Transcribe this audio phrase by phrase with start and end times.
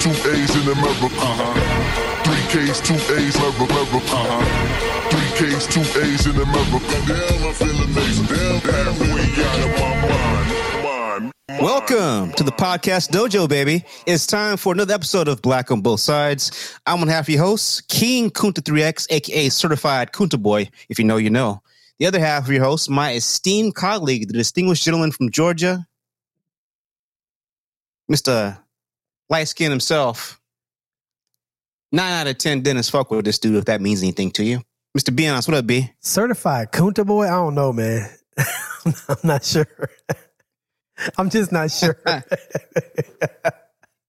[0.00, 1.14] two A's in America.
[1.20, 2.24] Uh-huh.
[2.24, 4.00] Three K's, two A's, America.
[4.00, 5.10] Uh-huh.
[5.10, 6.96] Three K's, two A's in America.
[7.06, 8.24] Damn, I feel amazing.
[8.24, 8.98] Damn, of
[9.78, 10.08] my
[10.82, 11.32] mind.
[11.52, 11.60] mind.
[11.60, 13.84] Welcome to the podcast dojo, baby.
[14.06, 16.78] It's time for another episode of Black on Both Sides.
[16.86, 20.70] I'm one half your host, King Kunta 3X, aka Certified Kunta Boy.
[20.88, 21.60] If you know, you know.
[21.98, 25.86] The other half of your host, my esteemed colleague, the distinguished gentleman from Georgia,
[28.10, 28.58] Mr.
[29.30, 30.40] Light Skin himself.
[31.92, 34.62] Nine out of ten dentists fuck with this dude if that means anything to you.
[34.96, 35.14] Mr.
[35.14, 35.90] Be honest, what up, B?
[36.00, 37.26] Certified Kunta boy?
[37.26, 38.10] I don't know, man.
[39.08, 39.66] I'm not sure.
[41.16, 41.96] I'm just not sure.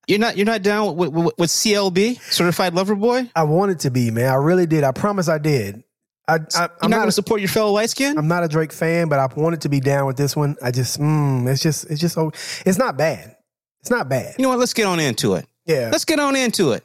[0.07, 3.29] you're not you're not down with, with, with, CLB, Certified Lover Boy?
[3.35, 4.27] I wanted to be, man.
[4.27, 4.83] I really did.
[4.83, 5.83] I promise I did.
[6.27, 8.17] I, am not, not going to support your fellow light skin.
[8.17, 10.55] I'm not a Drake fan, but I wanted to be down with this one.
[10.63, 12.17] I just, mm, it's just, it's just,
[12.65, 13.35] it's not bad.
[13.81, 14.35] It's not bad.
[14.37, 14.59] You know what?
[14.59, 15.45] Let's get on into it.
[15.65, 15.89] Yeah.
[15.91, 16.83] Let's get on into it.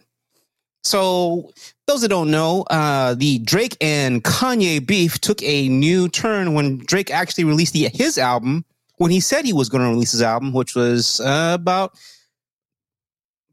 [0.82, 1.52] So,
[1.86, 6.78] those that don't know, uh, the Drake and Kanye beef took a new turn when
[6.78, 8.64] Drake actually released the, his album
[8.98, 11.98] when he said he was going to release his album, which was uh, about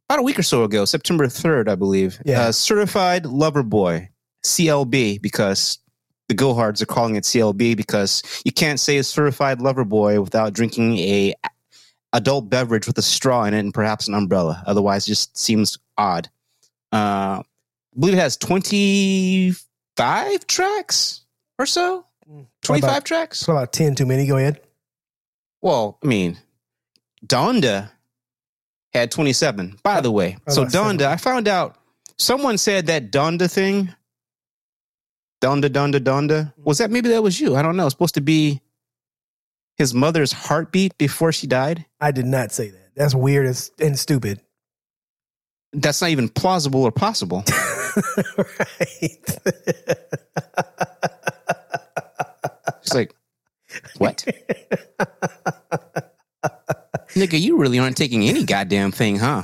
[0.09, 2.19] about a week or so ago, September 3rd, I believe.
[2.23, 2.41] Yeah.
[2.41, 4.09] Uh, Certified Lover Boy,
[4.45, 5.79] CLB, because
[6.29, 10.53] the Gohards are calling it CLB because you can't say a certified lover boy without
[10.53, 11.33] drinking a
[12.13, 14.63] adult beverage with a straw in it and perhaps an umbrella.
[14.65, 16.29] Otherwise, it just seems odd.
[16.91, 17.43] Uh, I
[17.99, 21.21] believe it has 25 tracks
[21.59, 22.05] or so.
[22.61, 23.43] 25 about, tracks?
[23.43, 24.25] about 10 too many.
[24.25, 24.61] Go ahead.
[25.61, 26.37] Well, I mean,
[27.25, 27.89] Donda
[28.93, 30.37] had 27, by the way.
[30.49, 31.01] So, Donda, seven.
[31.01, 31.77] I found out
[32.17, 33.93] someone said that Donda thing,
[35.41, 37.55] Donda, Donda, Donda, was that maybe that was you?
[37.55, 37.85] I don't know.
[37.85, 38.61] It's supposed to be
[39.77, 41.85] his mother's heartbeat before she died?
[41.99, 42.91] I did not say that.
[42.95, 44.41] That's weird and stupid.
[45.73, 47.43] That's not even plausible or possible.
[48.37, 49.39] right.
[52.81, 53.15] It's like,
[53.97, 54.25] what?
[57.13, 59.43] Nigga, you really aren't taking any goddamn thing, huh?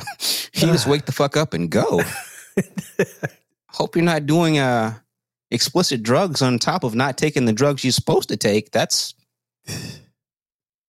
[0.54, 2.02] You just wake the fuck up and go.
[3.70, 4.96] Hope you're not doing uh
[5.52, 8.72] explicit drugs on top of not taking the drugs you're supposed to take.
[8.72, 9.14] That's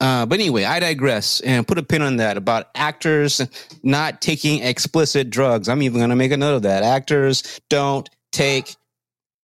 [0.00, 3.42] uh, but anyway, I digress and put a pin on that about actors
[3.82, 5.68] not taking explicit drugs.
[5.68, 6.82] I'm even going to make a note of that.
[6.82, 8.76] Actors don't take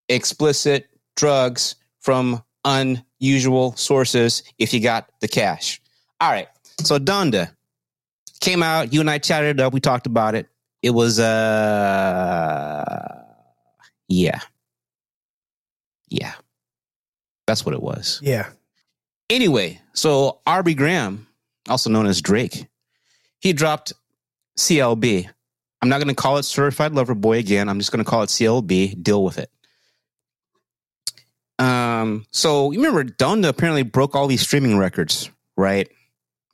[0.09, 5.81] explicit drugs from unusual sources if you got the cash.
[6.21, 6.49] All right.
[6.81, 7.55] So Donda
[8.41, 8.93] came out.
[8.93, 9.75] You and I chatted up.
[9.75, 10.49] We talked about it.
[10.83, 12.85] It was, uh,
[14.09, 14.41] yeah.
[16.09, 16.33] Yeah.
[17.47, 18.21] That's what it was.
[18.23, 18.49] Yeah.
[19.29, 21.27] Anyway, so Aubrey Graham,
[21.69, 22.67] also known as Drake,
[23.41, 23.93] he dropped
[24.57, 25.29] CLB.
[25.83, 27.69] I'm not going to call it Certified Lover Boy again.
[27.69, 29.03] I'm just going to call it CLB.
[29.03, 29.51] Deal with it.
[31.59, 35.89] Um, so you remember Donda apparently broke all these streaming records, right?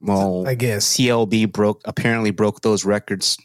[0.00, 3.36] Well, I guess CLB broke apparently broke those records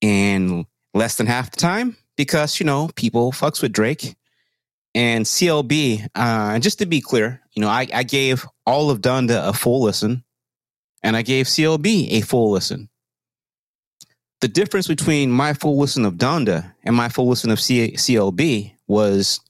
[0.00, 4.16] in less than half the time because you know people fucks with Drake
[4.96, 9.46] and CLB, uh, just to be clear, you know, I, I gave all of Donda
[9.46, 10.24] a full listen,
[11.02, 12.88] and I gave CLB a full listen.
[14.40, 18.72] The difference between my full listen of Donda and my full listen of C- CLB
[18.86, 19.40] was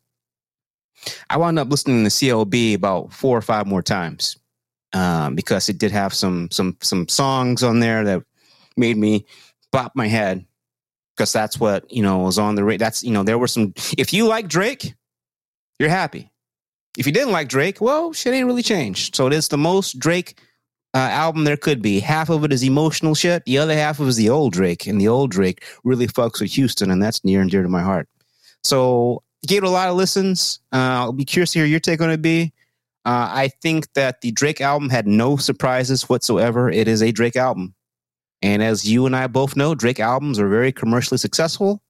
[1.30, 4.36] I wound up listening to CLB about four or five more times
[4.94, 8.24] um, because it did have some some some songs on there that
[8.76, 9.26] made me
[9.70, 10.44] bop my head
[11.16, 12.78] because that's what you know was on the rate.
[12.78, 13.74] That's you know there were some.
[13.96, 14.94] If you like Drake,
[15.78, 16.31] you're happy.
[16.97, 19.14] If you didn't like Drake, well, shit ain't really changed.
[19.14, 20.41] So it is the most Drake
[20.94, 22.00] uh, album there could be.
[22.00, 23.44] Half of it is emotional shit.
[23.44, 26.41] The other half of it is the old Drake, and the old Drake really fucks
[26.41, 28.09] with Houston, and that's near and dear to my heart.
[28.65, 30.59] So gave it a lot of listens.
[30.72, 32.22] Uh, I'll be curious to hear your take on it.
[32.22, 32.53] Be
[33.04, 36.70] uh, I think that the Drake album had no surprises whatsoever.
[36.70, 37.75] It is a Drake album,
[38.41, 41.83] and as you and I both know, Drake albums are very commercially successful.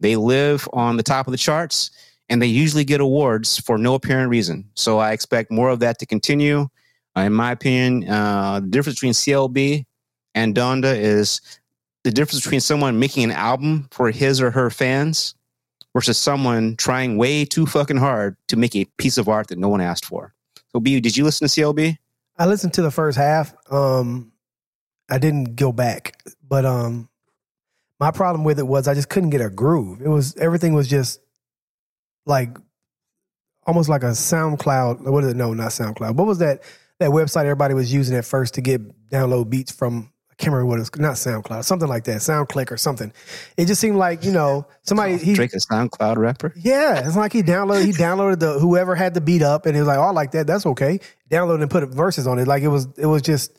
[0.00, 1.90] They live on the top of the charts
[2.28, 4.68] and they usually get awards for no apparent reason.
[4.74, 6.68] So I expect more of that to continue.
[7.16, 9.84] Uh, in my opinion, uh, the difference between CLB
[10.34, 11.40] and Donda is
[12.04, 15.34] the difference between someone making an album for his or her fans
[15.94, 19.68] versus someone trying way too fucking hard to make a piece of art that no
[19.68, 20.34] one asked for.
[20.72, 21.96] So, B, did you listen to CLB?
[22.36, 23.52] I listened to the first half.
[23.70, 24.32] Um,
[25.10, 27.08] I didn't go back, but um,
[27.98, 30.00] my problem with it was I just couldn't get a groove.
[30.02, 31.20] It was everything was just
[32.28, 32.56] like
[33.66, 35.10] almost like a SoundCloud.
[35.10, 35.36] What is it?
[35.36, 36.14] No, not SoundCloud.
[36.14, 36.62] What was that
[37.00, 38.80] that website everybody was using at first to get
[39.10, 40.12] download beats from?
[40.30, 43.12] I can't remember what it's not SoundCloud, something like that, SoundClick or something.
[43.56, 46.52] It just seemed like you know somebody he Drake a SoundCloud rapper.
[46.56, 49.80] yeah, it's like he downloaded he downloaded the whoever had the beat up and it
[49.80, 51.00] was like, oh, I like that, that's okay.
[51.30, 52.46] Downloaded and put verses on it.
[52.46, 53.58] Like it was it was just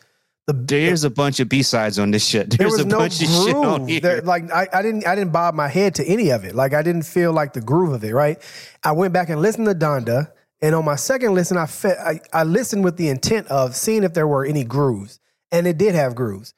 [0.53, 2.49] the There's a bunch of B sides on this shit.
[2.51, 3.89] there There's was a no bunch of shit on groove.
[3.89, 3.99] here.
[3.99, 6.55] There- like I, I didn't I didn't bob my head to any of it.
[6.55, 8.13] Like I didn't feel like the groove of it.
[8.13, 8.37] Right.
[8.83, 10.31] I went back and listened to Donda,
[10.61, 14.03] and on my second listen, I fe- I, I listened with the intent of seeing
[14.03, 15.19] if there were any grooves,
[15.51, 16.53] and it did have grooves,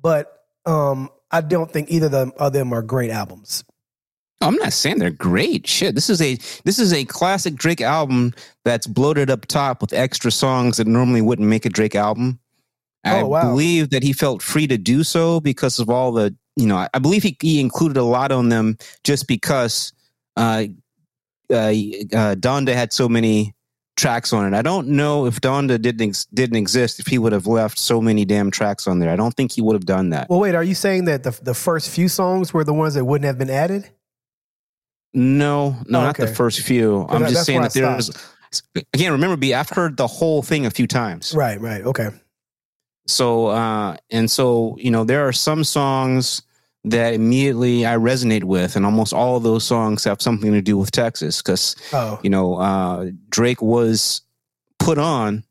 [0.00, 0.32] but
[0.66, 3.64] um, I don't think either of them, of them are great albums.
[4.40, 5.68] I'm not saying they're great.
[5.68, 6.34] Shit, this is a
[6.64, 8.34] this is a classic Drake album
[8.64, 12.40] that's bloated up top with extra songs that normally wouldn't make a Drake album.
[13.04, 13.50] I Oh, wow.
[13.50, 16.86] believe that he felt free to do so because of all the you know.
[16.92, 19.92] I- believe he, he included a lot on them just because
[20.36, 20.64] uh,
[21.50, 23.54] uh, uh, Donda had so many
[23.96, 24.56] tracks on it.
[24.56, 28.00] I don't know if Donda didn't ex- didn't exist if he would have left so
[28.00, 29.10] many damn tracks on there.
[29.10, 30.28] I don't think he would have done that.
[30.30, 33.04] Well, wait, are you saying that the the first few songs were the ones that
[33.04, 33.90] wouldn't have been added?
[35.14, 37.06] No, no, Oh, not the first few.
[37.08, 38.10] I'm that- just saying that I there's
[38.94, 39.12] again.
[39.12, 41.34] Remember, B, I've heard the whole thing a few times.
[41.34, 42.08] Right, right, okay.
[43.06, 46.42] So, uh, and so you know, there are some songs
[46.84, 50.76] that immediately I resonate with, and almost all of those songs have something to do
[50.76, 54.22] with Texas because Oh, you know uh, Drake was
[54.78, 55.44] put on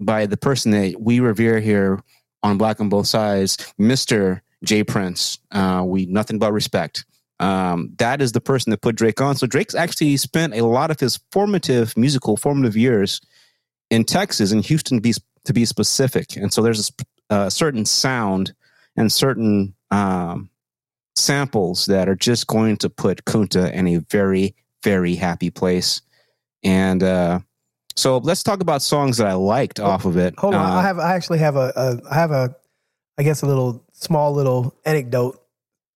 [0.00, 2.00] by the person that we revere here
[2.42, 5.38] on Black on Both Sides, Mister J Prince.
[5.52, 7.04] Uh, we nothing but respect.
[7.40, 9.36] Um, that is the person that put Drake on.
[9.36, 13.20] So Drake's actually spent a lot of his formative musical formative years
[13.90, 14.98] in Texas, in Houston,
[15.44, 16.36] to be specific.
[16.36, 18.54] And so there's a a certain sound
[18.96, 20.50] and certain um,
[21.16, 26.00] samples that are just going to put Kunta in a very very happy place.
[26.62, 27.40] And uh,
[27.96, 30.34] so let's talk about songs that I liked off of it.
[30.38, 30.64] hold on.
[30.64, 32.54] Uh, I have I actually have a, a I have a
[33.18, 35.42] I guess a little small little anecdote,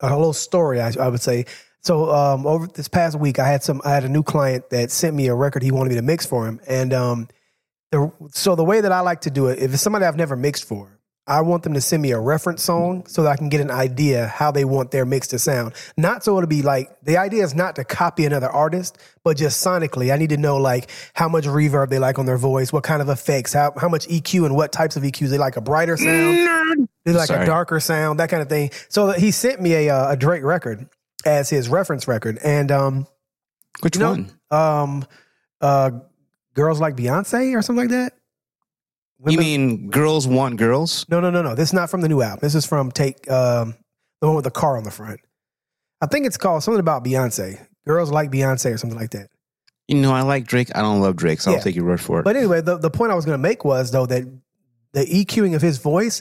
[0.00, 1.46] a little story I, I would say.
[1.80, 4.90] So um, over this past week, I had some I had a new client that
[4.90, 7.28] sent me a record he wanted me to mix for him, and um,
[7.92, 10.34] the so the way that I like to do it, if it's somebody I've never
[10.34, 13.48] mixed for, I want them to send me a reference song so that I can
[13.48, 15.74] get an idea how they want their mix to sound.
[15.96, 19.64] Not so it'll be like the idea is not to copy another artist, but just
[19.64, 20.12] sonically.
[20.12, 23.00] I need to know like how much reverb they like on their voice, what kind
[23.00, 25.56] of effects, how how much EQ and what types of EQs they like.
[25.56, 27.44] A brighter sound, they like Sorry.
[27.44, 28.70] a darker sound, that kind of thing.
[28.88, 30.88] So he sent me a uh, a Drake record
[31.24, 33.06] as his reference record, and um
[33.80, 34.32] which you know, one?
[34.50, 35.06] um
[35.60, 35.90] uh
[36.54, 38.14] girls like Beyonce or something like that.
[39.24, 41.06] You mean girls want girls?
[41.08, 41.54] no, no, no, no.
[41.54, 42.40] This is not from the new album.
[42.42, 43.76] This is from Take um,
[44.20, 45.20] the one with the car on the front.
[46.00, 47.64] I think it's called something about Beyonce.
[47.86, 49.28] Girls like Beyonce or something like that.
[49.86, 50.70] You know, I like Drake.
[50.74, 51.58] I don't love Drake, so Yeah.
[51.58, 52.24] I'll take your word for it.
[52.24, 54.24] But anyway, the, the point I was going to make was though that
[54.92, 56.20] the EQing of his voice,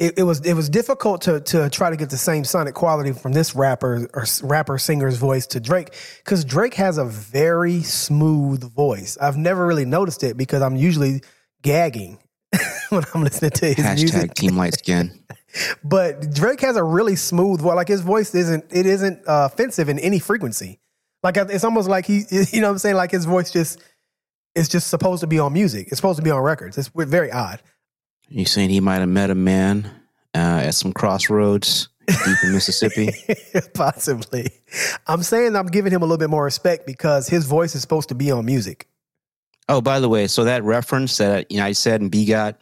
[0.00, 3.12] it, it was it was difficult to to try to get the same sonic quality
[3.12, 5.94] from this rapper or rapper singer's voice to Drake
[6.24, 9.18] because Drake has a very smooth voice.
[9.20, 11.22] I've never really noticed it because I'm usually
[11.62, 12.18] gagging
[12.88, 14.34] when I'm listening to his Hashtag music.
[14.34, 15.12] Team Light Skin.
[15.82, 17.74] But Drake has a really smooth voice.
[17.74, 20.78] Like his voice isn't it isn't uh, offensive in any frequency.
[21.24, 23.82] Like it's almost like he, you know, what I'm saying like his voice just
[24.54, 25.88] is just supposed to be on music.
[25.88, 26.78] It's supposed to be on records.
[26.78, 27.60] It's very odd.
[28.30, 29.90] You saying he might have met a man
[30.34, 33.10] uh, at some crossroads deep in Mississippi?
[33.74, 34.52] Possibly.
[35.08, 38.08] I'm saying I'm giving him a little bit more respect because his voice is supposed
[38.10, 38.86] to be on music.
[39.68, 42.60] Oh, by the way, so that reference that you know I said and B got,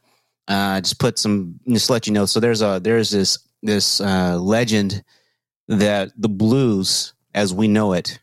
[0.48, 2.24] uh, just put some just to let you know.
[2.24, 5.04] So there's a there's this this uh, legend
[5.68, 8.18] that the blues, as we know it,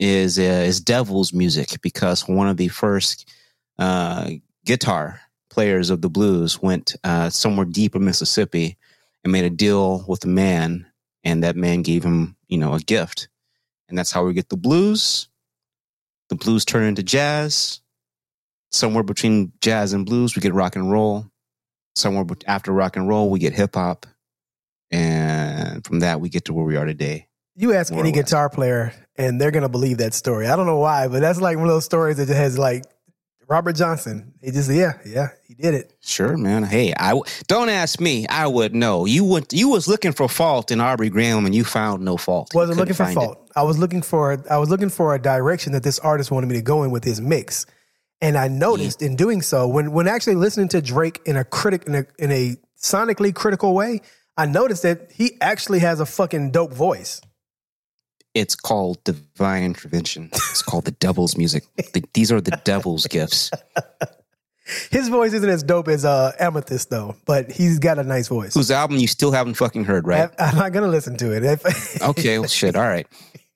[0.00, 3.32] is uh, is devil's music because one of the first
[3.78, 4.30] uh,
[4.64, 5.20] guitar
[5.56, 8.76] players of the blues went uh, somewhere deep in Mississippi
[9.24, 10.86] and made a deal with a man,
[11.24, 13.28] and that man gave him you know a gift,
[13.88, 15.28] and that's how we get the blues.
[16.28, 17.80] The blues turn into jazz
[18.76, 21.26] somewhere between jazz and blues, we get rock and roll.
[21.94, 24.06] Somewhere after rock and roll, we get hip hop.
[24.90, 27.26] And from that, we get to where we are today.
[27.54, 30.46] You ask More any guitar player, and they're gonna believe that story.
[30.46, 32.84] I don't know why, but that's like one of those stories that has like
[33.48, 34.34] Robert Johnson.
[34.42, 35.92] He just yeah, yeah, he did it.
[36.00, 36.64] Sure, man.
[36.64, 38.26] Hey, I w- don't ask me.
[38.28, 39.04] I would know.
[39.04, 39.52] You went.
[39.52, 42.52] You was looking for fault in Aubrey Graham, and you found no fault.
[42.54, 43.20] Wasn't looking for find it.
[43.20, 43.50] fault.
[43.54, 46.56] I was looking for I was looking for a direction that this artist wanted me
[46.56, 47.66] to go in with his mix.
[48.20, 51.84] And I noticed in doing so, when when actually listening to Drake in a critic
[51.86, 54.00] in a in a sonically critical way,
[54.36, 57.20] I noticed that he actually has a fucking dope voice.
[58.36, 60.28] It's called divine intervention.
[60.34, 61.64] It's called the devil's music.
[61.76, 63.50] The- these are the devil's gifts.
[64.90, 68.52] His voice isn't as dope as uh, Amethyst though, but he's got a nice voice.
[68.52, 70.28] Whose album you still haven't fucking heard, right?
[70.38, 71.60] I, am not gonna listen to it.
[72.02, 72.76] Okay, well, shit.
[72.76, 73.06] All right.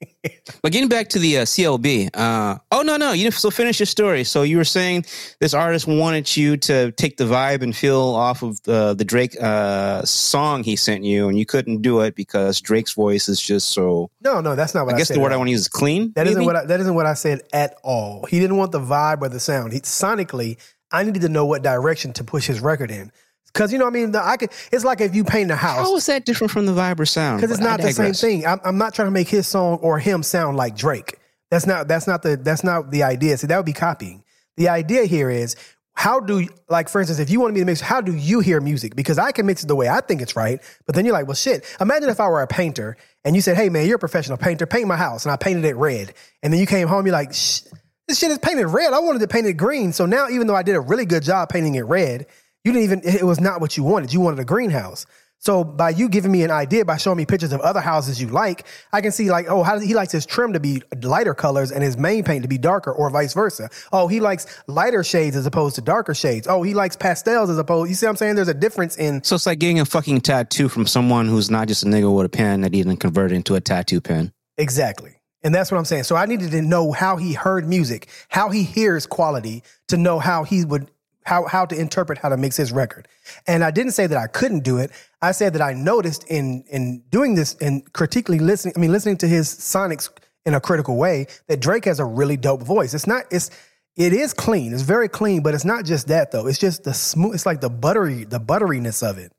[0.63, 3.81] But getting back to the uh, CLB, uh, oh no, no, you didn't still finish
[3.81, 4.25] your story.
[4.25, 5.07] So you were saying
[5.39, 9.41] this artist wanted you to take the vibe and feel off of the the Drake
[9.41, 13.71] uh, song he sent you, and you couldn't do it because Drake's voice is just
[13.71, 14.11] so.
[14.21, 15.63] no, no, that's not what I, I guess said the word I want to use
[15.63, 16.13] is clean.
[16.15, 18.27] That isn't what I, that isn't what I said at all.
[18.27, 19.73] He didn't want the vibe or the sound.
[19.73, 20.59] He sonically,
[20.93, 23.13] I needed to know what direction to push his record in.
[23.53, 24.51] Because you know, what I mean, the, I could.
[24.71, 25.79] It's like if you paint a house.
[25.79, 27.41] How is that different from the vibe or sound?
[27.41, 28.47] because it's not the same thing.
[28.47, 31.19] I'm, I'm not trying to make his song or him sound like Drake.
[31.51, 33.37] That's not that's not the that's not the idea.
[33.37, 34.23] See, that would be copying.
[34.57, 35.57] The idea here is
[35.95, 38.61] how do like for instance, if you wanted me to mix, how do you hear
[38.61, 38.95] music?
[38.95, 41.27] Because I can mix it the way I think it's right, but then you're like,
[41.27, 41.65] well, shit.
[41.81, 44.65] Imagine if I were a painter and you said, hey man, you're a professional painter,
[44.65, 47.35] paint my house, and I painted it red, and then you came home, you're like,
[47.35, 47.63] Shh,
[48.11, 48.93] this shit is painted red.
[48.93, 49.93] I wanted to paint it green.
[49.93, 52.27] So now, even though I did a really good job painting it red,
[52.65, 53.01] you didn't even.
[53.05, 54.13] It was not what you wanted.
[54.13, 55.07] You wanted a greenhouse.
[55.43, 58.29] So by you giving me an idea, by showing me pictures of other houses you
[58.29, 61.33] like, I can see like, oh, how does he likes his trim to be lighter
[61.33, 63.71] colors and his main paint to be darker, or vice versa.
[63.91, 66.47] Oh, he likes lighter shades as opposed to darker shades.
[66.47, 67.89] Oh, he likes pastels as opposed.
[67.89, 68.35] You see what I'm saying?
[68.35, 71.69] There's a difference in So it's like getting a fucking tattoo from someone who's not
[71.69, 74.35] just a nigga with a pen that he didn't convert into a tattoo pen.
[74.59, 75.17] Exactly.
[75.43, 76.03] And that's what I'm saying.
[76.05, 80.19] So I needed to know how he heard music, how he hears quality to know
[80.19, 80.91] how he would
[81.31, 83.07] how how to interpret how to mix his record.
[83.47, 84.91] And I didn't say that I couldn't do it.
[85.23, 89.17] I said that I noticed in in doing this and critically listening, I mean listening
[89.19, 90.11] to his sonics
[90.45, 92.95] in a critical way that Drake has a really dope voice.
[92.95, 93.51] It's not it's
[93.97, 94.73] it is clean.
[94.73, 96.49] It's very clean, but it's not just that though.
[96.49, 99.31] It's just the smooth it's like the buttery the butteriness of it.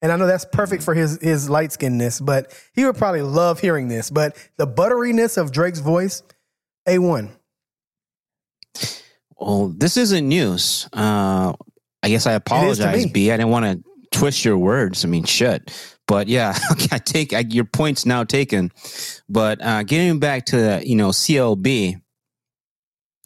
[0.00, 3.60] And I know that's perfect for his his light skinnedness, but he would probably love
[3.60, 4.08] hearing this.
[4.08, 6.22] But the butteriness of Drake's voice,
[6.86, 7.36] a one.
[9.44, 10.88] Well, this isn't news.
[10.90, 11.52] Uh,
[12.02, 13.04] I guess I apologize.
[13.10, 13.30] B.
[13.30, 15.04] I didn't want to twist your words.
[15.04, 15.70] I mean, shit.
[16.06, 16.56] But yeah,
[16.90, 18.72] I take I, your point's now taken.
[19.28, 22.00] But uh, getting back to you know CLB.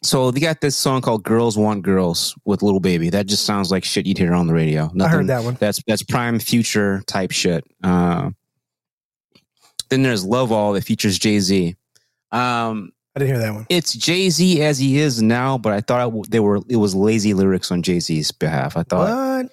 [0.02, 3.10] So they got this song called "Girls Want Girls" with Little Baby.
[3.10, 4.86] That just sounds like shit you'd hear on the radio.
[4.86, 5.56] I Nothing, heard that one.
[5.60, 7.64] That's that's prime future type shit.
[7.84, 8.30] Uh,
[9.88, 11.76] then there's "Love All" that features Jay Z.
[12.32, 13.66] Um, I didn't hear that one.
[13.68, 17.34] it's Jay Z as he is now, but I thought they were it was lazy
[17.34, 18.76] lyrics on Jay Z's behalf.
[18.76, 19.08] I thought,
[19.42, 19.52] What?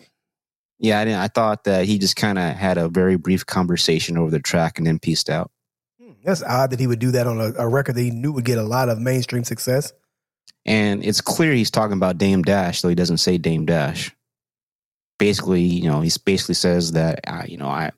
[0.77, 1.19] yeah, I didn't.
[1.19, 4.77] I thought that he just kind of had a very brief conversation over the track
[4.77, 5.49] and then pieced out.
[5.99, 8.31] Hmm, That's odd that he would do that on a, a record that he knew
[8.33, 9.91] would get a lot of mainstream success.
[10.65, 14.15] And it's clear he's talking about Dame Dash, though he doesn't say Dame Dash.
[15.17, 17.91] Basically, you know, he basically says that, uh, you know, I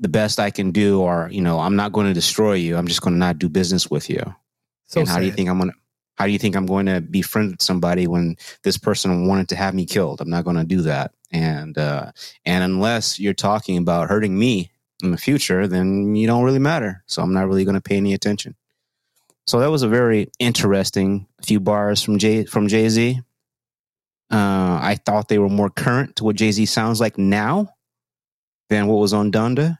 [0.00, 2.76] the best I can do, or you know, I'm not going to destroy you.
[2.76, 4.34] I'm just going to not do business with you.
[4.90, 5.72] So and how do you think I'm gonna?
[6.16, 9.48] How do you think I'm going to be friends with somebody when this person wanted
[9.48, 10.20] to have me killed?
[10.20, 11.14] I'm not going to do that.
[11.30, 12.12] And uh,
[12.44, 14.70] and unless you're talking about hurting me
[15.02, 17.02] in the future, then you don't really matter.
[17.06, 18.54] So I'm not really going to pay any attention.
[19.46, 23.20] So that was a very interesting few bars from Jay from Jay Z.
[24.30, 27.74] Uh, I thought they were more current to what Jay Z sounds like now
[28.68, 29.78] than what was on Donda,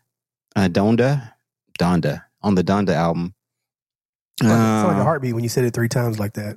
[0.56, 1.32] uh, Donda,
[1.78, 3.34] Donda on the Donda album.
[4.40, 6.56] It's like, it's like a heartbeat when you said it three times like that.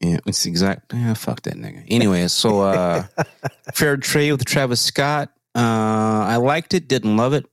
[0.00, 0.92] yeah, it's exact.
[0.94, 1.84] Yeah, fuck that nigga.
[1.88, 3.04] Anyway, so uh,
[3.74, 5.30] Fair Trade with Travis Scott.
[5.54, 7.46] Uh, I liked it, didn't love it.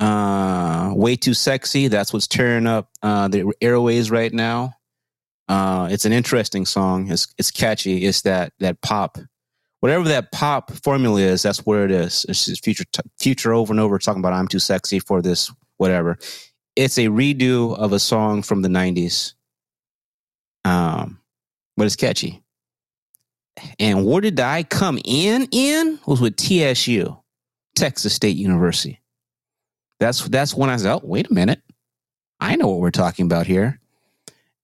[0.00, 1.88] Uh, way too sexy.
[1.88, 4.74] That's what's tearing up uh, the airways right now.
[5.48, 7.10] Uh, it's an interesting song.
[7.10, 8.04] It's it's catchy.
[8.04, 9.18] It's that that pop,
[9.80, 11.42] whatever that pop formula is.
[11.42, 12.26] That's where it is.
[12.28, 12.84] It's just future
[13.18, 16.18] future over and over talking about I'm too sexy for this whatever.
[16.78, 19.34] It's a redo of a song from the '90s.
[20.64, 21.18] Um,
[21.76, 22.40] but it's catchy.
[23.80, 25.48] And where did I come in?
[25.50, 27.16] In was with TSU,
[27.74, 29.00] Texas State University.
[29.98, 31.62] That's that's when I was oh wait a minute,
[32.38, 33.80] I know what we're talking about here.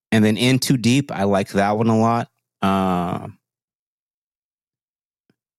[0.09, 2.29] And then in too deep, I like that one a lot.
[2.61, 3.27] Uh,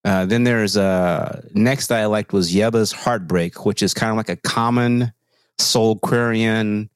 [0.03, 4.29] uh, then there's uh next I liked was Yebba's Heartbreak, which is kind of like
[4.29, 5.13] a common
[5.59, 6.89] Soulquarian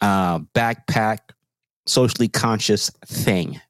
[0.00, 1.18] uh, backpack,
[1.86, 3.60] socially conscious thing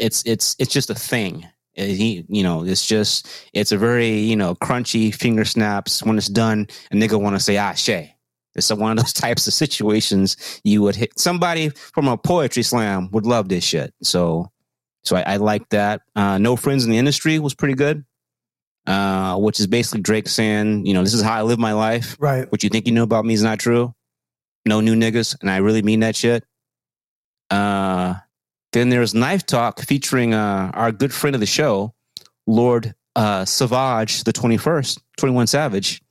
[0.00, 1.44] it's it's it's just a thing.
[1.78, 6.02] Uh, He, you know, it's just it's a very you know crunchy finger snaps.
[6.02, 8.16] When it's done, a nigga want to say ah shay.
[8.56, 12.62] It's a- one of those types of situations you would hit somebody from a poetry
[12.62, 13.92] slam would love this shit.
[14.02, 14.50] So,
[15.04, 16.00] so I, I like that.
[16.16, 18.04] Uh, no friends in the industry was pretty good.
[18.86, 22.16] Uh, which is basically Drake saying, you know, this is how I live my life.
[22.18, 22.50] Right.
[22.50, 23.94] What you think you know about me is not true.
[24.66, 26.44] No new niggas, and I really mean that shit.
[27.50, 28.14] Uh,
[28.72, 31.94] Then there's Knife Talk featuring uh, our good friend of the show,
[32.46, 36.02] Lord uh, Savage, the 21st, 21 Savage.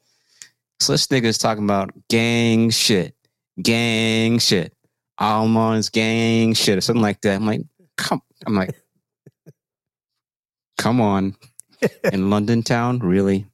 [0.80, 3.16] So this nigga is talking about gang shit,
[3.62, 4.74] gang shit,
[5.18, 7.36] almonds, gang shit, or something like that.
[7.36, 7.62] I'm like,
[7.98, 8.76] come, I'm like,
[10.78, 11.36] come on,
[12.12, 13.48] in London town, really?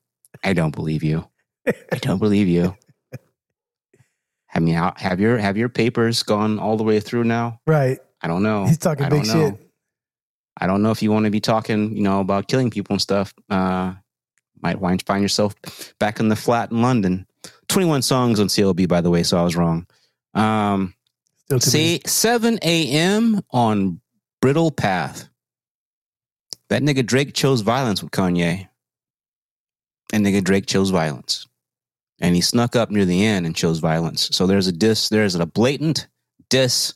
[0.43, 1.27] I don't believe you.
[1.67, 2.75] I don't believe you.
[4.53, 7.59] I mean, have your have your papers gone all the way through now?
[7.65, 7.99] Right.
[8.21, 8.65] I don't know.
[8.65, 9.49] He's talking I big know.
[9.49, 9.71] shit.
[10.57, 13.01] I don't know if you want to be talking, you know, about killing people and
[13.01, 13.33] stuff.
[13.49, 13.93] Uh,
[14.61, 15.53] might wind find yourself
[15.99, 17.27] back in the flat in London.
[17.67, 19.85] Twenty one songs on CLB, by the way, so I was wrong.
[20.33, 20.93] Um,
[21.45, 21.99] Still too many.
[21.99, 23.41] see, seven a.m.
[23.51, 23.99] on
[24.41, 25.27] Bridle Path.
[26.69, 28.67] That nigga Drake chose violence with Kanye.
[30.13, 31.47] And nigga Drake chose violence.
[32.19, 34.29] And he snuck up near the end and chose violence.
[34.31, 36.07] So there's a diss, there's a blatant
[36.49, 36.93] diss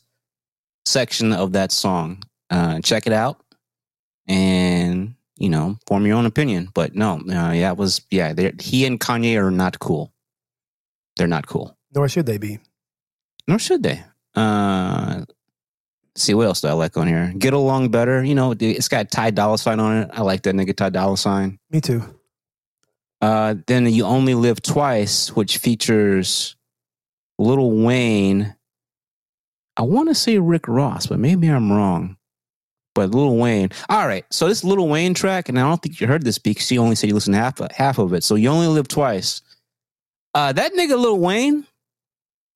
[0.86, 2.24] section of that song.
[2.50, 3.44] Uh, check it out
[4.28, 6.70] and, you know, form your own opinion.
[6.74, 10.14] But no, uh, yeah, it was, yeah, he and Kanye are not cool.
[11.18, 11.78] They're not cool.
[11.94, 12.60] Nor should they be.
[13.48, 14.04] Nor should they.
[14.36, 15.26] Uh,
[16.24, 17.34] see what else do I like on here?
[17.38, 18.24] Get along better.
[18.24, 20.10] You know, it's got Ty Dolla Sign on it.
[20.14, 21.60] I like that nigga Ty Dolla Sign.
[21.72, 22.04] Me too.
[23.22, 26.56] Uh, then you only live twice, which features
[27.38, 28.56] Little Wayne.
[29.78, 32.18] I want to say Rick Ross, but maybe I'm wrong.
[32.96, 33.70] But Little Wayne.
[33.88, 36.72] All right, so this Little Wayne track, and I don't think you heard this because
[36.72, 38.24] you only said you listened to half half of it.
[38.24, 39.42] So you only live twice.
[40.34, 41.66] Uh, that nigga Little Wayne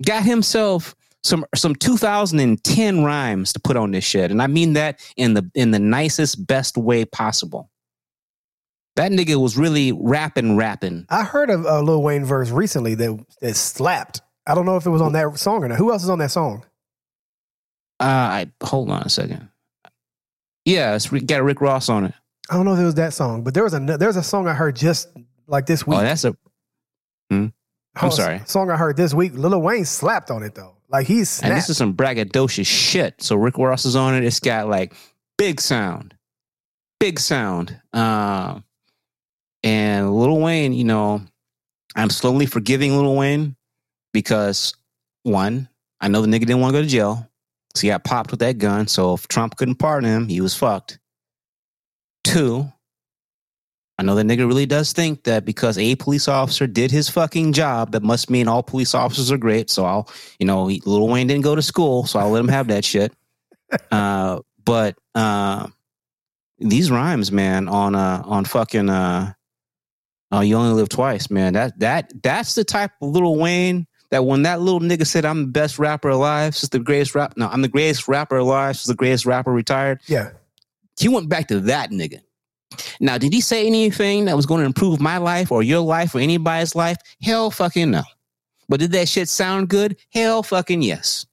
[0.05, 4.99] got himself some some 2010 rhymes to put on this shit, and I mean that
[5.15, 7.69] in the in the nicest, best way possible.
[8.95, 11.05] That nigga was really rapping, rapping.
[11.09, 14.21] I heard of a Lil Wayne verse recently that that slapped.
[14.45, 15.77] I don't know if it was on that song or not.
[15.77, 16.65] Who else is on that song?
[17.99, 19.49] Uh, I hold on a second.
[20.65, 22.13] Yeah, it's got Rick Ross on it.
[22.49, 24.47] I don't know if it was that song, but there was a there's a song
[24.47, 25.07] I heard just
[25.47, 25.97] like this week.
[25.97, 26.35] Oh, that's a
[27.31, 27.53] I'm
[28.01, 28.41] Oh, sorry.
[28.45, 29.33] Song I heard this week.
[29.35, 30.75] Lil Wayne slapped on it though.
[30.93, 33.21] Like he's and this is some braggadocious shit.
[33.21, 34.23] So Rick Ross is on it.
[34.23, 34.93] It's got like
[35.39, 36.13] big sound,
[36.99, 37.81] big sound.
[37.93, 38.63] Um,
[39.63, 41.23] and Lil Wayne, you know,
[41.95, 43.55] I'm slowly forgiving Lil Wayne
[44.13, 44.75] because
[45.23, 45.67] one,
[45.99, 47.27] I know the nigga didn't want to go to jail,
[47.73, 48.87] so he got popped with that gun.
[48.87, 50.99] So if Trump couldn't pardon him, he was fucked.
[52.23, 52.71] Two,
[54.03, 57.53] I know that nigga really does think that because a police officer did his fucking
[57.53, 59.69] job, that must mean all police officers are great.
[59.69, 62.49] So I'll, you know, he, Lil Wayne didn't go to school, so I'll let him
[62.49, 63.13] have that shit.
[63.89, 65.65] Uh, but uh,
[66.59, 69.33] these rhymes, man, on uh, on fucking uh,
[70.31, 71.53] uh, you only live twice, man.
[71.53, 75.41] That that that's the type of Lil Wayne that when that little nigga said I'm
[75.41, 78.85] the best rapper alive, since the greatest rap, no, I'm the greatest rapper alive, since
[78.85, 80.01] the greatest rapper retired.
[80.05, 80.31] yeah.
[80.99, 82.21] He went back to that nigga.
[82.99, 86.15] Now, did he say anything that was going to improve my life or your life
[86.15, 86.97] or anybody's life?
[87.21, 88.03] Hell fucking no.
[88.69, 89.97] But did that shit sound good?
[90.11, 91.25] Hell fucking yes.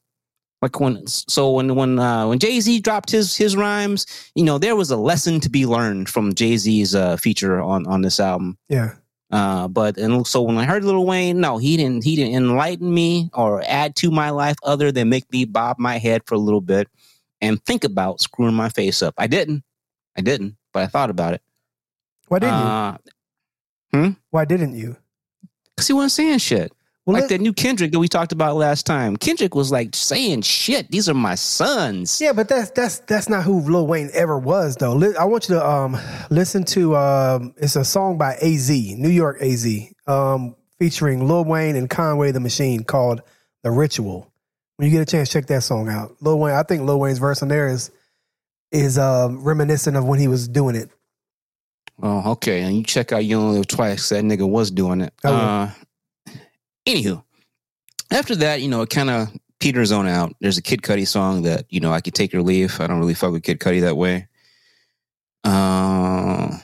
[0.63, 4.59] Like when so when when uh, when Jay Z dropped his his rhymes, you know
[4.59, 8.21] there was a lesson to be learned from Jay Z's uh, feature on on this
[8.21, 8.59] album.
[8.69, 8.95] Yeah.
[9.31, 12.93] Uh, but and so when I heard Little Wayne, no, he didn't he didn't enlighten
[12.93, 16.39] me or add to my life other than make me bob my head for a
[16.39, 16.89] little bit
[17.41, 19.15] and think about screwing my face up.
[19.17, 19.63] I didn't,
[20.17, 21.43] I didn't, but I thought about it.
[22.29, 22.65] Why didn't you?
[24.01, 24.97] Uh, Why didn't you?
[25.77, 26.73] Cause he wasn't saying shit.
[27.07, 29.17] Well, like let- that new Kendrick that we talked about last time.
[29.17, 30.91] Kendrick was like saying shit.
[30.91, 32.21] These are my sons.
[32.21, 34.93] Yeah, but that's that's that's not who Lil Wayne ever was though.
[35.19, 35.97] I want you to um
[36.29, 39.67] listen to um it's a song by AZ, New York AZ,
[40.07, 43.23] um featuring Lil Wayne and Conway the Machine called
[43.65, 44.31] The Ritual.
[44.77, 46.17] When you get a chance, check that song out.
[46.21, 47.91] Lil Wayne, I think Lil Wayne's verse on there is
[48.73, 50.91] is um reminiscent of when he was doing it.
[52.03, 52.63] Oh, okay.
[52.63, 54.09] And you check out You Only Live Twice.
[54.09, 55.13] That nigga was doing it.
[55.25, 55.37] I will.
[55.37, 55.71] Uh,
[56.87, 57.23] anywho,
[58.11, 59.29] after that, you know, it kind of
[59.59, 60.35] peters on out.
[60.41, 62.81] There's a Kid Cudi song that you know I could take or leave.
[62.81, 64.29] I don't really fuck with Kid Cudi that way.
[65.45, 66.59] Uh,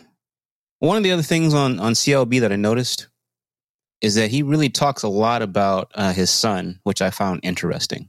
[0.78, 3.08] one of the other things on on CLB that I noticed
[4.00, 8.08] is that he really talks a lot about uh, his son, which I found interesting.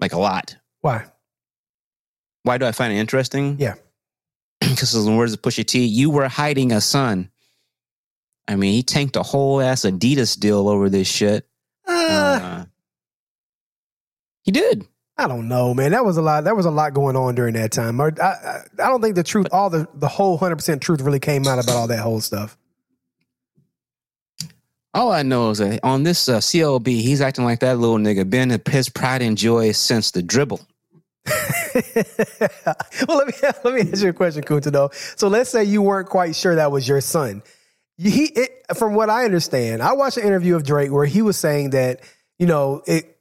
[0.00, 0.56] Like a lot.
[0.80, 1.04] Why?
[2.44, 3.56] Why do I find it interesting?
[3.58, 3.74] Yeah.
[4.60, 7.30] Because in the words of Pusha T, you were hiding a son.
[8.48, 11.46] I mean, he tanked a whole ass Adidas deal over this shit.
[11.86, 11.92] Uh,
[12.42, 12.64] Uh,
[14.42, 14.86] he did.
[15.18, 15.90] I don't know, man.
[15.92, 16.44] That was a lot.
[16.44, 18.00] That was a lot going on during that time.
[18.00, 21.20] I, I, I don't think the truth, all the the whole hundred percent truth, really
[21.20, 22.56] came out about all that whole stuff.
[24.94, 28.28] All I know is that on this uh, CLB, he's acting like that little nigga
[28.28, 30.60] been in his pride and joy since the dribble.
[33.08, 33.32] well, let me
[33.64, 34.72] let me ask you a question, Kunta.
[34.72, 37.42] Though, so let's say you weren't quite sure that was your son.
[37.98, 41.36] He, it, from what I understand, I watched an interview of Drake where he was
[41.36, 42.00] saying that
[42.38, 43.18] you know it,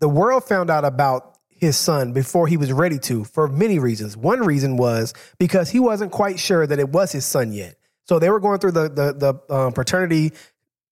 [0.00, 4.16] the world found out about his son before he was ready to for many reasons.
[4.16, 7.76] One reason was because he wasn't quite sure that it was his son yet.
[8.04, 10.32] So they were going through the the the um, paternity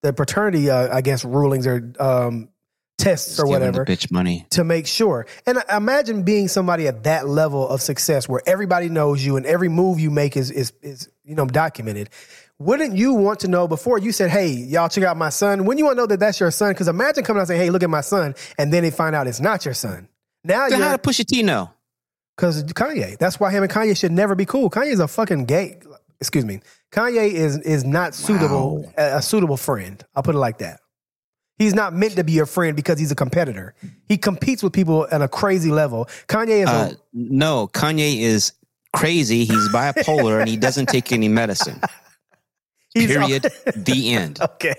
[0.02, 2.48] the paternity uh, I guess rulings or um,
[2.98, 4.46] tests Just or whatever bitch money.
[4.50, 5.26] to make sure.
[5.46, 9.68] And imagine being somebody at that level of success where everybody knows you and every
[9.68, 12.10] move you make is is is you know documented.
[12.60, 15.64] Wouldn't you want to know before you said, "Hey, y'all check out my son"?
[15.64, 16.70] Wouldn't you want to know that that's your son?
[16.70, 19.16] Because imagine coming out and saying, "Hey, look at my son," and then they find
[19.16, 20.08] out it's not your son.
[20.44, 21.70] Now So how to Pusha T know?
[22.36, 23.18] because Kanye.
[23.18, 24.70] That's why him and Kanye should never be cool.
[24.70, 25.80] Kanye's a fucking gay.
[26.20, 26.60] Excuse me.
[26.92, 28.92] Kanye is is not suitable Wow.
[28.98, 30.02] a, a suitable friend.
[30.14, 30.78] I'll put it like that.
[31.58, 33.74] He's not meant to be your friend because he's a competitor.
[34.08, 36.06] He competes with people at a crazy level.
[36.26, 38.52] Kanye is Uh, a, no, Kanye is
[38.92, 39.44] crazy.
[39.44, 41.80] He's bipolar and he doesn't take any medicine.
[42.94, 43.46] he's Period.
[43.76, 44.40] the end.
[44.40, 44.74] okay.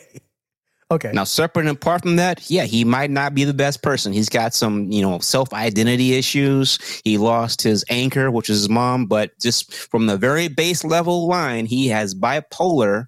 [0.92, 1.12] Okay.
[1.14, 4.14] Now, separate and apart from that, yeah, he might not be the best person.
[4.14, 6.78] He's got some, you know, self identity issues.
[7.04, 11.28] He lost his anchor, which is his mom, but just from the very base level
[11.28, 13.08] line, he has bipolar.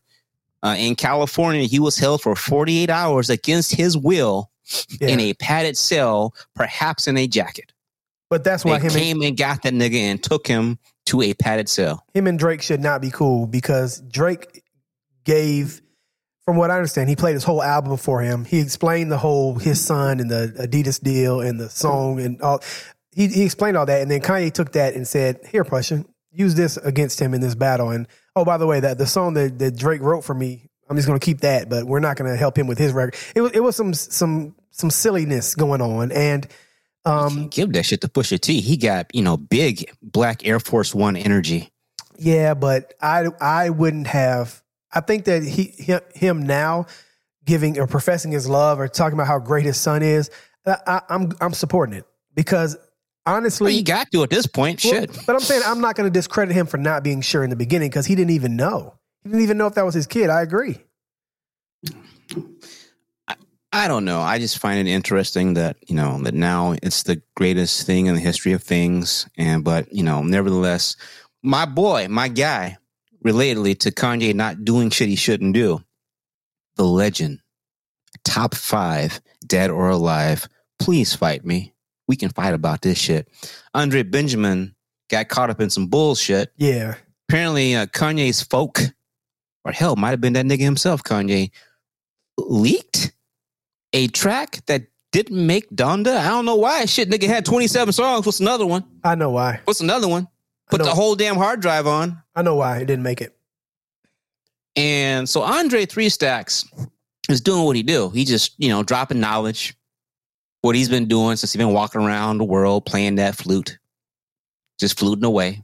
[0.64, 4.50] Uh, in California, he was held for 48 hours against his will
[5.00, 5.10] Yeah.
[5.10, 7.72] in a padded cell, perhaps in a jacket.
[8.30, 11.22] but that's why They him and, came and got that nigga and took him to
[11.22, 12.04] a padded cell.
[12.14, 14.64] him and Drake should not be cool because Drake
[15.24, 15.82] gave,
[16.44, 18.44] from what I understand, he played his whole album for him.
[18.46, 22.62] He explained the whole his son and the Adidas deal and the song and all.
[23.16, 26.56] He he explained all that, and then Kanye took that and said, "Here, Pusha, use
[26.56, 29.58] this against him in this battle." And oh, by the way, that the song that,
[29.60, 32.32] that Drake wrote for me, I'm just going to keep that, but we're not going
[32.32, 33.16] to help him with his record.
[33.36, 36.48] It was it was some some some silliness going on, and
[37.04, 38.62] um, Give that shit to Pusha T.
[38.62, 41.72] He got, you know, big black Air Force One energy.
[42.18, 44.62] Yeah, but I I wouldn't have.
[44.94, 46.88] I think that he him, him now
[47.46, 50.30] giving or professing his love or talking about how great his son is.
[50.66, 52.78] I, I, I'm I'm supporting it because
[53.28, 54.84] honestly, Well, you got to at this point.
[54.84, 55.18] well, Shit.
[55.28, 57.56] But I'm saying I'm not going to discredit him for not being sure in the
[57.56, 58.96] beginning because he didn't even know.
[59.24, 60.30] He didn't even know if that was his kid.
[60.30, 60.80] I agree.
[63.74, 64.22] I don't know.
[64.22, 68.16] I just find it interesting that, you know, that now it's the greatest thing in
[68.16, 69.28] the history of things.
[69.38, 70.96] And, but, you know, nevertheless,
[71.44, 72.78] my boy, my guy,
[73.26, 75.84] relatedly to Kanye not doing shit he shouldn't do,
[76.78, 77.40] the legend,
[78.24, 80.48] top five, dead or alive,
[80.80, 81.74] please fight me.
[82.08, 83.28] We can fight about this shit.
[83.74, 84.76] Andre Benjamin
[85.10, 86.52] got caught up in some bullshit.
[86.58, 86.96] Yeah,
[87.30, 88.80] Apparently, uh, Kanye's folk,
[89.66, 91.52] or hell, might have been that nigga himself, Kanye,
[92.38, 93.12] leaked
[93.92, 96.16] a track that didn't make Donda.
[96.18, 96.86] I don't know why.
[96.86, 98.26] Shit, nigga had 27 songs.
[98.26, 98.86] What's another one?
[99.04, 99.60] I know why.
[99.66, 100.30] What's another one?
[100.70, 102.22] Put the whole damn hard drive on.
[102.36, 103.36] I know why it didn't make it.
[104.78, 106.66] And so Andre Three Stacks
[107.30, 108.10] is doing what he do.
[108.10, 109.76] He just, you know, dropping knowledge.
[110.62, 113.78] What he's been doing since he's been walking around the world playing that flute.
[114.80, 115.64] Just fluting away.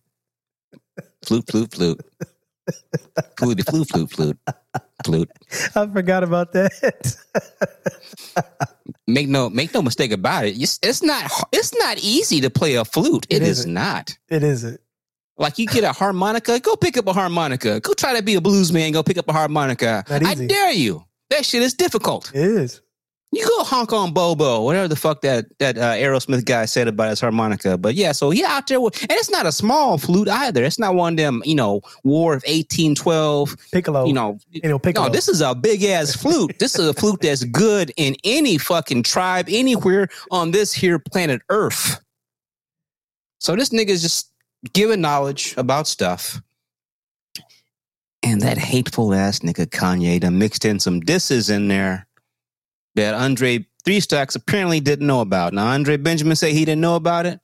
[1.24, 2.02] Flute, flute, flute.
[3.38, 4.38] Flute, flute, flute, flute.
[5.06, 5.32] Flute.
[5.76, 7.16] I forgot about that.
[9.08, 10.56] Make no make no mistake about it.
[10.58, 13.28] It's, it's not it's not easy to play a flute.
[13.30, 13.78] It it isn't.
[14.30, 14.80] it isn't.
[15.38, 17.80] Like you get a harmonica, go pick up a harmonica.
[17.82, 18.92] Go try to be a blues man.
[18.92, 20.06] Go pick up a harmonica.
[20.10, 21.04] I dare you.
[21.32, 22.32] That shit is difficult.
[22.34, 22.82] It is.
[23.34, 27.10] You go honk on Bobo, whatever the fuck that that uh, Aerosmith guy said about
[27.10, 27.80] his harmonica.
[27.80, 30.64] But yeah, so he out there with, and it's not a small flute either.
[30.64, 33.56] It's not one of them, you know, War of eighteen twelve.
[33.72, 34.06] Piccolo.
[34.06, 35.08] You know, you know, Piccolo.
[35.08, 36.60] no, this is a big ass flute.
[36.60, 41.42] this is a flute that's good in any fucking tribe anywhere on this here planet
[41.50, 42.00] Earth.
[43.40, 44.32] So this nigga's just
[44.74, 46.40] giving knowledge about stuff.
[48.22, 52.08] And that hateful ass nigga Kanye done mixed in some disses in there
[52.96, 55.54] that Andre Three Stacks apparently didn't know about.
[55.54, 57.40] Now Andre Benjamin said he didn't know about it.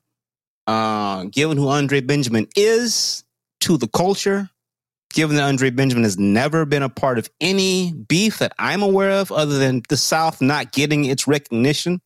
[0.67, 3.23] Uh, given who Andre Benjamin is
[3.61, 4.49] to the culture,
[5.11, 9.11] given that Andre Benjamin has never been a part of any beef that I'm aware
[9.11, 12.01] of, other than the South not getting its recognition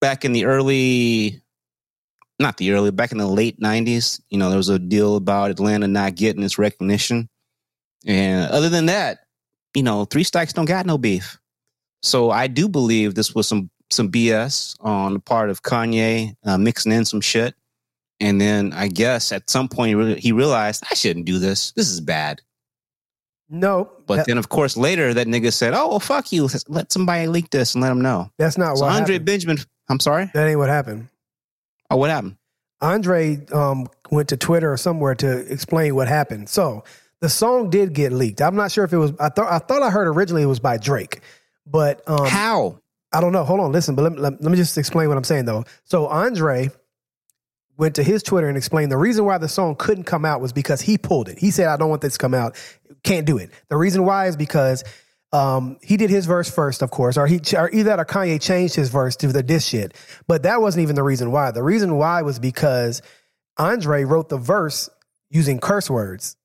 [0.00, 1.40] back in the early,
[2.38, 4.20] not the early, back in the late 90s.
[4.30, 7.28] You know, there was a deal about Atlanta not getting its recognition.
[8.04, 9.20] And other than that,
[9.74, 11.38] you know, Three Stacks don't got no beef.
[12.06, 16.56] So I do believe this was some some BS on the part of Kanye uh,
[16.58, 17.54] mixing in some shit.
[18.20, 21.72] And then I guess at some point he, re- he realized I shouldn't do this.
[21.72, 22.40] This is bad.
[23.48, 26.48] no, But that- then, of course, later that nigga said, "Oh, well, fuck you.
[26.68, 29.26] Let somebody leak this and let them know." that's not So what Andre happened.
[29.26, 30.30] Benjamin, I'm sorry.
[30.34, 31.08] That ain't what happened.
[31.90, 32.36] Oh, what happened?
[32.80, 36.48] Andre um, went to Twitter or somewhere to explain what happened.
[36.48, 36.84] So
[37.20, 38.42] the song did get leaked.
[38.42, 39.12] I'm not sure if it was.
[39.20, 41.20] I thought I thought I heard originally it was by Drake,
[41.66, 42.80] but um, How?
[43.12, 43.44] I don't know.
[43.44, 43.94] Hold on, listen.
[43.94, 45.64] But let, let, let me just explain what I'm saying though.
[45.84, 46.70] So Andre
[47.76, 50.52] went to his Twitter and explained the reason why the song couldn't come out was
[50.52, 51.38] because he pulled it.
[51.38, 52.56] He said, "I don't want this to come out.
[53.04, 54.84] Can't do it." The reason why is because
[55.32, 58.40] um, he did his verse first, of course, or he or either that or Kanye
[58.40, 59.94] changed his verse to the diss shit.
[60.26, 61.50] But that wasn't even the reason why.
[61.50, 63.02] The reason why was because
[63.58, 64.88] Andre wrote the verse
[65.30, 66.36] using curse words,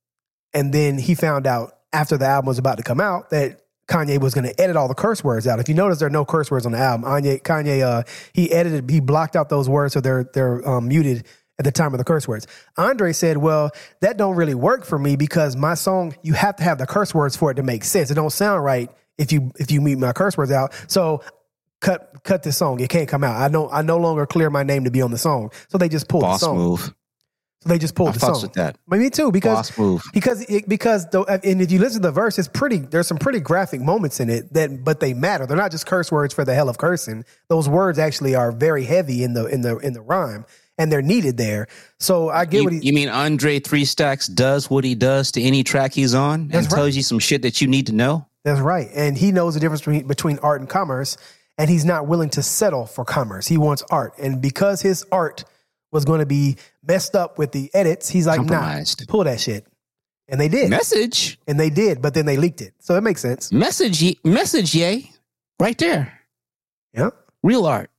[0.54, 3.61] and then he found out after the album was about to come out that
[3.92, 5.60] Kanye was going to edit all the curse words out.
[5.60, 7.10] If you notice, there are no curse words on the album.
[7.10, 11.28] Kanye, Kanye, uh, he edited, he blocked out those words so they're they're um, muted
[11.60, 12.48] at the time of the curse words.
[12.78, 16.64] Andre said, "Well, that don't really work for me because my song you have to
[16.64, 18.10] have the curse words for it to make sense.
[18.10, 20.74] It don't sound right if you if you mute my curse words out.
[20.88, 21.22] So."
[21.82, 22.80] Cut cut this song.
[22.80, 23.42] It can't come out.
[23.42, 25.50] I know I no longer clear my name to be on the song.
[25.70, 26.58] So they just pulled Boss the song.
[26.58, 26.94] move.
[27.64, 28.42] So they just pulled I the song.
[28.42, 28.78] with that.
[28.88, 29.72] But me too, because
[30.14, 32.78] because it, because the uh, and if you listen to the verse, it's pretty.
[32.78, 35.46] There's some pretty graphic moments in it that, but they matter.
[35.46, 37.24] They're not just curse words for the hell of cursing.
[37.50, 40.44] Those words actually are very heavy in the in the in the rhyme,
[40.80, 41.68] and they're needed there.
[42.00, 42.80] So I get You, what he.
[42.80, 46.54] you mean Andre Three Stacks does what he does to any track he's on and
[46.54, 46.70] right.
[46.70, 48.26] tells you some shit that you need to know?
[48.44, 51.16] That's right, and he knows the difference between, between art and commerce,
[51.60, 53.46] and he's not willing to settle for commerce.
[53.46, 55.44] He wants art, and because his art
[55.92, 59.66] was going to be messed up with the edits, he's like, "Nah, pull that shit,"
[60.28, 63.22] and they did, Message, and they did, but then they leaked it, so it makes
[63.22, 63.52] sense.
[63.52, 65.12] message, ye- message, yay,
[65.60, 66.20] right there.
[66.94, 67.10] Yeah.
[67.44, 67.90] Real art.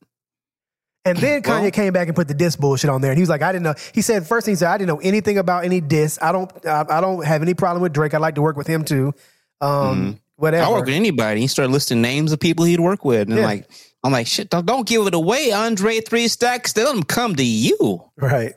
[1.05, 3.23] And then Kanye Well- came back and put the diss bullshit on there, and he
[3.23, 5.37] was like, "I didn't know." He said first thing he said, "I didn't know anything
[5.39, 6.19] about any diss.
[6.23, 8.15] I don't, I, I don't have any problem with Drake.
[8.15, 9.13] I'd like to work with him too.
[9.61, 11.41] Um, whatever." I work with anybody.
[11.41, 13.45] He started listing names of people he'd work with, and Yeah.
[13.47, 13.69] like,
[14.05, 16.73] I'm like, shit, don't, don't give it away, Andre Three Stacks.
[16.73, 18.03] They let them come to you.
[18.17, 18.55] right,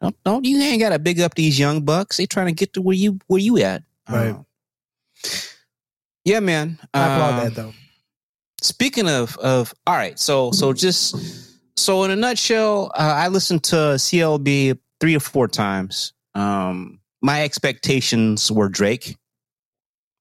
[0.00, 2.16] Don't, don't you ain't got to big up these young bucks.
[2.16, 3.82] They trying to get to where you where you at.
[4.08, 4.30] Right.
[4.30, 5.28] Uh,
[6.24, 6.78] yeah, man.
[6.92, 7.74] I applaud Um, that though.
[8.60, 11.14] Speaking of of all right, so so just
[11.78, 16.12] so in a nutshell, uh, I listened to CLB three or four times.
[16.34, 19.16] Um, my expectations were Drake.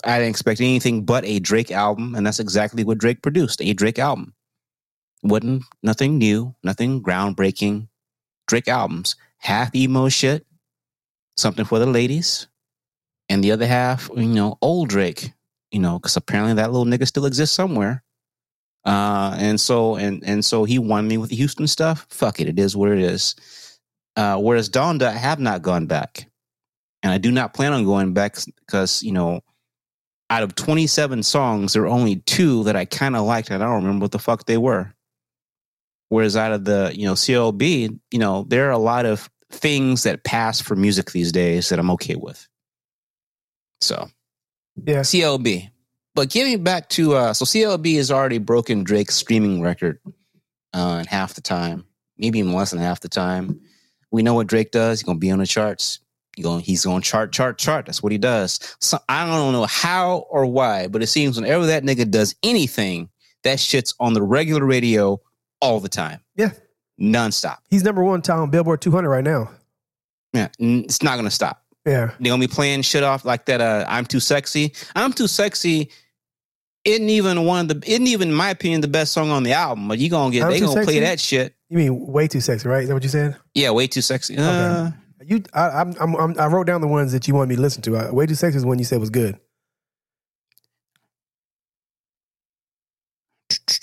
[0.04, 3.74] I didn't expect anything but a Drake album, and that's exactly what Drake produced a
[3.74, 4.34] Drake album.
[5.24, 7.88] Wasn't nothing new, nothing groundbreaking.
[8.48, 10.46] Drake albums, half emo shit,
[11.36, 12.48] something for the ladies,
[13.30, 15.34] and the other half, you know, old Drake,
[15.72, 18.04] you know, because apparently that little nigga still exists somewhere.
[18.86, 22.08] Uh, and so and and so he won me with the Houston stuff.
[22.10, 23.36] Fuck it, it is what it is.
[24.16, 26.30] Uh, whereas Donda, I have not gone back,
[27.04, 29.42] and I do not plan on going back because you know,
[30.30, 33.62] out of twenty seven songs, there are only two that I kind of liked, and
[33.62, 34.94] I don't remember what the fuck they were.
[36.10, 40.04] Whereas out of the you know CLB, you know, there are a lot of things
[40.04, 42.48] that pass for music these days that I'm okay with.
[43.82, 44.10] So
[44.84, 45.70] Yeah, CLB.
[46.16, 50.00] But getting back to uh so CLB has already broken Drake's streaming record
[50.74, 51.86] uh in half the time,
[52.18, 53.62] maybe even less than half the time.
[54.12, 55.00] We know what Drake does.
[55.00, 56.00] He's gonna be on the charts.
[56.36, 57.86] He going he's gonna chart, chart, chart.
[57.86, 58.60] That's what he does.
[58.80, 63.10] So I don't know how or why, but it seems whenever that nigga does anything,
[63.44, 65.20] that shit's on the regular radio
[65.62, 66.20] all the time.
[66.36, 66.52] Yeah.
[67.00, 67.58] Nonstop.
[67.70, 69.52] he's number one on Billboard 200 right now.
[70.34, 70.48] Yeah.
[70.60, 71.64] It's not gonna stop.
[71.86, 73.62] Yeah, They're gonna be playing shit off like that.
[73.62, 74.74] Uh, I'm too sexy.
[74.94, 75.90] I'm too sexy.
[76.84, 77.90] Isn't even one of the.
[77.90, 79.88] Isn't even in my opinion the best song on the album.
[79.88, 80.44] But you gonna get.
[80.44, 81.56] I'm they Too gonna play that shit.
[81.70, 82.84] you mean way too sexy, right?
[82.84, 83.38] Is that what you said?
[83.54, 84.38] Yeah, way too sexy.
[84.38, 84.92] Uh,
[85.26, 87.82] You, I, I'm, I'm, I'm, wrote down the ones that you wanted me to listen
[87.84, 87.98] to.
[87.98, 89.38] Uh, way too sexy is one you said was good.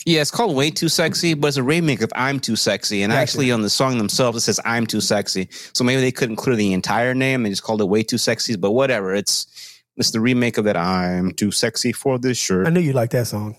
[0.07, 3.03] Yeah, it's called way too sexy, but it's a remake of I'm too sexy.
[3.03, 3.23] And Gotcha.
[3.23, 5.49] actually, on the song themselves, it says I'm too sexy.
[5.73, 7.43] So maybe they couldn't clear the entire name.
[7.43, 8.57] They just called it way too sexy.
[8.57, 9.15] But whatever.
[9.15, 9.47] It's
[9.97, 12.67] it's the remake of that I'm too sexy for this shirt.
[12.67, 13.57] I knew you liked that song.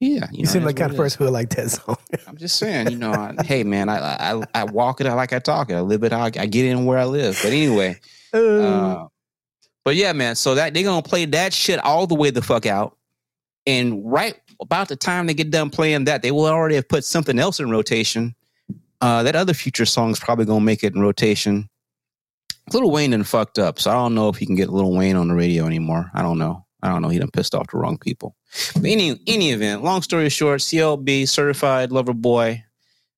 [0.00, 1.96] yeah, You, know, seem like kind of person who would like that song.
[2.28, 5.38] I'm just saying, you know, I, hey man, I, I I walk it like I
[5.40, 5.74] talk it.
[5.74, 7.38] I live it how I, I get in where I live.
[7.42, 7.98] But anyway,
[8.32, 9.06] uh,
[9.84, 10.36] but yeah, man.
[10.36, 12.96] So that they're gonna play that shit all the way the fuck out,
[13.66, 17.04] and right about the time they get done playing that, they will already have put
[17.04, 18.34] something else in rotation.
[19.00, 21.68] Uh, that other future song's probably gonna make it in rotation.
[22.72, 25.16] Little Wayne done fucked up, so I don't know if he can get Little Wayne
[25.16, 26.10] on the radio anymore.
[26.14, 26.64] I don't know.
[26.82, 27.08] I don't know.
[27.08, 28.36] He done pissed off the wrong people.
[28.74, 32.64] But any any event, long story short, CLB certified lover boy,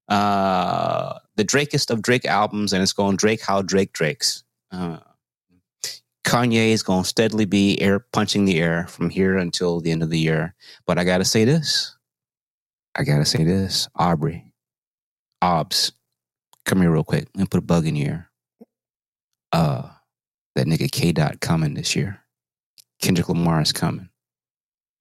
[0.08, 4.44] uh, the Drakest of Drake albums, and it's going Drake how Drake Drakes.
[4.70, 4.98] Uh,
[6.28, 10.02] Kanye is going to steadily be air punching the air from here until the end
[10.02, 10.54] of the year.
[10.86, 11.96] But I got to say this.
[12.94, 13.88] I got to say this.
[13.94, 14.52] Aubrey,
[15.40, 15.92] Obs,
[16.66, 17.28] come here real quick.
[17.38, 18.30] and put a bug in your ear.
[19.52, 19.88] Uh,
[20.54, 22.20] that nigga K Dot coming this year.
[23.00, 24.10] Kendrick Lamar is coming.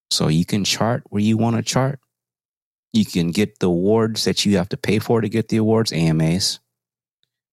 [0.09, 1.99] So you can chart where you want to chart.
[2.93, 5.91] You can get the awards that you have to pay for to get the awards,
[5.91, 6.61] AMAs.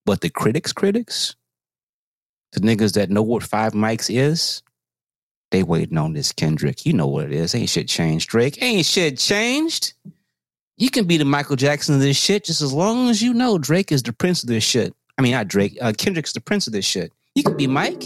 [0.05, 1.35] But the critics, critics,
[2.55, 4.63] the niggas that know what five mics is,
[5.51, 6.85] they waiting on this Kendrick.
[6.85, 7.55] You know what it is.
[7.55, 8.61] Ain't shit changed, Drake.
[8.61, 9.93] Ain't shit changed.
[10.77, 13.57] You can be the Michael Jackson of this shit just as long as you know
[13.57, 14.93] Drake is the prince of this shit.
[15.17, 15.77] I mean, not Drake.
[15.79, 17.13] Uh, Kendrick's the prince of this shit.
[17.35, 18.03] You can be Mike.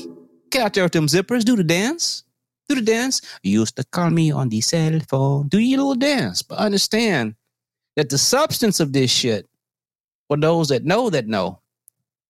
[0.52, 1.44] Get out there with them zippers.
[1.44, 2.24] Do the dance.
[2.68, 3.22] Do the dance.
[3.42, 5.48] You used to call me on the cell phone.
[5.48, 6.44] Do your little dance.
[6.44, 7.36] But understand
[7.96, 9.48] that the substance of this shit,
[10.28, 11.60] for those that know that know,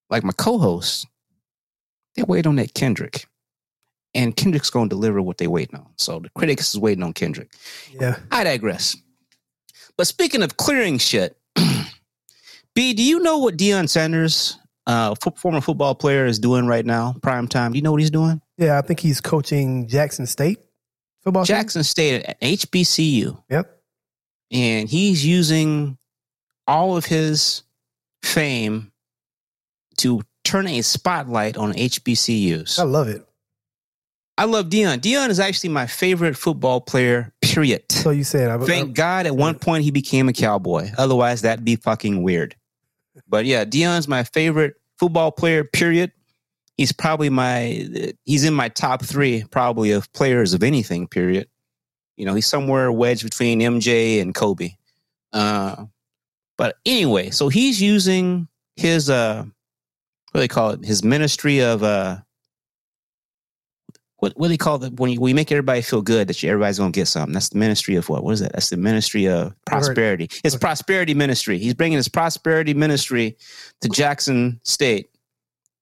[0.09, 1.05] like my co-host,
[2.19, 3.25] they wait on that Kendrick.
[4.13, 5.87] And Kendrick's going to deliver what they waiting on.
[5.97, 7.53] So the critics is waiting on Kendrick.
[7.99, 8.17] Yeah.
[8.31, 8.97] I digress.
[9.97, 11.37] But speaking of clearing shit,
[12.75, 16.85] B, do you know what Deion Sanders, uh, fo- former football player, is doing right
[16.85, 17.15] now?
[17.21, 17.71] Prime time.
[17.71, 18.41] Do you know what he's doing?
[18.57, 20.57] Yeah, I think he's coaching Jackson State
[21.23, 21.45] football.
[21.45, 21.55] team.
[21.55, 23.79] Jackson State at HBCU, Yep.
[24.51, 25.97] and he's using
[26.67, 27.63] all of his
[28.23, 28.91] fame
[29.97, 32.79] to turn a spotlight on HBCUs.
[32.79, 33.25] I love it.
[34.39, 34.99] I love Deion.
[34.99, 37.33] Deion is actually my favorite football player.
[37.41, 37.83] Period.
[37.91, 40.91] So you said, I, Thank God at one point he became a cowboy.
[40.97, 42.55] Otherwise, that'd be fucking weird.
[43.27, 46.13] But yeah, Deion's my favorite football player, period.
[46.77, 47.85] He's probably my,
[48.23, 51.49] he's in my top three, probably, of players of anything, period.
[52.15, 54.71] You know, he's somewhere wedged between MJ and Kobe.
[55.33, 55.85] Uh,
[56.57, 58.47] but anyway, so he's using
[58.77, 59.43] his, uh,
[60.31, 60.85] what do they call it?
[60.85, 62.17] His ministry of, uh,
[64.17, 66.43] what, what do they call it when you, when you make everybody feel good that
[66.43, 67.33] you, everybody's going to get something?
[67.33, 68.23] That's the ministry of what?
[68.23, 68.51] What is that?
[68.53, 70.29] That's the ministry of prosperity.
[70.43, 71.57] It's prosperity ministry.
[71.57, 73.37] He's bringing his prosperity ministry
[73.81, 75.09] to Jackson State.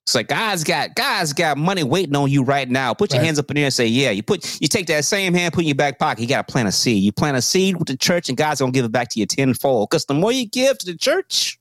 [0.06, 2.94] It's like God's got God's got money waiting on you right now.
[2.94, 3.26] Put your Right.
[3.26, 5.54] hands up in the air and say, "Yeah." You put you take that same hand,
[5.54, 6.22] put it in your back pocket.
[6.22, 7.04] You got to plant a seed.
[7.04, 9.26] You plant a seed with the church, and God's gonna give it back to you
[9.26, 9.90] tenfold.
[9.90, 11.60] Because the more you give to the church,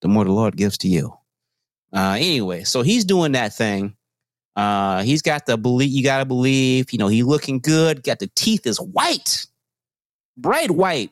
[0.00, 1.12] the more the Lord gives to you.
[1.94, 3.94] Uh, anyway, so he's doing that thing.
[4.56, 5.90] Uh, he's got the believe.
[5.90, 6.92] You got to believe.
[6.92, 8.02] You know, he looking good.
[8.02, 9.46] Got the teeth is white,
[10.36, 11.10] bright white.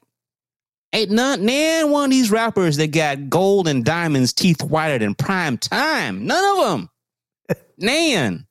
[0.95, 5.15] Ain't none, nan one of these rappers that got gold and diamonds teeth whiter than
[5.15, 6.27] prime time.
[6.27, 6.91] None of them.
[7.79, 8.47] Nan.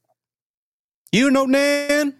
[1.12, 2.16] You know Nan?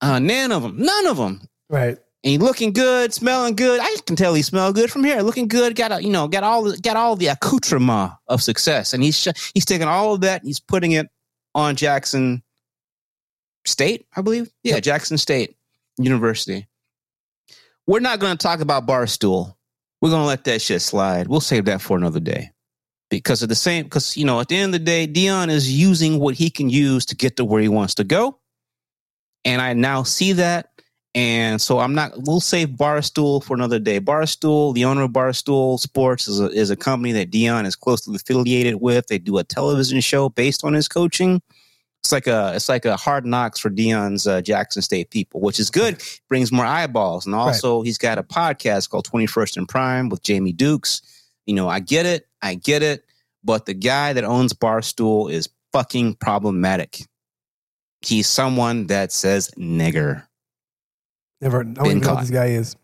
[0.00, 0.76] Uh, none of them.
[0.78, 1.42] None of them.
[1.68, 1.98] right.
[2.28, 3.80] And he looking good, smelling good.
[3.80, 5.22] I can tell he smell good from here.
[5.22, 8.92] Looking good, got a, you know, got all the, got all the accoutrement of success,
[8.92, 10.42] and he's sh- he's taking all of that.
[10.42, 11.08] And he's putting it
[11.54, 12.42] on Jackson
[13.64, 14.52] State, I believe.
[14.62, 14.82] Yeah, Yep.
[14.82, 15.56] Jackson State
[15.96, 16.68] University.
[17.86, 19.54] We're not going to talk about Barstool.
[20.02, 21.28] We're going to let that shit slide.
[21.28, 22.50] We'll save that for another day.
[23.08, 25.72] Because of the same, because, you know, at the end of the day, Deion is
[25.72, 28.38] using what he can use to get to where he wants to go.
[29.46, 30.77] And I now see that.
[31.18, 33.98] And so I'm not, we'll save Barstool for another day.
[33.98, 38.14] Barstool, the owner of Barstool Sports, is a, is a company that Deion is closely
[38.14, 39.08] affiliated with.
[39.08, 41.42] They do a television show based on his coaching.
[42.04, 45.58] It's like a it's like a hard knocks for Deion's uh, Jackson State people, which
[45.58, 46.00] is good.
[46.28, 50.22] Brings more eyeballs, and also he's got a podcast called Twenty First and Prime with
[50.22, 51.02] Jamie Dukes.
[51.46, 53.04] You know, I get it, I get it,
[53.42, 57.00] but the guy that owns Barstool is fucking problematic.
[58.02, 60.27] He's someone that says nigger.
[61.40, 61.60] Never.
[61.60, 62.76] I don't know who this guy is.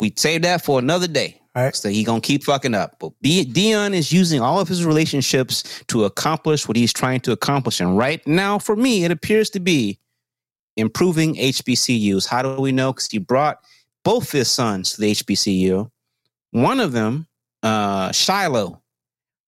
[0.00, 1.40] We save that for another day.
[1.54, 1.74] All right.
[1.74, 2.96] So he gonna keep fucking up.
[3.00, 7.32] But B- Deion is using all of his relationships to accomplish what he's trying to
[7.32, 7.80] accomplish.
[7.80, 9.98] And right now, for me, it appears to be
[10.76, 12.26] improving HBCUs.
[12.26, 12.92] How do we know?
[12.92, 13.58] Because he brought
[14.04, 15.90] both his sons to the HBCU.
[16.52, 17.26] One of them,
[17.62, 18.80] uh, Shiloh,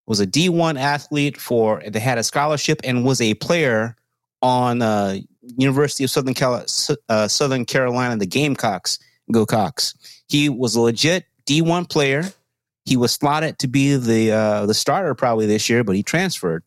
[0.06, 3.96] was a D1 athlete for they had a scholarship and was a player
[4.42, 6.64] on uh, University of Southern Cal-
[7.08, 8.98] uh, Southern Carolina, the Gamecocks.
[9.30, 9.94] Go Cox.
[10.28, 12.24] He was a legit D1 player.
[12.84, 16.64] He was slotted to be the uh, the starter probably this year, but he transferred.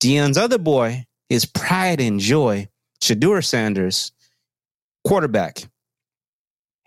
[0.00, 2.68] Deion's other boy, his pride and joy,
[3.00, 4.12] Shedeur Sanders,
[5.04, 5.62] quarterback.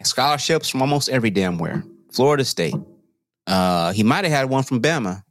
[0.04, 1.84] Scholarships from almost every damn where.
[2.12, 2.76] Florida State.
[3.48, 5.24] Uh, he might have had one from Bama.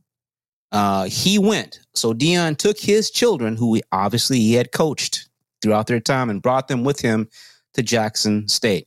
[0.72, 1.80] Uh, he went.
[1.94, 5.28] So Deion took his children, who obviously he had coached
[5.66, 7.28] throughout their time, and brought them with him
[7.74, 8.86] to Jackson State.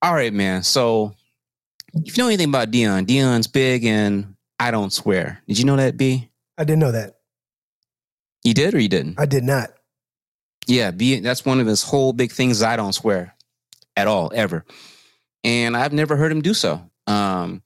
[0.00, 0.62] All right, man.
[0.62, 1.14] So
[1.92, 5.42] if you know anything about Deion, Deion's big and I don't swear.
[5.46, 6.30] Did you know that, B?
[6.56, 7.16] I didn't know that.
[8.44, 9.20] You did or you didn't?
[9.20, 9.70] I did not.
[10.66, 12.62] Yeah, B, that's one of his whole big things.
[12.62, 13.34] I don't swear
[13.94, 14.64] at all, ever.
[15.44, 16.90] And I've never heard him do so.
[17.06, 17.62] Um,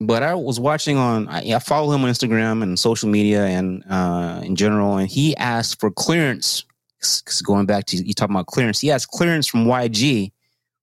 [0.00, 1.28] but I was watching on.
[1.28, 5.36] I, I follow him on Instagram and social media and uh, in general, and he
[5.36, 6.64] asked for clearance.
[7.00, 10.32] Cause going back to you talking about clearance, he asked clearance from YG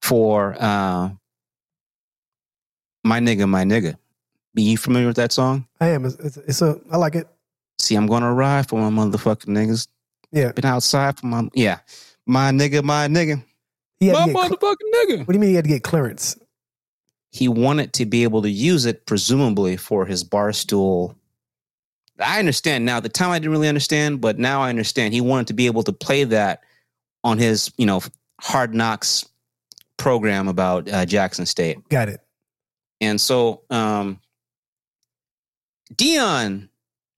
[0.01, 1.09] for uh,
[3.03, 3.97] my nigga, my nigga.
[4.53, 5.67] Be you familiar with that song?
[5.81, 6.05] I am.
[6.05, 6.79] It's, it's, it's a.
[6.89, 7.27] I like it.
[7.79, 9.89] See, I'm gonna ride for my motherfucking niggas.
[10.31, 10.51] Yeah.
[10.53, 11.79] Been outside for my yeah,
[12.25, 13.43] my nigga, my nigga,
[14.01, 15.17] my get, cl- motherfucking nigga.
[15.19, 16.37] what do you mean he had to get clearance?
[17.35, 21.17] He wanted to be able to use it, presumably for his bar stool.
[22.17, 22.95] I understand now.
[22.97, 25.13] At the time, I didn't really understand, but now I understand.
[25.13, 26.61] He wanted to be able to play that
[27.25, 28.01] on his, you know,
[28.39, 29.27] Hard Knocks
[29.97, 32.21] program about uh, Jackson State, Got it.
[33.01, 34.21] and so um,
[35.93, 36.69] Deion.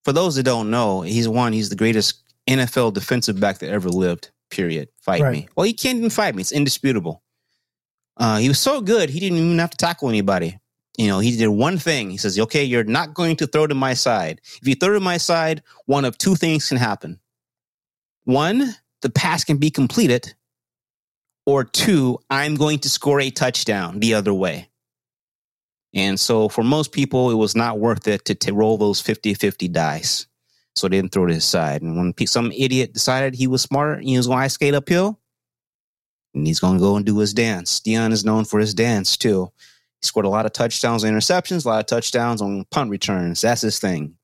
[0.03, 1.51] For those that don't know, he's one.
[1.53, 4.32] He's the greatest NFL defensive back that ever lived.
[4.49, 4.88] Period.
[5.01, 5.32] Fight Right.
[5.34, 5.47] me.
[5.55, 6.39] Well, he can't even fight me.
[6.41, 7.22] It's indisputable.
[8.18, 10.59] Uh, he was so good, he didn't even have to tackle anybody.
[10.97, 12.09] You know, he did one thing.
[12.09, 14.41] He says, okay, you're not going to throw to my side.
[14.61, 17.20] If you throw to my side, one of two things can happen.
[18.24, 20.34] One, the pass can be completed,
[21.45, 24.70] or two, I'm going to score a touchdown the other way.
[25.93, 29.34] And so for most people, it was not worth it to, to roll those 50
[29.34, 30.28] 50 dice.
[30.76, 31.82] So they didn't throw to his side.
[31.82, 35.20] And when some idiot decided he was smart, he was going to skate uphill,
[36.38, 37.79] and he's going to go and do his dance.
[37.79, 39.51] Deion is known for his dance too.
[40.01, 43.41] He scored a lot of touchdowns on interceptions, a lot of touchdowns on punt returns.
[43.41, 44.15] That's his thing.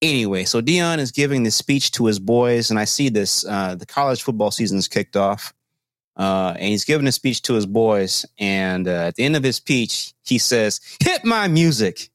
[0.00, 3.46] Anyway, so Deion is giving this speech to his boys, and I see this.
[3.46, 5.54] Uh, the college football season kicked off,
[6.16, 8.26] uh, and he's giving a speech to his boys.
[8.38, 12.10] And uh, at the end of his speech, he says, "Hit my music."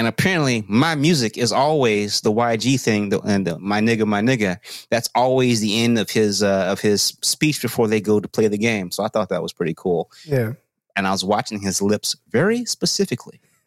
[0.00, 4.22] And apparently, my music is always the YG thing, the, and the, my nigga, my
[4.22, 4.56] nigga.
[4.88, 8.48] That's always the end of his uh, of his speech before they go to play
[8.48, 8.90] the game.
[8.92, 10.10] So I thought that was pretty cool.
[10.24, 10.54] Yeah.
[10.96, 13.42] And I was watching his lips very specifically.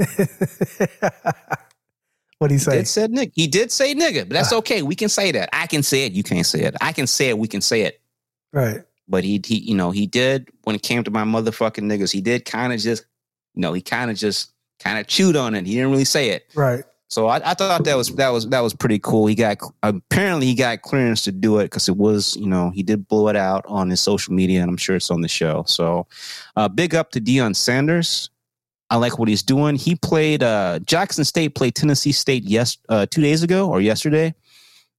[2.39, 2.77] what he He say?
[2.77, 3.31] did said nigga.
[3.35, 4.81] He did say nigga, but that's okay.
[4.81, 5.49] We can say that.
[5.53, 6.13] I can say it.
[6.13, 6.75] You can't say it.
[6.81, 7.37] I can say it.
[7.37, 8.01] We can say it.
[8.51, 8.81] Right.
[9.07, 12.11] But he, he, you know, he did when it came to my motherfucking niggas.
[12.11, 13.05] He did kind of just,
[13.53, 14.49] you know, he kind of just
[14.83, 15.65] kind of chewed on it.
[15.65, 16.47] He didn't really say it.
[16.55, 16.83] Right.
[17.07, 19.27] So I, I thought that was that was that was pretty cool.
[19.27, 22.81] He got apparently he got clearance to do it because it was you know he
[22.81, 25.63] did blow it out on his social media and I'm sure it's on the show.
[25.67, 26.07] So
[26.55, 28.29] uh, big up to Deion Sanders.
[28.89, 29.75] I like what he's doing.
[29.75, 34.33] He played uh, Jackson State played Tennessee State yes uh, two days ago or yesterday,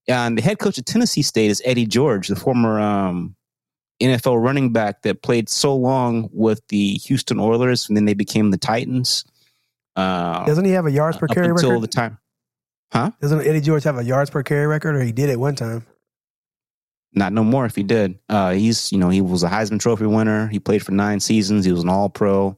[0.07, 3.35] and the head coach of Tennessee State is Eddie George, the former um,
[4.01, 8.51] NFL running back that played so long with the Houston Oilers and then they became
[8.51, 9.25] the Titans.
[9.95, 11.83] Uh, Doesn't he have a yards per up carry until record?
[11.83, 12.17] the time.
[12.91, 13.11] Huh?
[13.21, 15.85] Doesn't Eddie George have a yards per carry record, or he did at one time?
[17.13, 18.19] Not no more if he did.
[18.27, 20.47] Uh, he's you know he was a Heisman Trophy winner.
[20.47, 21.65] He played for nine seasons.
[21.65, 22.57] He was an All Pro.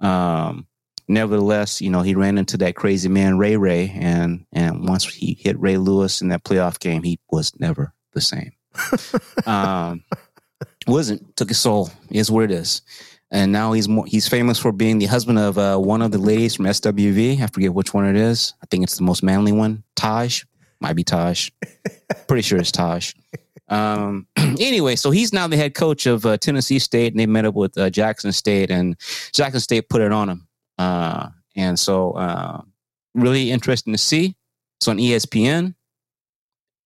[0.00, 0.66] Um,
[1.08, 5.34] nevertheless, you know he ran into that crazy man Ray Ray, and and once he
[5.34, 8.52] hit Ray Lewis in that playoff game, he was never the same.
[9.46, 10.04] um,
[10.86, 11.90] wasn't took his soul.
[12.10, 12.82] Is what it is.
[13.34, 16.18] And now he's more, he's famous for being the husband of uh, one of the
[16.18, 17.42] ladies from SWV.
[17.42, 18.54] I forget which one it is.
[18.62, 19.82] I think it's the most manly one.
[19.96, 20.44] Taj
[20.78, 21.50] might be Taj.
[22.28, 23.12] Pretty sure it's Taj.
[23.68, 27.44] Um, anyway, so he's now the head coach of uh, Tennessee State, and they met
[27.44, 28.96] up with uh, Jackson State, and
[29.32, 30.46] Jackson State put it on him.
[30.78, 32.60] Uh, and so, uh,
[33.16, 34.36] really interesting to see.
[34.78, 35.74] It's on ESPN.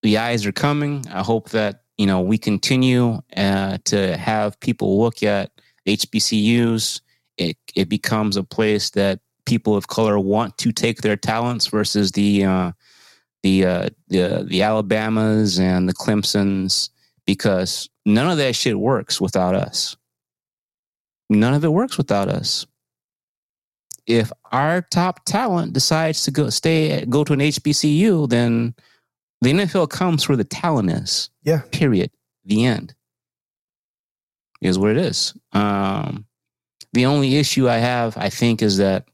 [0.02, 1.04] The eyes are coming.
[1.12, 5.50] I hope that you know we continue uh, to have people look at
[5.96, 7.00] HBCUs.
[7.36, 12.12] It it becomes a place that people of color want to take their talents versus
[12.12, 12.72] the uh,
[13.42, 16.90] the uh, the the Alabamas and the Clemsons
[17.26, 19.96] because none of that shit works without us.
[21.30, 22.66] None of it works without us.
[24.06, 28.74] If our top talent decides to go stay go to an HBCU, then
[29.42, 31.30] the NFL comes where the talent is.
[31.42, 31.62] Yeah.
[31.70, 32.10] Period.
[32.44, 32.94] The end.
[34.60, 35.34] Is what it is.
[35.52, 36.26] Um,
[36.92, 39.06] the only issue I have, I think, is that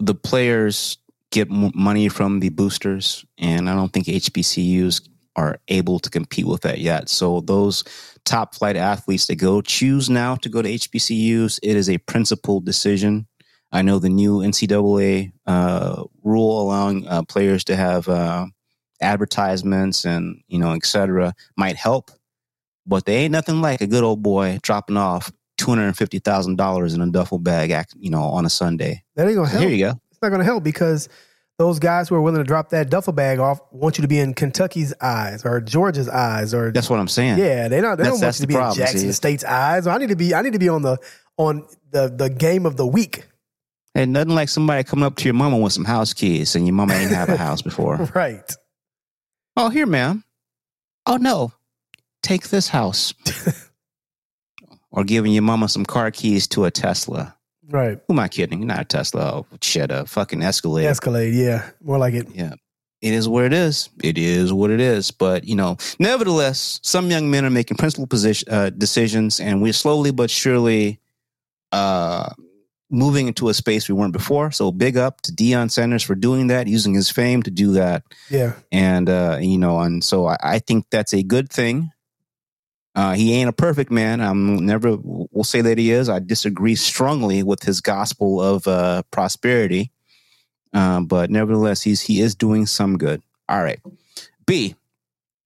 [0.00, 0.98] the players
[1.30, 6.62] get money from the boosters, and I don't think HBCUs are able to compete with
[6.62, 7.08] that yet.
[7.08, 7.84] So those
[8.24, 12.64] top flight athletes that go choose now to go to HBCUs, it is a principled
[12.64, 13.26] decision.
[13.72, 18.46] I know the new NCAA uh, rule allowing uh, players to have uh,
[19.00, 22.10] advertisements and you know et cetera might help,
[22.86, 26.18] but they ain't nothing like a good old boy dropping off two hundred and fifty
[26.18, 29.02] thousand dollars in a duffel bag, act- you know, on a Sunday.
[29.16, 29.68] That ain't gonna So help.
[29.68, 30.00] here you go.
[30.10, 31.08] It's not gonna help because
[31.58, 34.18] those guys who are willing to drop that duffel bag off want you to be
[34.18, 37.38] in Kentucky's eyes or Georgia's eyes or That's what I'm saying.
[37.38, 39.12] yeah, they don't they That's- don't want you to be problem, in Jackson see.
[39.12, 39.86] State's eyes.
[39.86, 40.98] I need to be I need to be on the
[41.38, 43.26] on the the game of the week.
[43.94, 46.74] And nothing like somebody coming up to your mama with some house keys and your
[46.74, 47.96] mama ain't have a house before.
[48.14, 48.54] Right.
[49.56, 50.22] Oh, here, ma'am.
[51.06, 51.52] Oh no.
[52.22, 53.14] Take this house.
[54.90, 57.36] or giving your mama some car keys to a Tesla.
[57.68, 57.98] Right.
[58.08, 58.66] Who am I kidding?
[58.66, 59.20] Not a Tesla.
[59.20, 60.86] Oh, shit, a fucking Escalade.
[60.86, 61.34] Escalade.
[61.34, 61.68] Yeah.
[61.82, 62.28] More like it.
[62.34, 62.54] Yeah.
[63.02, 63.90] It is what it is.
[64.02, 65.10] It is what it is.
[65.10, 69.74] But, you know, nevertheless, some young men are making principal position, uh, decisions, and we're
[69.74, 70.98] slowly but surely
[71.72, 72.30] uh,
[72.90, 74.50] moving into a space we weren't before.
[74.50, 78.02] So big up to Deion Sanders for doing that, using his fame to do that.
[78.30, 78.54] Yeah.
[78.72, 81.90] And, uh, you know, and so I, I think that's a good thing.
[82.96, 84.22] Uh, he ain't a perfect man.
[84.22, 86.08] I'm never will say that he is.
[86.08, 89.92] I disagree strongly with his gospel of uh, prosperity,
[90.72, 93.22] um, but nevertheless, he's he is doing some good.
[93.50, 93.80] All right,
[94.46, 94.74] B.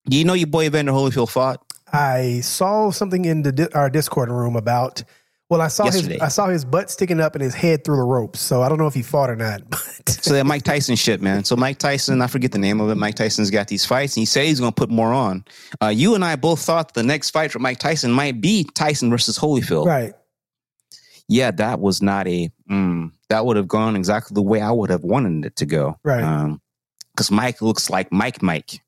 [0.08, 1.60] Do you know your boy Evander Holyfield fought?
[1.92, 5.02] I saw something in the our Discord room about.
[5.50, 6.14] Well, I saw Yesterday.
[6.14, 8.38] his I saw his butt sticking up and his head through the ropes.
[8.40, 9.62] So I don't know if he fought or not.
[9.70, 11.44] But So that Mike Tyson shit, man.
[11.44, 12.94] So Mike Tyson, I forget the name of it.
[12.94, 15.44] Mike Tyson's got these fights, and he said he's going to put more on.
[15.82, 19.10] Uh, you and I both thought the next fight for Mike Tyson might be Tyson
[19.10, 19.86] versus Holyfield.
[19.86, 20.14] right.
[21.28, 24.90] yeah, that was not a mm, that would have gone exactly the way I would
[24.90, 25.98] have wanted it to go.
[26.04, 26.56] Right.
[27.12, 28.80] Because Mike looks like Mike Mike.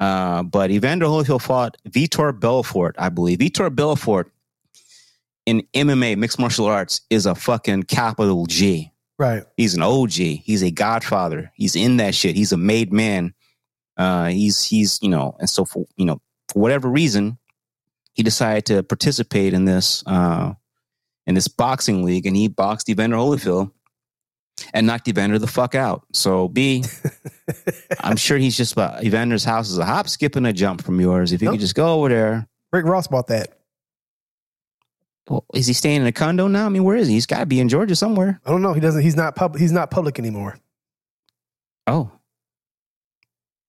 [0.00, 3.38] Uh, but Evander Holyfield fought Vitor Belfort, I believe.
[3.38, 4.30] Vitor Belfort
[5.46, 8.92] in MMA, mixed martial arts, is a fucking capital G.
[9.18, 9.44] Right.
[9.56, 10.10] He's an OG.
[10.12, 11.50] He's a godfather.
[11.54, 12.36] He's in that shit.
[12.36, 13.32] He's a made man.
[13.96, 16.20] Uh, he's he's you know, and so for you know,
[16.52, 17.38] for whatever reason,
[18.12, 20.52] he decided to participate in this uh,
[21.26, 23.70] in this boxing league, and he boxed Evander Holyfield
[24.74, 26.04] and knocked Evander the fuck out.
[26.12, 26.84] So B,
[28.00, 31.00] I'm sure he's just about Evander's house is a hop, skip, and a jump from
[31.00, 31.32] yours.
[31.32, 31.54] If you Nope.
[31.54, 32.48] could just go over there.
[32.72, 33.55] Rick Ross bought that.
[35.28, 36.66] Well, is he staying in a condo now?
[36.66, 37.14] I mean, where is he?
[37.14, 38.40] He's got to be in Georgia somewhere.
[38.46, 38.72] I don't know.
[38.72, 39.02] He doesn't.
[39.02, 39.60] He's not public.
[39.60, 40.58] He's not public anymore.
[41.86, 42.12] Oh.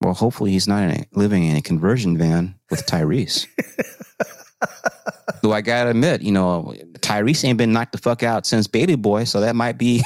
[0.00, 3.46] Well, hopefully he's not in a, living in a conversion van with Tyrese.
[5.42, 8.94] Though I gotta admit, you know, Tyrese ain't been knocked the fuck out since baby
[8.94, 10.02] boy, so that might be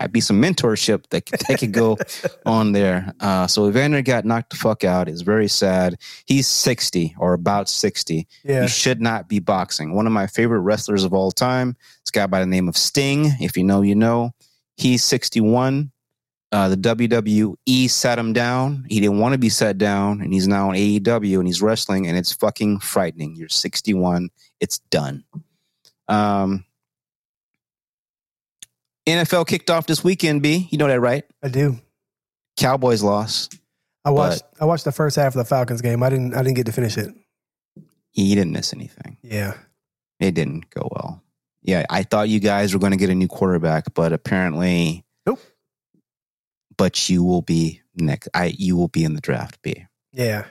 [0.00, 1.98] might be some mentorship that that could go
[2.46, 3.12] on there.
[3.20, 5.08] Uh, so Evander got knocked the fuck out.
[5.08, 5.96] It's very sad.
[6.26, 8.28] He's sixty or about sixty.
[8.44, 8.62] Yeah.
[8.62, 9.94] He should not be boxing.
[9.94, 11.76] One of my favorite wrestlers of all time.
[12.04, 13.32] This guy by the name of Sting.
[13.40, 14.32] If you know, you know.
[14.76, 15.90] He's 61.
[16.52, 18.84] Uh, the WWE sat him down.
[18.88, 22.06] He didn't want to be set down, and he's now on AEW and he's wrestling,
[22.06, 23.34] and it's fucking frightening.
[23.36, 24.28] You're 61.
[24.60, 25.24] It's done.
[26.08, 26.64] Um,
[29.06, 30.42] NFL kicked off this weekend.
[30.42, 31.24] B, you know that, right?
[31.42, 31.78] I do.
[32.56, 33.58] Cowboys lost.
[34.04, 34.42] I watched.
[34.60, 36.02] I watched the first half of the Falcons game.
[36.02, 36.34] I didn't.
[36.34, 37.14] I didn't get to finish it.
[38.10, 39.18] He didn't miss anything.
[39.22, 39.54] Yeah.
[40.20, 41.22] It didn't go well.
[41.62, 45.40] Yeah, I thought you guys were going to get a new quarterback, but apparently, Nope.
[46.76, 48.28] But you will be next.
[48.32, 49.60] I you will be in the draft.
[49.62, 49.84] B.
[50.12, 50.44] Yeah.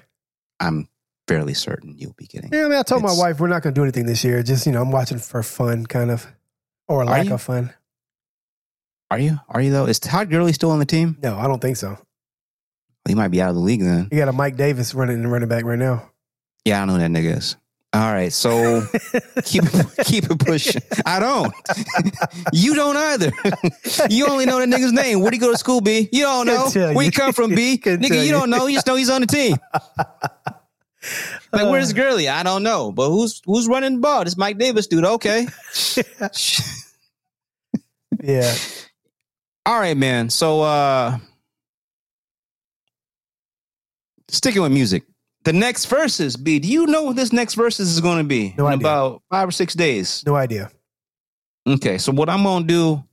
[0.60, 0.90] I'm
[1.28, 2.52] fairly certain you'll be getting.
[2.54, 2.66] Yeah.
[2.66, 4.44] I mean, I told my wife we're not going to do anything this year.
[4.44, 6.28] Just you know, I'm watching for fun, kind of,
[6.88, 7.74] or lack of fun.
[9.12, 9.40] Are you?
[9.50, 9.86] Are you though?
[9.86, 11.18] Is Todd Gurley still on the team?
[11.22, 11.98] No, I don't think so.
[13.08, 14.10] He might be out of the league then.
[14.12, 16.10] You got a Mike Davis running and running back right now.
[16.66, 17.56] Yeah, I know who that nigga is.
[17.94, 18.82] All right, so
[19.46, 19.64] keep
[20.04, 20.82] keep it pushing.
[21.06, 21.54] I don't.
[22.52, 23.32] you don't either.
[24.10, 25.22] you only know that nigga's name.
[25.22, 26.10] Where'd he go to school, B?
[26.12, 26.70] You don't know.
[26.94, 27.78] Where you come from, B?
[27.78, 28.32] Nigga, you you.
[28.32, 28.66] don't know.
[28.66, 29.56] You just know he's on the team.
[31.54, 31.96] Like, where's uh.
[31.96, 32.28] Gurley?
[32.28, 32.92] I don't know.
[32.92, 34.26] But who's who's running the ball?
[34.26, 35.06] This Mike Davis dude.
[35.06, 35.48] Okay.
[38.24, 38.56] Yeah.
[39.66, 40.30] All right, man.
[40.30, 41.18] So uh
[44.28, 45.04] sticking with music.
[45.44, 46.60] The next verses, B.
[46.60, 48.56] Do you know what this next verses is going to be?
[48.58, 48.88] No in idea.
[48.88, 50.24] about five or six days.
[50.26, 50.72] No idea.
[51.68, 53.04] Okay, so what I'm gonna do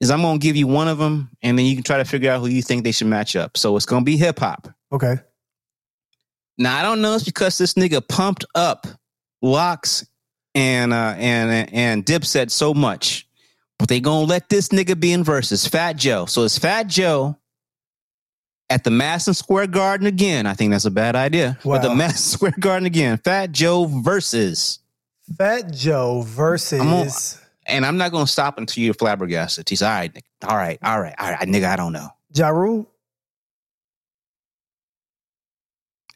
[0.00, 2.30] is I'm gonna give you one of them, and then you can try to figure
[2.30, 3.56] out who you think they should match up.
[3.56, 4.68] So it's gonna be hip hop.
[4.90, 5.16] Okay.
[6.58, 8.86] Now I don't know it's because this nigga pumped up
[9.42, 10.06] locks
[10.54, 13.28] and uh and and Dipset so much,
[13.78, 15.66] but they gonna let this nigga be in verses.
[15.66, 16.26] Fat Joe.
[16.26, 17.36] So it's Fat Joe
[18.70, 20.46] at the Madison Square Garden again.
[20.46, 21.58] I think that's a bad idea.
[21.64, 21.94] But the Wow.
[21.94, 23.18] Madison Square Garden again.
[23.18, 24.78] Fat Joe versus.
[25.36, 26.80] Fat Joe versus.
[26.80, 27.08] I'm on-
[27.66, 29.68] And I'm not gonna stop until you're flabbergasted.
[29.68, 30.48] He's all right, nigga.
[30.48, 31.64] all right, all right, all right, nigga.
[31.68, 32.88] I don't know Ja Rule.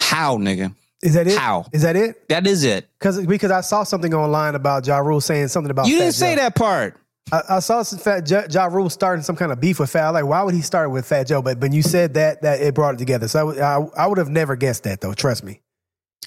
[0.00, 0.74] how, nigga.
[1.02, 1.36] Is that it?
[1.38, 1.66] How?
[1.72, 2.28] Is that it?
[2.28, 2.88] That is it.
[2.98, 5.86] Because because I saw something online about Ja Rule saying something about.
[5.86, 6.42] You didn't say Joe.
[6.42, 6.96] that part.
[7.32, 10.10] I, I saw some Fat ja, ja Rule starting some kind of beef with Fat.
[10.10, 11.42] Like, why would he start with Fat Joe?
[11.42, 13.26] But when you said that, that it brought it together.
[13.28, 15.12] So I would- I, I would have never guessed that though.
[15.14, 15.60] Trust me.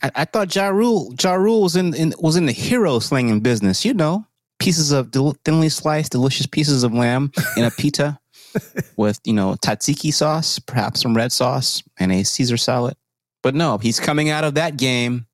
[0.04, 3.40] I, I thought Ja Rule, ja Rule was in, in was in the hero slinging
[3.40, 3.86] business.
[3.86, 4.26] You know,
[4.60, 8.20] pieces of del- thinly sliced, delicious pieces of lamb in a pita
[8.98, 12.96] with, you know, tzatziki sauce, perhaps some red sauce, and a Caesar salad.
[13.42, 15.28] But no, he's coming out of that game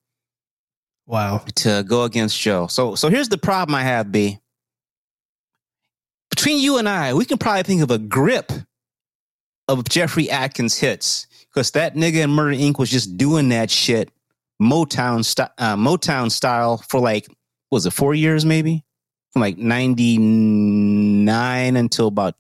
[1.08, 1.44] Wow.
[1.56, 2.68] to go against Joe.
[2.68, 4.40] So, so here's the problem I have, B.
[6.36, 8.52] Between you and I, we can probably think of a grip
[9.70, 12.78] of Jeffrey Atkins hits because that nigga in Murder Inc.
[12.78, 14.12] was just doing that shit
[14.62, 17.28] Motown st- uh, Motown style for like
[17.72, 18.84] was it four years maybe
[19.32, 22.36] from like ninety nine until about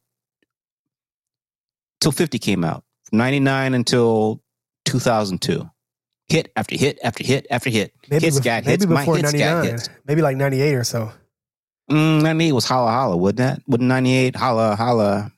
[2.02, 4.41] till fifty came out from ninety nine until
[4.84, 5.70] two thousand two.
[6.28, 7.93] Hit after hit after hit after hit.
[8.10, 8.86] Maybe, hits bef- got maybe hits.
[8.88, 9.72] My before hits got 99.
[9.72, 9.89] hits.
[10.06, 11.14] Maybe like 98 or so.
[11.92, 13.62] Mm, 98 was Holla Holla, wouldn't that?
[13.68, 15.32] Wouldn't 98 Holla Holla?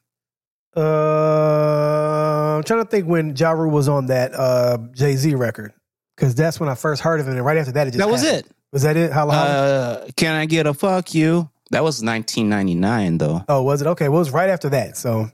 [0.75, 5.73] Uh, I'm trying to think when Ja Rule was on that uh, Jay Z record.
[6.15, 7.35] Because that's when I first heard of him.
[7.35, 8.45] And right after that, it just That was happened.
[8.47, 8.51] it.
[8.71, 9.11] Was that it?
[9.11, 9.49] Holla, holla?
[9.49, 11.49] Uh, can I get a fuck you?
[11.71, 13.43] That was 1999, though.
[13.49, 13.87] oh, was it?
[13.87, 14.07] Okay.
[14.09, 14.97] Well, it was right after that.
[14.97, 15.29] So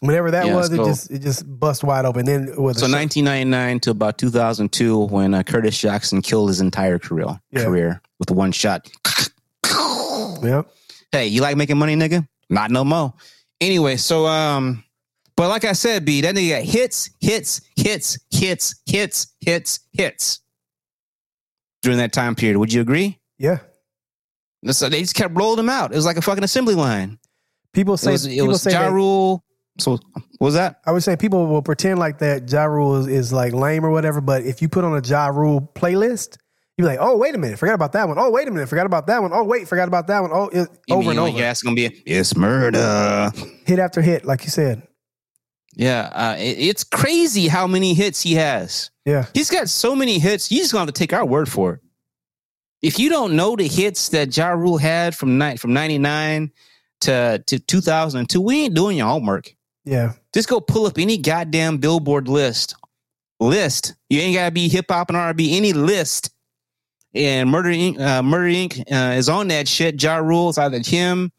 [0.00, 2.26] whenever that Yeah, was, it just it just bust wide open.
[2.26, 6.60] Then it was So show- 1999 to about 2002 when uh, Curtis Jackson killed his
[6.60, 7.64] entire career, Yeah.
[7.64, 8.90] career with one shot.
[10.42, 10.62] Yeah.
[11.12, 12.26] hey, you like making money, nigga?
[12.50, 13.14] Not no more.
[13.60, 14.84] Anyway, so um,
[15.36, 20.40] but like I said, B, that nigga got hits, hits, hits, hits, hits, hits, hits
[21.82, 22.58] during that time period.
[22.58, 23.18] Would you agree?
[23.38, 23.58] Yeah.
[24.70, 25.92] So they just kept rolling them out.
[25.92, 27.18] It was like a fucking assembly line.
[27.72, 29.44] People It say was, it people was say Ja Rule.
[29.78, 30.80] So what was that?
[30.86, 33.90] I would say people will pretend like that Ja Rule is, is like lame or
[33.90, 36.38] whatever, but if you put on a Ja Rule playlist,
[36.76, 38.18] you're like, oh, wait a minute, forgot about that one.
[38.18, 39.32] Oh, wait a minute, forgot about that one.
[39.32, 40.30] Oh, wait, forgot about that one.
[40.32, 41.36] Oh, it, over and over.
[41.38, 43.30] Your ass gonna be it's murder.
[43.64, 44.86] Hit after hit, like you said.
[45.74, 48.90] Yeah, uh, it- it's crazy how many hits he has.
[49.04, 49.26] Yeah.
[49.34, 50.50] He's got so many hits.
[50.50, 51.80] You just gonna have to take our word for it.
[52.82, 56.50] If you don't know the hits that Ja Rule had from night from ninety nine
[57.00, 59.54] to to two thousand and two, we ain't doing your homework.
[59.84, 60.12] Yeah.
[60.34, 62.74] Just go pull up any goddamn Billboard list.
[63.40, 63.94] List.
[64.10, 65.56] You ain't gotta be hip hop and R and B.
[65.56, 66.30] Any list.
[67.16, 67.98] And Murder Inc.
[67.98, 68.80] Uh, Murder Inc.
[68.92, 70.00] Uh, is on that shit.
[70.02, 71.32] Ja Rule is either him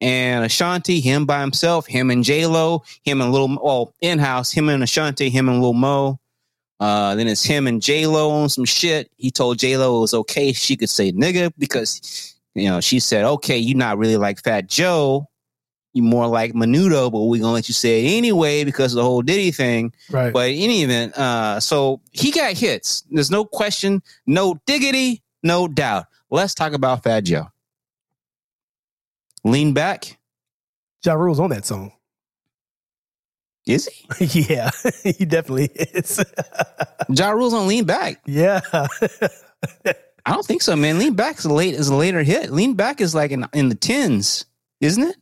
[0.00, 4.50] and Ashanti, him by himself, him and J Lo, him and Little well in house,
[4.50, 6.18] him and Ashanti, him and Lil Mo.
[6.80, 9.10] Uh, then it's him and J Lo on some shit.
[9.16, 13.00] He told J Lo it was okay she could say nigga because you know she
[13.00, 15.28] said okay you not really like Fat Joe,
[15.92, 19.02] you more like Menudo, but we're gonna let you say it anyway because of the
[19.02, 19.92] whole Diddy thing.
[20.10, 20.32] Right.
[20.32, 23.04] But in any event, uh, so he got hits.
[23.10, 26.06] There's no question, no diggity, no doubt.
[26.30, 27.46] Let's talk about Fat Joe.
[29.44, 30.18] Lean back.
[31.04, 31.92] ja Rule's on that song.
[33.66, 33.86] Is
[34.18, 34.24] he?
[34.48, 34.70] yeah,
[35.04, 36.24] he definitely is.
[37.10, 38.20] Ja Rule's on Lean Back.
[38.26, 38.60] yeah.
[40.26, 40.98] I don't think so, man.
[40.98, 42.50] Lean Back is a late is a later hit.
[42.50, 44.44] Lean Back is like in in the tens,
[44.80, 45.16] isn't it?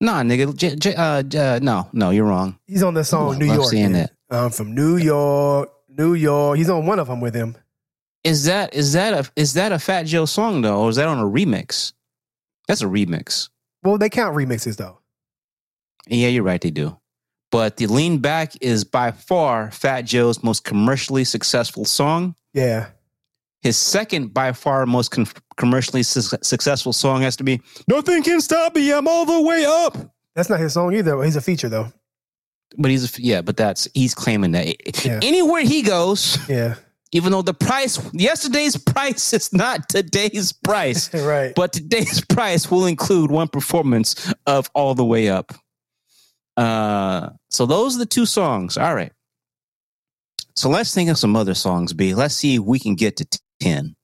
[0.00, 0.54] Nah, nigga.
[0.54, 2.58] J, J, uh, uh, no, no, you're wrong.
[2.66, 3.70] He's on the song, I New love York.
[3.70, 4.08] seeing man.
[4.30, 6.58] I'm from New York, New York.
[6.58, 7.56] He's on one of them with him.
[8.24, 11.08] Is that is that a is that a Fat Joe song though, or is that
[11.08, 11.92] on a remix?
[12.66, 13.48] That's a remix.
[13.82, 14.98] Well, they count remixes though.
[16.06, 16.60] Yeah, you're right.
[16.60, 16.98] They do.
[17.50, 22.34] But the Lean Back is by far Fat Joe's most commercially successful song.
[22.52, 22.88] Yeah.
[23.62, 28.40] His second, by far, most con- commercially su- successful song has to be "Nothing Can
[28.40, 29.96] Stop Me, I'm All the Way Up."
[30.36, 31.20] That's not his song either.
[31.24, 31.92] He's a feature though.
[32.76, 35.18] But he's a, yeah, but that's he's claiming that Yeah.
[35.22, 36.76] anywhere he goes, Yeah.
[37.12, 41.52] even though the price yesterday's price is not today's price, right.
[41.56, 45.52] but today's price will include one performance of All the Way Up.
[46.56, 48.76] Uh, so those are the two songs.
[48.76, 49.12] All right.
[50.56, 52.14] So let's think of some other songs, B.
[52.14, 53.26] Let's see if we can get to
[53.60, 53.96] 10.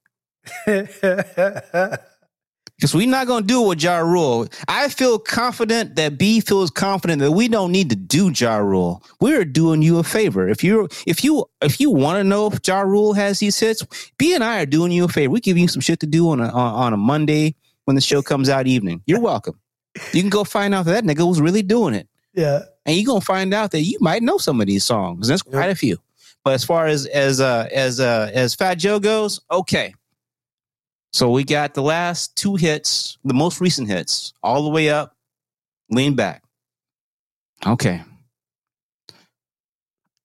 [2.77, 4.49] Because we're not going to do it with Ja Rule.
[4.67, 9.03] I feel confident that B feels confident that we don't need to do Ja Rule.
[9.21, 10.49] We're doing you a favor.
[10.49, 13.87] If you if you if you want to know if Ja Rule has these hits,
[14.19, 15.31] B and I are doing you a favor.
[15.31, 18.01] We give you some shit to do on a on, on a Monday when the
[18.01, 19.03] show comes out evening.
[19.07, 19.59] You're welcome.
[20.13, 22.63] You can go find out that, that nigga was really doing it yeah.
[22.85, 25.29] and you're gonna find out that you might know some of these songs.
[25.29, 25.99] There's quite a few.
[26.45, 29.95] But as far as as uh as uh as Fat Joe goes, okay.
[31.13, 35.17] So we got the last two hits, the most recent hits, all the way up,
[35.91, 36.43] lean back.
[37.67, 38.03] Okay.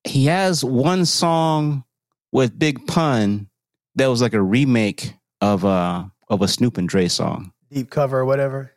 [0.04, 1.84] He has one song
[2.32, 3.48] with Big Pun
[3.96, 7.54] that was like a remake of uh of a Snoop and Dre song.
[7.72, 8.72] Deep cover or whatever.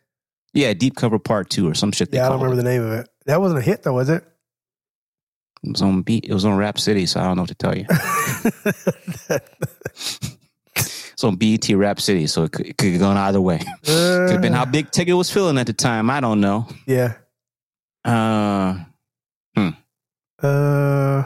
[0.53, 2.11] Yeah, Deep Cover Part Two or some shit.
[2.11, 2.51] They Yeah, I don't call it.
[2.51, 3.09] remember the name of it.
[3.25, 4.23] That wasn't a hit though, was it?
[5.63, 6.25] It was on beat.
[6.25, 7.85] It was on Rap City, so I don't know what to tell you.
[10.75, 13.59] It's on BET Rap City, so it could, it could have gone either way.
[13.85, 16.09] Could have been how Big Ticket was feeling at the time.
[16.09, 16.67] I don't know.
[16.87, 17.13] Yeah.
[18.03, 18.83] Uh,
[20.41, 21.23] Uh,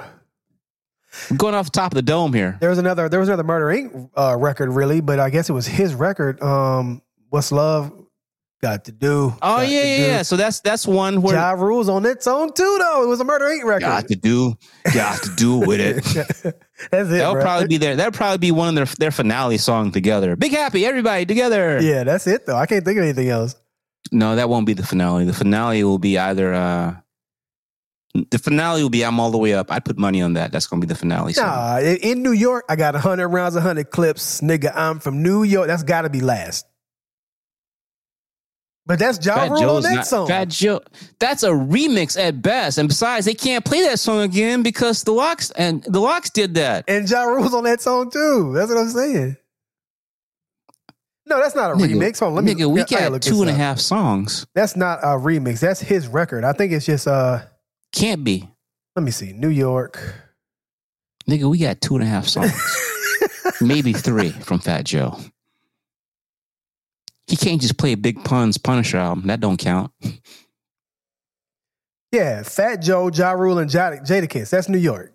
[1.36, 2.58] going off the top of the dome here.
[2.60, 3.10] there was another.
[3.10, 4.10] There was another Murder Inc.
[4.16, 6.40] Uh, record, really, but I guess it was his record.
[6.44, 7.92] Um, What's Love
[8.60, 9.36] Got to Do?
[9.42, 10.04] Oh yeah, yeah, Do.
[10.04, 10.22] yeah.
[10.24, 13.04] So that's that's one where Ja Rule's on its own too, though.
[13.04, 13.82] It was a Murder Eight record.
[13.82, 14.56] got to do,
[14.96, 16.04] got to do with it.
[16.92, 17.18] That's it.
[17.18, 17.42] That'll bro.
[17.44, 17.96] probably be there.
[17.96, 20.36] That'll probably be one of their their finale song together.
[20.36, 21.80] Big happy, everybody together.
[21.82, 22.56] Yeah, that's it though.
[22.56, 23.56] I can't think of anything else.
[24.12, 25.26] No, that won't be the finale.
[25.26, 26.54] The finale will be either.
[26.54, 26.96] uh
[28.32, 30.52] The finale will be "I'm All the Way Up." I'd put money on that.
[30.52, 31.34] That's gonna be the finale.
[31.34, 31.46] song.
[31.46, 34.72] Nah, in in New York, I got hundred rounds, hundred clips, nigga.
[34.76, 35.68] I'm from New York.
[35.68, 36.66] That's got to be last.
[38.88, 40.28] But that's Ja Fat Rule Joe's on that not song.
[40.28, 40.80] Fat Joe.
[41.20, 45.12] That's a remix at best, and besides, they can't play that song again because the
[45.12, 46.86] LOX and the LOX did that.
[46.88, 48.54] and Ja Rule's on that song too.
[48.56, 49.36] That's what I'm saying.
[51.26, 52.20] No, that's not a Nigga, remix.
[52.22, 52.54] Hold on, let me.
[52.56, 54.48] nigga, we got two and a half songs.
[54.56, 55.60] That's not a remix.
[55.60, 56.46] That's his record.
[56.46, 57.42] I think it's just uh.
[57.92, 58.48] Can't be,
[58.96, 59.34] Let me see.
[59.34, 60.00] New York.
[61.30, 61.50] nigga.
[61.50, 62.54] We got two and a half songs,
[63.62, 65.18] maybe three from Fat Joe.
[67.28, 69.28] He can't just play Big Pun's Punisher album.
[69.28, 69.92] That don't count.
[72.12, 74.50] yeah, Fat Joe, Ja Rule, and Jada- Jadakiss.
[74.50, 75.14] That's New York.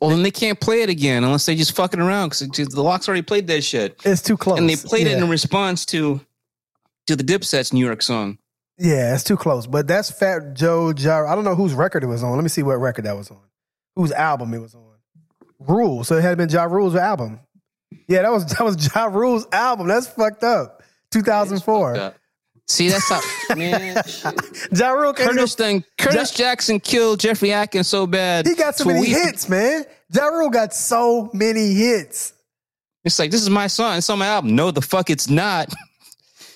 [0.00, 3.08] Well, then they can't play it again unless they just fucking around because the LOX
[3.08, 4.00] already played that shit.
[4.04, 4.58] It's too close.
[4.58, 6.20] and they played it in response to
[7.06, 8.38] to the Dipset's New York song.
[8.78, 9.66] Yeah, it's too close.
[9.66, 11.26] But that's Fat Joe Ja.
[11.30, 12.32] I don't know whose record it was on.
[12.34, 13.40] Let me see what record that was on.
[13.96, 14.84] Whose album it was on.
[15.58, 16.04] Rule.
[16.04, 17.40] So it had been Ja Rule's album.
[18.06, 19.88] Yeah, that was that was Ja Rule's album.
[19.88, 20.79] That's fucked up.
[21.10, 22.14] 2004.
[22.68, 23.20] See, that's how
[23.56, 24.02] man.
[24.06, 24.34] shit.
[24.78, 25.84] Ja Rule Curtis even- thing.
[25.98, 28.46] Curtis Jackson killed Jeffrey Atkins so bad.
[28.46, 29.84] He got so to many we- hits, man.
[30.14, 32.32] Ja Rule got so many hits.
[33.04, 33.96] It's like this is my song.
[33.98, 34.54] It's on my album.
[34.54, 35.72] No, the fuck, it's not.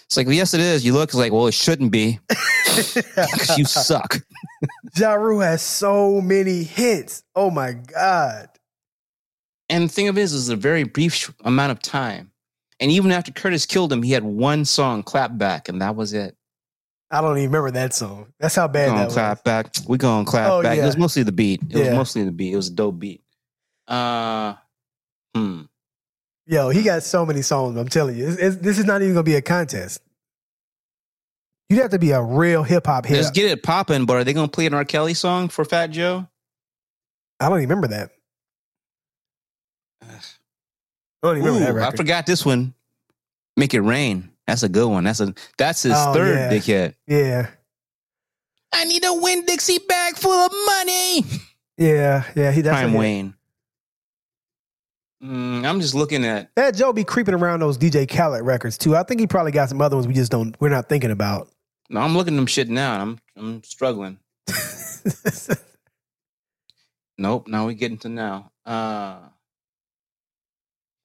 [0.06, 0.84] It's like yes, it is.
[0.84, 1.08] You look.
[1.08, 4.18] It's like well, it shouldn't be because you suck.
[4.96, 7.24] Ja Rule has so many hits.
[7.34, 8.48] Oh my God.
[9.70, 12.30] And the thing of it is, is a very brief amount of time.
[12.80, 16.12] And even after Curtis killed him, he had one song, "Clap Back," and that was
[16.12, 16.36] it.
[17.10, 18.32] I don't even remember that song.
[18.40, 19.42] That's how We bad that clap was.
[19.42, 19.74] back.
[19.86, 20.78] We gonna clap Oh, back.
[20.78, 21.62] It was mostly the beat.
[21.62, 21.78] It Yeah.
[21.90, 22.52] was mostly the beat.
[22.52, 23.22] It was a dope beat.
[23.86, 24.54] Uh,
[25.34, 25.62] hmm.
[26.46, 27.76] Yo, he got so many songs.
[27.78, 30.00] I'm telling you, It's- it's- this is not even gonna be a contest.
[31.68, 34.04] You'd have to be a real hip hop Let's get it popping.
[34.06, 34.84] But are they gonna play an R.
[34.84, 36.26] Kelly song for Fat Joe?
[37.40, 38.10] I don't even remember that.
[40.02, 40.06] I
[41.28, 42.74] don't even remember Ooh, that I forgot this one.
[43.56, 44.30] Make it rain.
[44.46, 45.04] That's a good one.
[45.04, 46.48] That's a that's his Oh, third yeah.
[46.50, 46.96] big hit.
[47.06, 47.48] Yeah,
[48.72, 51.24] I need a Winn-Dixie bag full of money.
[51.78, 52.50] yeah, yeah.
[52.52, 52.92] He that's Prime.
[52.94, 53.34] Wayne.
[55.22, 56.50] Mm, I'm just looking at.
[56.56, 58.94] That Joe be creeping around those DJ Khaled records too.
[58.94, 60.54] I think he probably got some other ones we just don't.
[60.60, 61.48] We're not thinking about.
[61.88, 63.00] No, I'm looking at them shit now.
[63.00, 64.18] I'm I'm struggling.
[67.16, 67.46] Nope.
[67.46, 68.50] Now we getting to now.
[68.66, 69.18] Uh,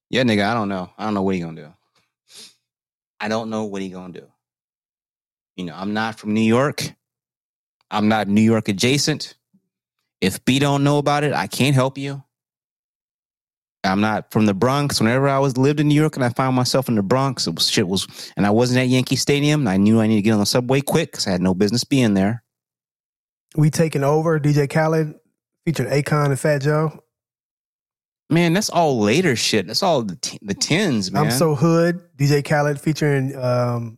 [0.09, 0.45] yeah, nigga.
[0.49, 0.89] I don't know.
[0.97, 1.73] I don't know what he gonna do.
[3.19, 4.27] I don't know what he gonna do.
[5.55, 6.83] You know, I'm not from New York.
[7.91, 9.35] I'm not New York adjacent.
[10.21, 12.23] If B don't know about it, I can't help you.
[13.83, 14.99] I'm not from the Bronx.
[14.99, 17.55] Whenever I was lived in New York and I found myself in the Bronx, it
[17.55, 19.61] was shit was, and I wasn't at Yankee Stadium.
[19.61, 21.53] And I knew I needed to get on the subway quick because I had no
[21.53, 22.43] business being there.
[23.55, 24.39] we taking over.
[24.39, 25.15] DJ Khaled
[25.65, 27.03] featuring Akon and Fat Joe.
[28.29, 29.67] Man, that's all later shit.
[29.67, 31.25] That's all the t- the tens, man.
[31.25, 32.01] I'm so hood.
[32.17, 33.97] DJ Khaled featuring um,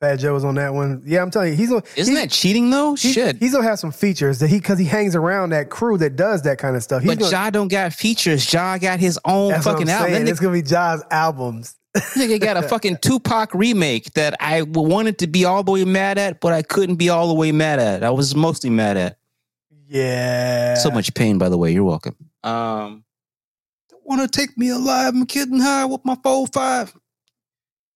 [0.00, 1.00] Fat Joe was on that one.
[1.06, 1.84] Yeah, I'm telling you, he's gonna.
[1.94, 2.94] Isn't he's, that cheating though?
[2.96, 3.36] he- shit.
[3.36, 6.42] He's gonna have some features that he because he hangs around that crew that does
[6.42, 7.02] that kind of stuff.
[7.02, 8.52] He's but gonna, Ja don't got features.
[8.52, 10.26] Ja got his own fucking album.
[10.26, 11.76] It's gonna be Ja's albums.
[11.94, 16.18] nigga got a fucking Tupac remake that I wanted to be all the way mad
[16.18, 18.02] at, but I couldn't be all the way mad at.
[18.02, 19.18] I was mostly mad at.
[19.86, 20.74] Yeah.
[20.74, 21.70] So much pain, by the way.
[21.70, 22.16] You're welcome.
[22.42, 23.04] Um,
[24.18, 25.14] want to take me alive?
[25.14, 26.94] I'm getting high with my four five.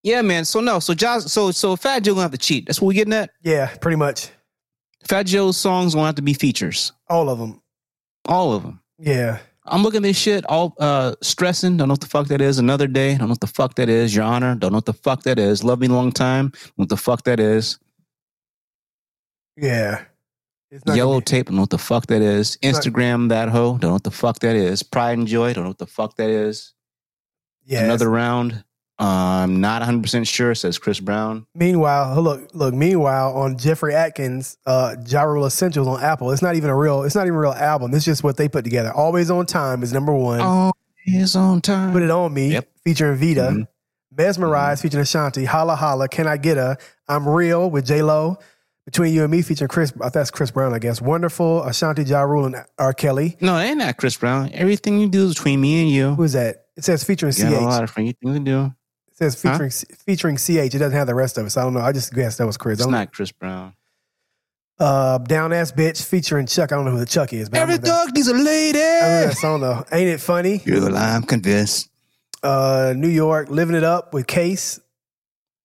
[0.02, 0.44] Yeah, man.
[0.44, 0.78] So no.
[0.78, 1.18] So Ja.
[1.18, 2.66] So so Fat Joe gonna have to cheat.
[2.66, 3.30] That's what we're getting at.
[3.42, 4.30] Yeah, pretty much
[5.04, 6.92] Fat Joe's songs gonna have to be features.
[7.08, 7.60] all of them.
[8.26, 8.80] All of them.
[8.98, 9.38] Yeah.
[9.68, 11.76] I'm looking at this shit, all uh stressing.
[11.76, 12.58] Don't know what the fuck that is.
[12.58, 13.10] Another day.
[13.16, 14.14] Don't know what the fuck that is.
[14.14, 14.54] Your Honor.
[14.54, 15.64] Don't know what the fuck that is.
[15.64, 16.50] Love me a long time.
[16.50, 17.78] Don't know what the fuck that is.
[19.56, 20.04] Yeah.
[20.86, 21.46] Yellow tape.
[21.46, 22.56] Don't know what the fuck that is.
[22.62, 23.78] Instagram that hoe.
[23.78, 24.82] Don't know what the fuck that is.
[24.82, 25.52] Pride and joy.
[25.54, 26.74] Don't know what the fuck that is.
[27.64, 27.84] yeah.
[27.84, 28.64] Another round.
[28.98, 30.54] I'm not 100 percent sure.
[30.54, 31.46] Says Chris Brown.
[31.54, 32.72] Meanwhile, look, look.
[32.72, 37.02] Meanwhile, on Jeffrey Atkins, uh, Ja Rule Essentials on Apple, it's not even a real.
[37.02, 37.92] It's not even a real album.
[37.94, 38.90] It's just what they put together.
[38.94, 40.40] Always on time is number one.
[40.40, 40.72] Oh
[41.36, 41.92] on time.
[41.92, 42.68] Put It On Me, Yep.
[42.84, 43.40] featuring Vita.
[43.52, 43.68] Mhm.
[44.16, 45.44] Mesmerize, featuring Ashanti.
[45.44, 46.78] Holla Holla, Can I Get Her?
[47.06, 48.38] I'm Real with J Lo.
[48.86, 51.02] Between You and Me, featuring Chris, I think that's Chris Brown, I guess.
[51.02, 52.92] Wonderful, Ashanti, Ja Rule, and R.
[52.94, 53.36] Kelly.
[53.40, 54.50] No, they ain't not Chris Brown.
[54.54, 56.14] Everything you do is between me and you.
[56.14, 56.66] Who is that?
[56.76, 57.62] It says featuring You got a CH.
[57.62, 58.64] lot of things to do.
[59.08, 60.50] It says featuring featuring CH.
[60.74, 61.50] It doesn't have the rest of it.
[61.50, 61.80] So I don't know.
[61.80, 62.74] I just guessed that was Chris.
[62.78, 63.72] It's don't- not Chris Brown.
[64.78, 66.70] Uh, Down Ass Bitch featuring Chuck.
[66.70, 68.78] I don't know who the Chuck is, but Every dog needs a lady.
[68.78, 69.84] I remember that song though.
[69.90, 70.58] Ain't it funny?
[70.58, 71.88] Girl, I'm convinced.
[72.42, 74.78] Uh, New York, Living It Up with Case,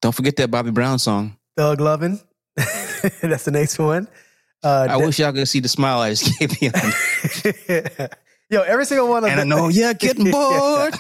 [0.02, 1.38] Don't forget that Bobby Brown song.
[1.58, 2.20] Thug Lovin'.
[3.22, 4.08] That's the next one.
[4.64, 6.72] Uh, I wish y'all could see the smile I just gave you.
[8.50, 9.50] Yo, every single one of and I them.
[9.50, 10.94] know you're getting bored.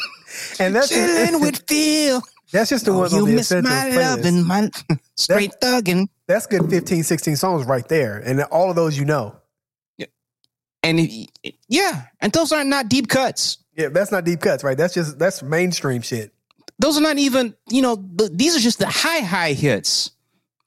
[0.59, 2.21] and that's Chilling with Phil.
[2.51, 4.69] that's just the Oh, ones you on the miss my love and my
[5.17, 6.07] straight thugging.
[6.27, 8.17] That's good 15, 16 songs right there.
[8.19, 9.35] And all of those you know.
[10.83, 11.29] And it-
[11.67, 13.57] yeah, and those are not deep cuts.
[13.77, 14.75] Yeah, that's not deep cuts, right?
[14.77, 16.33] That's just that's mainstream shit.
[16.79, 20.09] Those are not even, you know, these are just the high, high hits.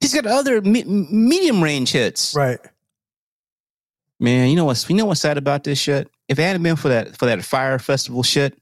[0.04, 2.34] He's got other me- medium range hits.
[2.34, 2.58] Right.
[4.20, 6.08] Man, you know what's you know what's sad about this shit?
[6.28, 8.56] If it hadn't been for that for that Fyre Festival shit,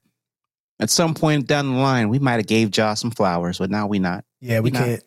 [0.79, 3.87] at some point down the line, we might have gave Josh some flowers, but now
[3.87, 4.25] we not.
[4.41, 5.03] Yeah, we We can't.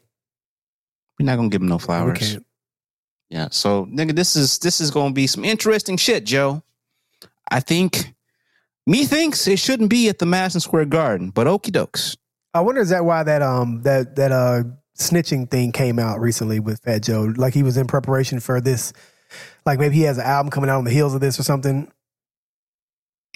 [1.19, 2.19] We're not gonna give him no We flowers.
[2.19, 2.47] can't.
[3.29, 3.49] Yeah.
[3.51, 6.63] So nigga, this is this is gonna be some interesting shit, Joe.
[7.51, 8.15] I think
[8.87, 12.17] me thinks it shouldn't be at the Madison Square Garden, but okie dokes.
[12.55, 14.63] I wonder is that why that um that that uh
[14.97, 17.33] snitching thing came out recently with Fat Joe?
[17.37, 18.93] Like he was in preparation for this,
[19.65, 21.91] like maybe he has an album coming out on the heels of this or something.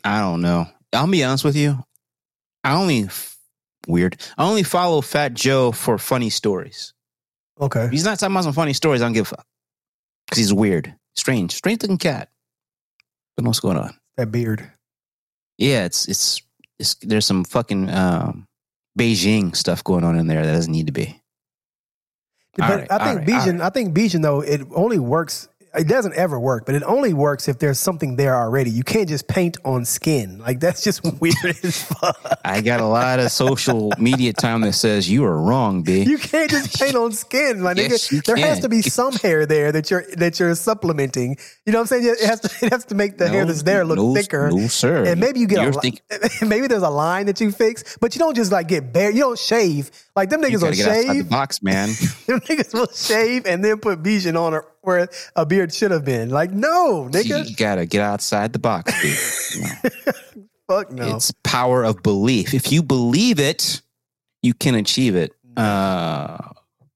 [0.05, 0.67] I don't know.
[0.93, 1.85] I'll be honest with you.
[2.65, 3.09] I only
[3.87, 4.21] weird.
[4.37, 6.95] I only follow Fat Joe for funny stories.
[7.61, 9.47] Okay, If he's not talking about some funny stories, I don't give a fuck.
[10.27, 10.95] Because he's weird.
[11.15, 11.53] Strange.
[11.53, 12.31] Strange looking cat.
[13.37, 13.95] But what's going on?
[14.17, 14.71] that beard.
[15.59, 16.43] Yeah, it's it's
[16.79, 18.47] it's there's some fucking um
[18.99, 21.20] Bigen stuff going on in there that doesn't need to be.
[22.57, 25.49] But right, I think right, Bigen, I think Bigen though it only works.
[25.73, 28.71] It doesn't ever work, but it only works if there's something there already.
[28.71, 30.39] You can't just paint on skin.
[30.39, 32.41] Like that's just weird as fuck.
[32.45, 36.03] I got a lot of social media time that says you are wrong, B.
[36.03, 38.25] You can't just paint on skin, my Yes, nigga.
[38.25, 41.37] There has to be some hair there that you're that you're supplementing.
[41.67, 42.17] You know what I'm saying?
[42.19, 44.51] It has to it has to make the hair that's there look no, thicker.
[44.51, 45.05] No, sir.
[45.05, 46.03] And maybe you get You're a think-
[46.43, 49.11] maybe there's a line that you fix, but you don't just like get bare.
[49.11, 51.89] You don't shave like them niggas will gotta get outside the box, man.
[52.27, 56.05] Them niggas will shave and then put Bigen on it where a beard should have
[56.05, 56.31] been.
[56.31, 59.63] Like no, nigga, you gotta get outside the box, B.
[59.63, 59.91] No.
[60.69, 61.17] fuck no.
[61.17, 62.55] It's power of belief.
[62.55, 63.83] If you believe it,
[64.43, 65.33] you can achieve it.
[65.57, 66.39] Uh,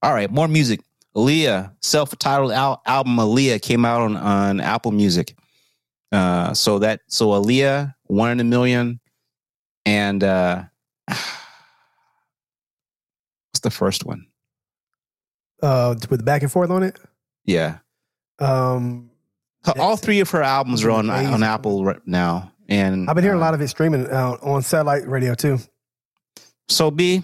[0.03, 0.81] all right, more music.
[1.17, 5.35] Aaliyah, self-titled al- album Aaliyah came out on, on Apple Music.
[6.11, 9.01] Uh, so that so Aaliyah, one in a million,
[9.85, 10.63] and uh,
[11.09, 11.21] what's
[13.63, 14.27] the first one?
[15.63, 16.99] Uh, with the back and forth on it.
[17.45, 17.79] Yeah,
[18.39, 19.11] Um,
[19.79, 23.39] all three of her albums are on on Apple right now, and I've been hearing
[23.39, 25.59] a uh, lot of it streaming uh, on satellite radio too.
[26.69, 27.23] So B,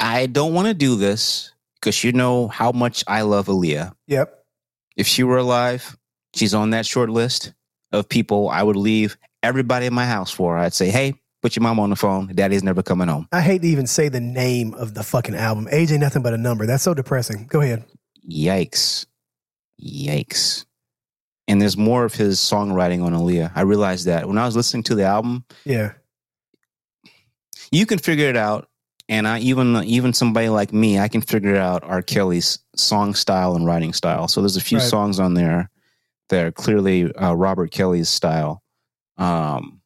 [0.00, 3.94] I don't want to do this because you know how much I love Aaliyah.
[4.06, 4.44] Yep.
[4.96, 5.96] If she were alive,
[6.34, 7.52] she's on that short list
[7.92, 10.56] of people I would leave everybody in my house for.
[10.56, 12.28] I'd say, hey, put your mom on the phone.
[12.34, 13.28] Daddy's never coming home.
[13.32, 15.68] I hate to even say the name of the fucking album.
[15.70, 16.66] Age ain't nothing but a number.
[16.66, 17.46] That's so depressing.
[17.48, 17.84] Go ahead.
[18.28, 19.06] Yikes.
[19.82, 20.64] Yikes.
[21.48, 23.52] And there's more of his songwriting on Aaliyah.
[23.54, 25.92] I realized that when I was listening to the album, Yeah.
[27.70, 28.68] you can figure it out.
[29.08, 32.00] And I even even somebody like me, I can figure out R.
[32.02, 34.28] Kelly's song style and writing style.
[34.28, 34.88] So there's a few Right.
[34.88, 35.68] songs on there
[36.28, 38.62] that are clearly uh, Robert Kelly's style.
[39.18, 39.82] Um,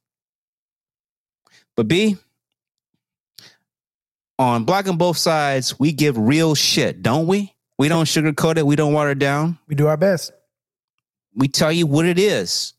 [1.74, 2.18] but B,
[4.38, 7.55] on Black on Both Sides, we give real shit, don't we?
[7.78, 8.66] We don't sugarcoat it.
[8.66, 9.58] We don't water it down.
[9.68, 10.32] We do our best.
[11.34, 12.72] We tell you what it is.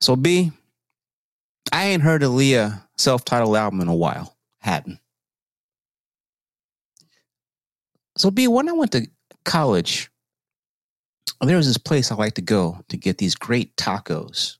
[0.00, 0.50] So B,
[1.72, 4.36] I ain't heard Aaliyah self-titled album in a while.
[4.58, 4.98] Hadn't.
[8.16, 9.06] So B, when I went to
[9.44, 10.10] college,
[11.40, 14.56] there was this place I like to go to get these great tacos.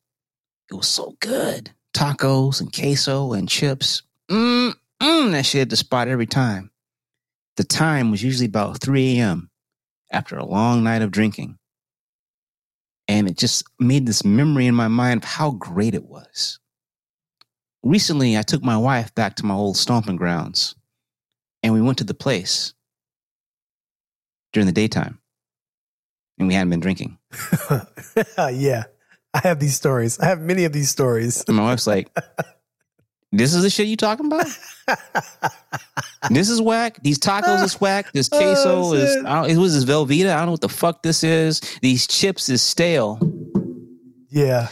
[0.70, 1.72] It was so good.
[1.92, 4.02] Tacos and queso and chips.
[4.30, 6.69] Mm, mm, that shit hit the spot every time.
[7.57, 9.51] The time was usually about 3 a.m.
[10.11, 11.59] after a long night of drinking.
[13.09, 16.61] And it just made this memory in my mind of how great it was.
[17.82, 20.74] Recently, I took my wife back to my old stomping grounds
[21.62, 22.74] and we went to the place
[24.53, 25.18] during the daytime
[26.38, 27.18] and we hadn't been drinking.
[28.38, 28.84] yeah.
[29.32, 30.18] I have these stories.
[30.18, 31.44] I have many of these stories.
[31.46, 32.11] And my wife's like,
[33.32, 34.46] "This is the shit you talking about?
[36.30, 36.98] this is whack.
[37.02, 38.12] These tacos is whack.
[38.12, 39.24] This oh, queso Oh, is.
[39.24, 40.30] I don't, it was this Velveeta.
[40.32, 41.60] I don't know what the fuck this is.
[41.82, 43.18] These chips is stale."
[44.28, 44.68] Yeah.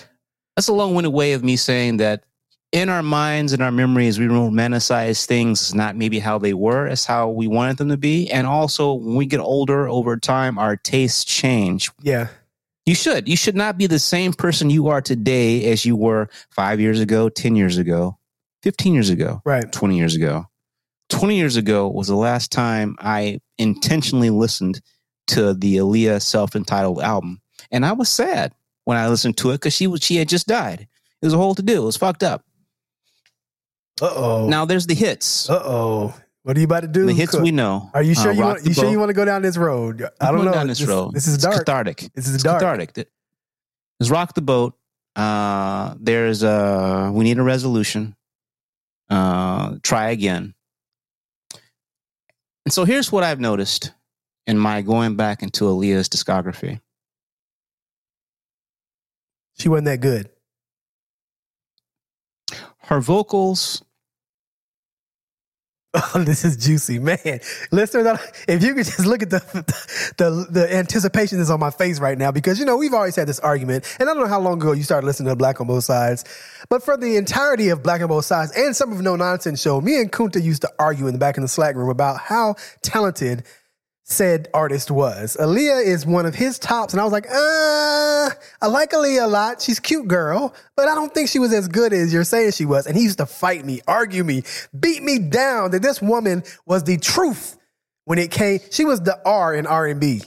[0.56, 2.24] That's a long-winded way of me saying that
[2.72, 6.86] in our minds and our memories, we romanticize things as not maybe how they were,
[6.86, 8.30] as how we wanted them to be.
[8.30, 11.90] And also, when we get older over time, our tastes change.
[12.02, 12.28] Yeah.
[12.86, 13.28] You should.
[13.28, 17.00] You should not be the same person you are today as you were five years
[17.00, 18.17] ago, 10 years ago,
[18.62, 19.70] 15 years ago, Right.
[19.70, 20.46] 20 years ago.
[21.10, 24.80] 20 years ago was the last time I intentionally listened
[25.28, 27.40] to the Aaliyah self entitled album.
[27.70, 28.52] And I was sad
[28.84, 30.86] when I listened to it because she, was- she had just died.
[31.22, 31.82] It was a whole to do.
[31.82, 32.44] It was fucked up.
[34.00, 34.48] Uh oh.
[34.48, 35.48] Now there's the hits.
[35.50, 36.14] Uh oh.
[36.44, 37.04] What are you about to do?
[37.06, 37.42] the hits Cook?
[37.42, 37.90] we know.
[37.92, 38.64] Are you sure Uh, you want?
[38.64, 40.02] You sure you want to go down this road?
[40.20, 40.52] I don't going know.
[40.52, 41.12] down this road.
[41.12, 42.08] This is It's cathartic.
[42.14, 42.60] This is It's dark.
[42.60, 42.94] cathartic.
[42.94, 44.74] There's Rock the Boat.
[45.16, 48.14] Uh, there's uh, We Need a Resolution.
[49.10, 50.54] Uh, try Again.
[52.64, 53.92] And so here's what I've noticed
[54.46, 56.80] in my going back into Aaliyah's discography.
[59.58, 60.28] She wasn't that good.
[62.80, 63.82] Her vocals,
[66.14, 67.40] Oh, this is juicy, man.
[67.70, 69.40] Listeners, if you could just look at the,
[70.16, 73.28] the the anticipation that's on my face right now, because you know we've always had
[73.28, 75.66] this argument, and I don't know how long ago you started listening to Black on
[75.66, 76.24] Both Sides,
[76.68, 79.80] but for the entirety of Black on Both Sides and some of No Nonsense Show,
[79.80, 82.54] me and Kunta used to argue in the back in the Slack room about how
[82.82, 83.44] talented
[84.08, 85.36] said artist was.
[85.38, 88.30] Aaliyah is one of his tops, and I was like, uh,
[88.62, 89.60] I like Aaliyah a lot.
[89.60, 92.52] She's a cute girl, but I don't think she was as good as you're saying
[92.52, 92.86] she was.
[92.86, 94.44] And he used to fight me, argue me,
[94.78, 97.58] beat me down that this woman was the truth
[98.04, 98.60] when it came.
[98.70, 100.22] She was the R in R and B.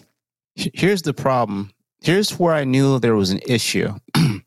[0.55, 1.71] here's the problem.
[2.01, 3.93] Here's where I knew there was an issue.
[4.15, 4.43] and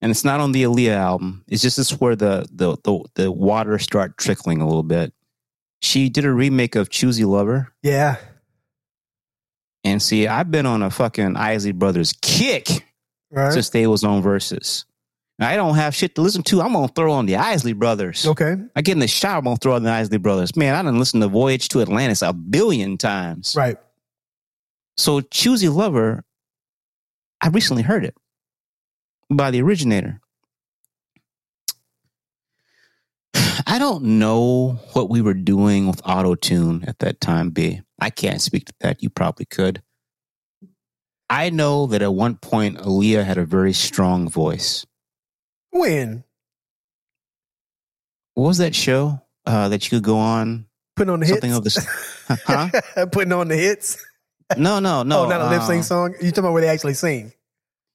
[0.00, 1.44] it's not on the Aaliyah album.
[1.48, 5.12] It's just this where the, the the the water start trickling a little bit.
[5.80, 7.72] She did a remake of Choosey Lover.
[7.82, 8.16] Yeah,
[9.86, 12.68] And see, I've been on a fucking Isley Brothers kick
[13.30, 13.52] right.
[13.52, 14.84] since they was on verses.
[15.38, 16.62] I don't have shit to listen to.
[16.62, 18.26] I'm gonna throw on the Isley Brothers.
[18.26, 20.56] okay, I get in the shower, I'm gonna throw on the Isley Brothers.
[20.56, 23.54] Man, I done listened to Voyage to Atlantis a billion times.
[23.56, 23.76] right.
[24.96, 26.24] So Choosey Lover,
[27.40, 28.16] I recently heard it
[29.30, 30.20] by the originator.
[33.66, 37.80] I don't know what we were doing with auto tune at that time, B.
[37.98, 39.02] I can't speak to that.
[39.02, 39.82] You probably could.
[41.28, 44.86] I know that at one point Aaliyah had a very strong voice.
[45.70, 46.24] When
[48.34, 50.66] What was that show uh, that you could go on?
[50.94, 53.06] putting on the Something hits, of the huh?
[53.12, 54.02] putting on the hits.
[54.56, 55.24] No, no, no.
[55.24, 56.14] oh, not a lip sync uh, song.
[56.22, 57.32] You talking about where they actually sing?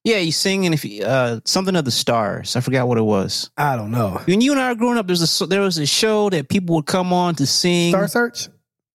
[0.03, 2.55] Yeah, you singing if uh, something of the stars.
[2.55, 3.51] I forgot what it was.
[3.55, 4.19] I don't know.
[4.25, 6.75] When you and I were growing up, there's a there was a show that people
[6.75, 7.91] would come on to sing.
[7.91, 8.49] Star Search.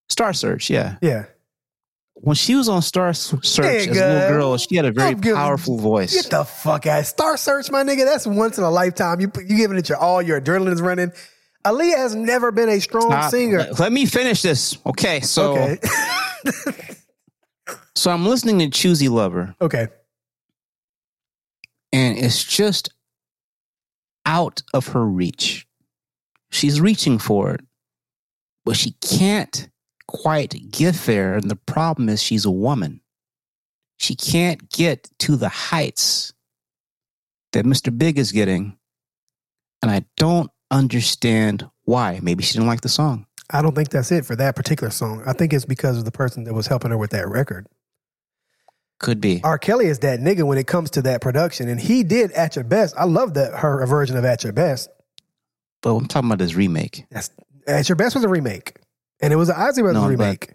[0.08, 0.96] Star Search, yeah.
[1.00, 1.26] Yeah.
[2.14, 5.78] When she was on Star Search as a little girl, she had a very powerful
[5.78, 6.14] voice.
[6.14, 7.06] Get the fuck out.
[7.06, 8.04] Star Search, my nigga.
[8.04, 9.20] That's once in a lifetime.
[9.20, 10.20] You you giving it your all.
[10.20, 11.12] Your adrenaline's running.
[11.64, 13.30] Aaliyah has never been a strong Stop.
[13.30, 13.58] singer.
[13.58, 14.78] Let, let me finish this.
[14.86, 15.78] Okay, so okay.
[17.94, 19.88] so I'm listening to Choosey Lover, okay.
[22.16, 22.90] It's just
[24.24, 25.66] out of her reach.
[26.50, 27.60] She's reaching for it,
[28.64, 29.68] but she can't
[30.08, 31.34] quite get there.
[31.34, 33.00] And the problem is she's a woman.
[33.98, 36.32] She can't get to the heights
[37.52, 37.96] that Mr.
[37.96, 38.76] Big is getting.
[39.82, 42.18] And I don't understand why.
[42.22, 43.26] Maybe she didn't like the song.
[43.50, 45.22] I don't think that's it for that particular song.
[45.24, 47.66] I think it's because of the person that was helping her with that record.
[48.98, 49.40] Could be.
[49.44, 49.58] R.
[49.58, 52.64] Kelly is that nigga when it comes to that production, and he did at your
[52.64, 52.94] best.
[52.96, 54.88] I love that her version of at your best.
[55.82, 57.04] But I'm talking about this remake.
[57.10, 57.30] That's
[57.66, 58.76] at your best was a remake,
[59.20, 60.52] and it was an Isley Brothers No, but- remake.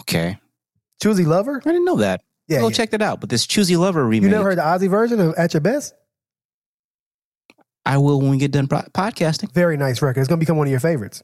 [0.00, 0.38] Okay.
[1.02, 1.56] Choosey Lover.
[1.64, 2.22] I didn't know that.
[2.46, 2.74] Yeah, Go yeah.
[2.74, 3.20] check that out.
[3.20, 4.24] But this Choosey Lover remake.
[4.24, 5.94] You never heard the Isley version of At Your Best?
[7.86, 9.52] I will when we get done podcasting.
[9.52, 10.20] Very nice record.
[10.20, 11.22] It's gonna become one of your favorites.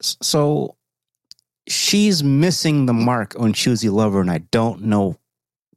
[0.00, 0.76] So
[1.68, 5.16] she's missing the mark on Choosey Lover, and I don't know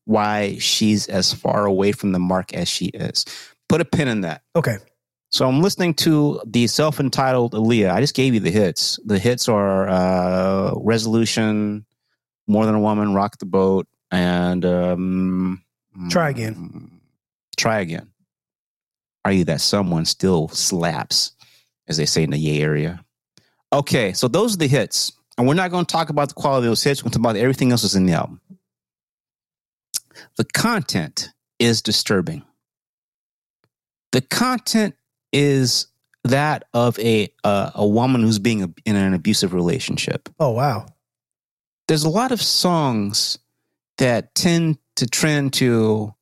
[0.05, 3.25] why she's as far away from the mark as she is.
[3.67, 4.41] Put a pin in that.
[4.55, 4.77] Okay.
[5.31, 7.93] So I'm listening to the self-entitled Aaliyah.
[7.93, 8.99] I just gave you the hits.
[9.05, 11.85] The hits are uh, Resolution,
[12.47, 15.63] More Than a Woman, Rock the Boat, and um,
[16.09, 16.99] Try Again.
[17.57, 18.07] Try again.
[19.25, 21.33] Are you that someone still slaps,
[21.87, 23.03] as they say in the Yay area?
[23.73, 26.67] Okay, so those are the hits, and we're not going to talk about the quality
[26.67, 27.01] of those hits.
[27.01, 28.41] We're going to talk about everything else that's in the album.
[30.35, 31.29] The content
[31.59, 32.43] is disturbing.
[34.11, 34.95] The content
[35.31, 35.87] is
[36.25, 40.27] that of a uh, a woman who's being in an abusive relationship.
[40.41, 40.87] Oh wow.
[41.87, 43.39] There's a lot of songs
[43.97, 46.13] that tend to trend to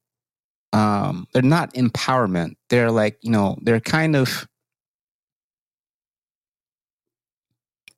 [0.74, 2.56] um they're not empowerment.
[2.70, 4.48] They're like, you know, they're kind of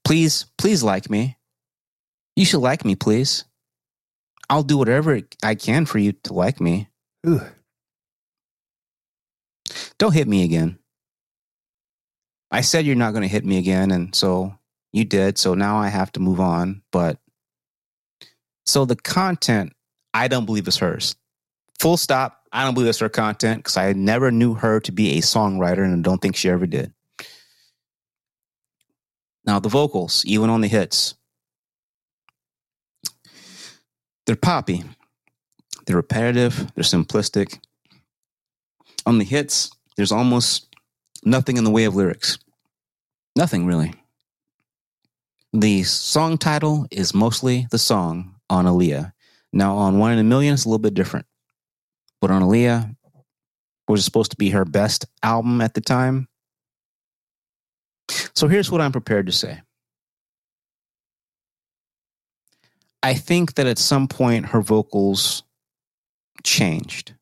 [0.09, 1.37] please please like me.
[2.35, 3.45] You should like me, please.
[4.49, 6.89] I'll do whatever I can for you to like me.
[7.27, 7.41] Ooh.
[9.99, 10.79] Don't hit me again.
[12.49, 13.91] I said you're not going to hit me again.
[13.91, 14.55] And so
[14.91, 15.37] you did.
[15.37, 16.81] So now I have to move on.
[16.91, 17.19] But
[18.65, 19.73] so the content,
[20.15, 21.15] I don't believe is hers.
[21.79, 22.47] Full stop.
[22.51, 25.83] I don't believe it's her content because I never knew her to be a songwriter
[25.83, 26.95] and I don't think she ever did.
[29.45, 31.15] Now, the vocals, even on the hits,
[34.25, 34.83] they're poppy,
[35.85, 37.59] they're repetitive, they're simplistic.
[39.05, 40.67] On the hits, there's almost
[41.23, 42.37] nothing in the way of lyrics.
[43.35, 43.93] Nothing really.
[45.51, 49.13] The song title is mostly the song on Aaliyah.
[49.51, 51.25] Now, on One in a Million, it's a little bit different.
[52.21, 52.95] But on Aaliyah,
[53.89, 56.27] was supposed to be her best album at the time.
[58.35, 59.61] So here's what I'm prepared to say.
[63.01, 65.43] I think that at some point her vocals
[66.43, 67.13] changed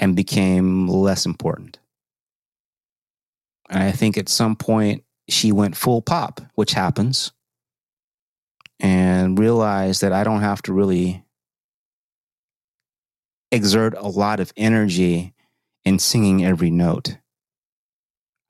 [0.00, 1.78] and became less important.
[3.68, 7.32] And I think at some point she went full pop, which happens,
[8.80, 11.24] and realized that I don't have to really
[13.52, 15.34] exert a lot of energy
[15.84, 17.16] in singing every note.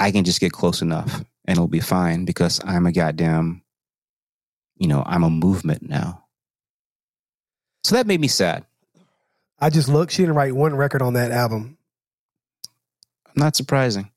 [0.01, 3.63] I can just get close enough and it'll be fine because I'm a goddamn,
[4.77, 6.25] you know, I'm a movement now.
[7.85, 8.65] So that made me sad.
[9.59, 10.13] I just looked.
[10.13, 11.77] She didn't write one record on that album.
[13.37, 14.11] Not surprising.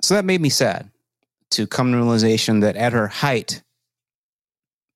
[0.00, 0.90] So that made me sad
[1.52, 3.62] to come to realization that at her height,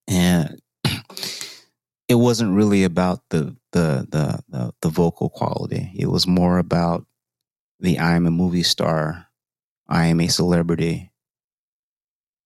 [0.07, 0.59] and
[2.07, 5.91] it wasn't really about the, the the the the vocal quality.
[5.95, 7.05] It was more about
[7.79, 9.27] the I am a movie star,
[9.87, 11.11] I am a celebrity,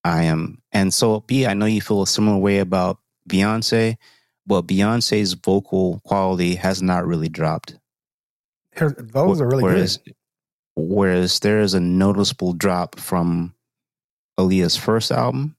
[0.03, 1.45] I am, and so B.
[1.45, 3.97] I know you feel a similar way about Beyonce,
[4.45, 7.77] but Beyonce's vocal quality has not really dropped.
[8.75, 10.15] Her vocals are really whereas, good.
[10.75, 13.53] Whereas there is a noticeable drop from
[14.39, 15.55] Aaliyah's first album.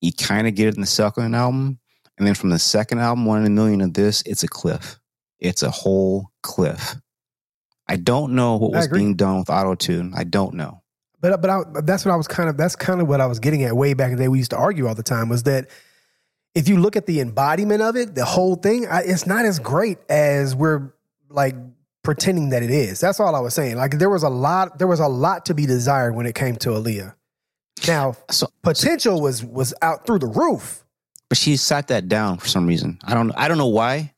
[0.00, 1.78] You kind of get it in the second album.
[2.16, 4.98] And then from the second album, One in a Million of this, it's a cliff.
[5.38, 6.96] It's a whole cliff.
[7.90, 9.00] I don't know what I was agree.
[9.00, 10.12] being done with auto tune.
[10.16, 10.80] I don't know.
[11.20, 13.40] But but I, that's what I was kind of that's kind of what I was
[13.40, 14.28] getting at way back in the day.
[14.28, 15.68] We used to argue all the time was that
[16.54, 19.58] if you look at the embodiment of it, the whole thing, I, it's not as
[19.58, 20.92] great as we're
[21.28, 21.54] like
[22.02, 23.00] pretending that it is.
[23.00, 23.76] That's all I was saying.
[23.76, 26.56] Like there was a lot there was a lot to be desired when it came
[26.56, 27.14] to Aaliyah.
[27.88, 30.84] Now So, potential was was out through the roof.
[31.28, 32.98] but she sat that down for some reason.
[33.04, 33.32] I don't.
[33.32, 34.14] I don't know why.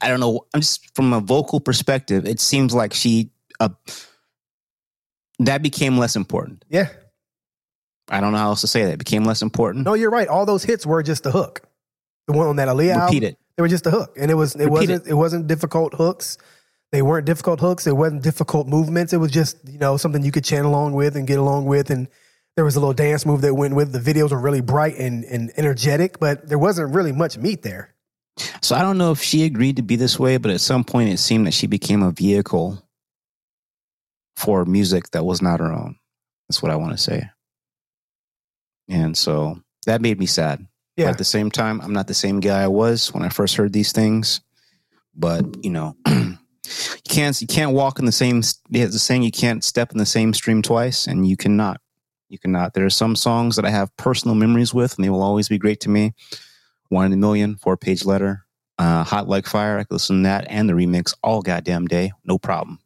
[0.00, 0.46] I don't know.
[0.54, 2.26] I'm just from a vocal perspective.
[2.26, 3.30] It seems like she
[3.60, 3.70] uh,
[5.38, 6.64] that became less important.
[6.68, 6.88] Yeah.
[8.08, 8.92] I don't know how else to say that.
[8.92, 9.84] It became less important.
[9.84, 10.28] No, you're right.
[10.28, 11.62] All those hits were just the hook.
[12.28, 13.06] The one on that Aaliyah album.
[13.06, 13.38] Repeat it.
[13.56, 15.14] They were just the hook, and it was it Repeat wasn't it.
[15.14, 16.36] wasn't difficult hooks.
[16.92, 17.86] They weren't difficult hooks.
[17.86, 19.12] It wasn't difficult movements.
[19.12, 21.90] It was just you know something you could chant along with and get along with.
[21.90, 22.06] And
[22.54, 23.92] there was a little dance move that went with.
[23.92, 27.94] The videos were really bright and and energetic, but there wasn't really much meat there.
[28.60, 31.08] So I don't know if she agreed to be this way, but at some point
[31.08, 32.82] it seemed that she became a vehicle
[34.36, 35.96] for music that was not her own.
[36.48, 37.30] That's what I want to say.
[38.88, 40.66] And so that made me sad.
[40.96, 43.28] But Yeah, at the same time, I'm not the same guy I was when I
[43.28, 44.40] first heard these things.
[45.14, 46.36] But you know, you
[47.08, 48.38] can't you can't walk in the same.
[48.38, 51.80] It's a saying you can't step in the same stream twice, and you cannot.
[52.28, 52.74] You cannot.
[52.74, 55.58] There are some songs that I have personal memories with, and they will always be
[55.58, 56.14] great to me.
[56.88, 58.46] One in a million, four page letter,
[58.78, 59.78] uh, hot like fire.
[59.78, 62.78] I could listen to that and the remix all goddamn day, no problem.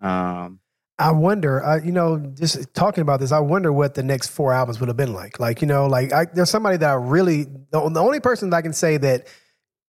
[0.00, 0.60] Um,
[0.98, 1.64] I wonder.
[1.64, 4.88] Uh, you know, just talking about this, I wonder what the next four albums would
[4.88, 5.38] have been like.
[5.38, 8.56] Like you know, like I, there's somebody that I really the, the only person that
[8.56, 9.28] I can say that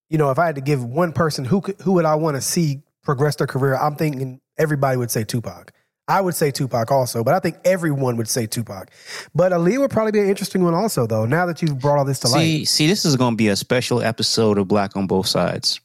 [0.08, 2.36] you know if I had to give one person who could, who would I want
[2.36, 5.72] to see progress their career, I'm thinking everybody would say Tupac.
[6.10, 8.90] I would say Tupac also, but I think everyone would say Tupac.
[9.34, 11.24] But Ali would probably be an interesting one also, though.
[11.24, 13.48] Now that you've brought all this to see, light, see, this is going to be
[13.48, 15.80] a special episode of Black on Both Sides.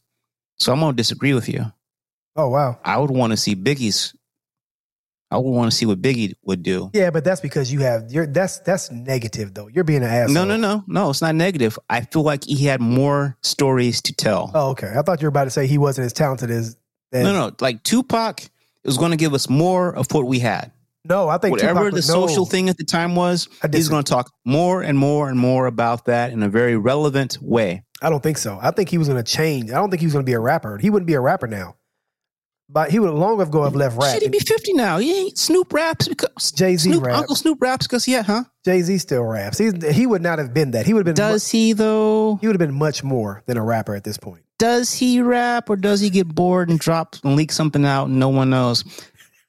[0.58, 1.72] So I'm going to disagree with you.
[2.36, 4.16] oh wow, I would want to see Biggie's
[5.32, 6.92] I would want to see what Biggie would do.
[6.94, 9.68] Yeah, but that's because you have you're that's that's negative though.
[9.68, 10.34] You're being an asshole.
[10.34, 11.10] No, no, no, no.
[11.10, 11.78] It's not negative.
[11.90, 14.52] I feel like he had more stories to tell.
[14.54, 14.94] Oh, okay.
[14.96, 16.78] I thought you were about to say he wasn't as talented as.
[17.12, 17.56] as no, no.
[17.60, 18.42] Like Tupac
[18.86, 20.72] was going to give us more of what we had.
[21.08, 22.50] No, I think Whatever Tupac the was- social no.
[22.50, 26.06] thing at the time was, he's going to talk more and more and more about
[26.06, 27.84] that in a very relevant way.
[28.02, 28.58] I don't think so.
[28.62, 29.70] I think he was going to change.
[29.70, 30.78] I don't think he was going to be a rapper.
[30.80, 31.76] He wouldn't be a rapper now.
[32.68, 34.12] But he would long ago have left rap.
[34.16, 34.98] Should he be fifty now?
[34.98, 37.20] He ain't Snoop raps because Jay-Z raps.
[37.20, 38.44] Uncle Snoop raps because yeah, huh?
[38.66, 39.60] Jay Z still raps.
[39.60, 40.88] He's, he would not have been that.
[40.88, 41.24] He would have been.
[41.24, 42.38] Does he though?
[42.42, 44.45] he would have been much more than a rapper at this point.
[44.58, 48.20] Does he rap or does he get bored and drop and leak something out and
[48.20, 48.84] no one knows?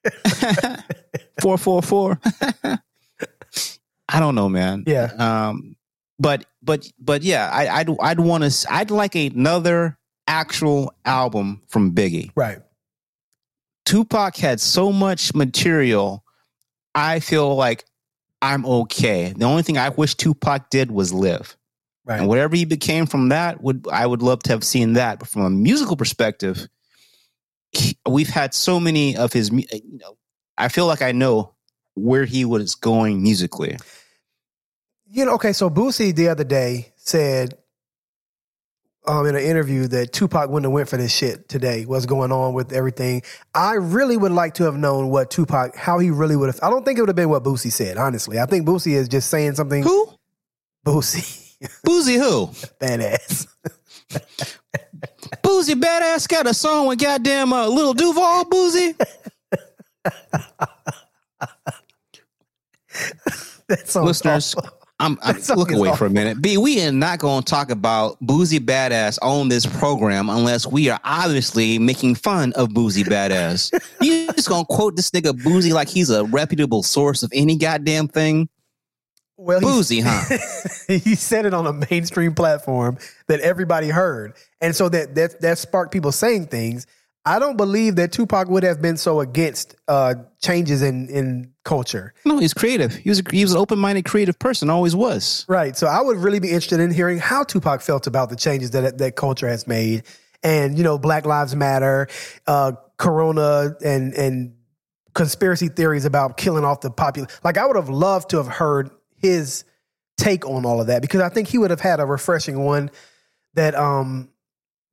[1.41, 2.21] four four four.
[4.09, 4.85] I don't know, man.
[4.87, 5.13] Yeah.
[5.19, 5.77] Um,
[6.19, 8.67] but but but yeah, I, I'd I'd want to.
[8.73, 12.31] I'd like another actual album from Biggie.
[12.35, 12.59] Right.
[13.85, 16.25] Tupac had so much material.
[16.95, 17.85] I feel like
[18.43, 19.33] I'm okay.
[19.37, 21.57] The only thing I wish Tupac did was live.
[22.07, 22.21] Right.
[22.21, 25.19] And whatever he became from that would I would love to have seen that.
[25.19, 26.69] But from a musical perspective,
[27.73, 29.51] he- we've had so many of his.
[29.51, 30.17] You know,
[30.57, 31.55] I feel like I know
[31.95, 33.77] where he was going musically.
[35.11, 37.57] You know, okay, so Boosie the other day said
[39.07, 42.33] um, in an interview that Tupac wouldn't have went for this shit today, what's going
[42.33, 43.23] on with everything.
[43.55, 46.59] I really would like to have known what Tupac, how he really would have.
[46.63, 48.39] I don't think it would have been what Boosie said, honestly.
[48.39, 49.83] I think Boosie is just saying something.
[49.83, 50.09] Who?
[50.85, 51.46] Boosie,
[51.87, 52.47] Boosie who?
[52.81, 53.47] badass.
[55.43, 58.95] Boosie badass got a song with goddamn uh, Lil Duval Boosie.
[63.69, 64.55] That song- Listeners,
[65.01, 65.99] I'm, I'm That look away awful.
[65.99, 66.41] for a minute.
[66.41, 70.89] B, we are not going to talk about Boosie Badass on this program unless we
[70.89, 73.73] are obviously making fun of Boosie Badass.
[74.01, 77.57] you just going to quote this nigga Boosie like he's a reputable source of any
[77.57, 78.49] goddamn thing?
[79.47, 80.37] Well, he- Boosie, huh?
[80.89, 82.99] he said it on a mainstream platform
[83.29, 86.87] that everybody heard, and so that that that sparked people saying things.
[87.29, 92.15] I don't believe that Tupac would have been so against uh, changes in in culture,
[92.25, 92.95] No, he's creative.
[92.95, 94.71] He was a, he was an open minded, creative person.
[94.71, 95.45] Always was.
[95.49, 95.77] right?
[95.77, 98.99] So I would really be interested in hearing how Tupac felt about the changes that
[98.99, 100.05] that culture has made,
[100.45, 102.07] and you know, Black Lives Matter,
[102.47, 104.55] uh, Corona, and and
[105.15, 107.35] conspiracy theories about killing off the population.
[107.43, 109.65] Like I would have loved to have heard his
[110.17, 112.91] take on all of that because I think he would have had a refreshing one
[113.55, 114.31] that um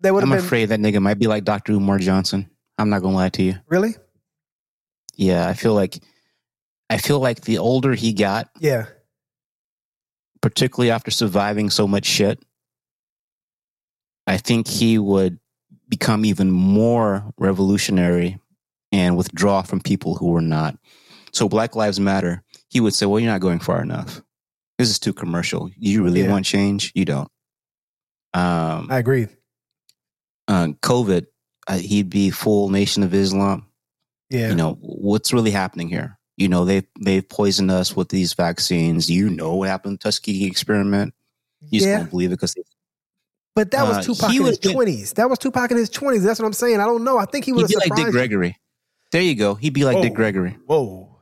[0.02, 1.74] that would have I'm been afraid that nigga might be like Dr.
[1.74, 2.50] Umar Johnson.
[2.78, 3.56] I'm not gonna lie to you.
[3.68, 3.96] really
[5.16, 6.00] Yeah, I feel like
[6.90, 8.86] I feel like the older he got, yeah
[10.44, 12.44] particularly after surviving so much shit,
[14.28, 15.40] I think he would
[15.88, 18.40] become even more revolutionary
[18.92, 20.78] and withdraw from people who were not.
[21.32, 22.44] So Black Lives Matter,
[22.74, 24.22] he would say, Well, you're not going far enough.
[24.80, 25.70] This is too commercial.
[25.78, 26.32] You really Yeah.
[26.32, 26.92] want change?
[26.96, 27.30] You don't.
[28.34, 29.28] Um, I agree
[30.48, 31.26] uh, COVID,
[31.68, 33.68] uh, he'd be full Nation of Islam.
[34.30, 36.18] yeah You know what's really happening here.
[36.36, 39.10] You know they they've poisoned us with these vaccines.
[39.10, 41.14] You know what happened to Tuskegee experiment.
[41.62, 42.56] You just yeah don't believe it because
[43.56, 45.90] but that was uh, Tupac he in was his twenties that was Tupac in his
[45.90, 48.08] twenties that's what I'm saying I don't know I think he be like Dick.
[48.08, 48.58] Gregory.
[49.12, 49.54] There you go.
[49.54, 50.58] He'd be like Dick Gregory.
[50.66, 51.13] Whoa.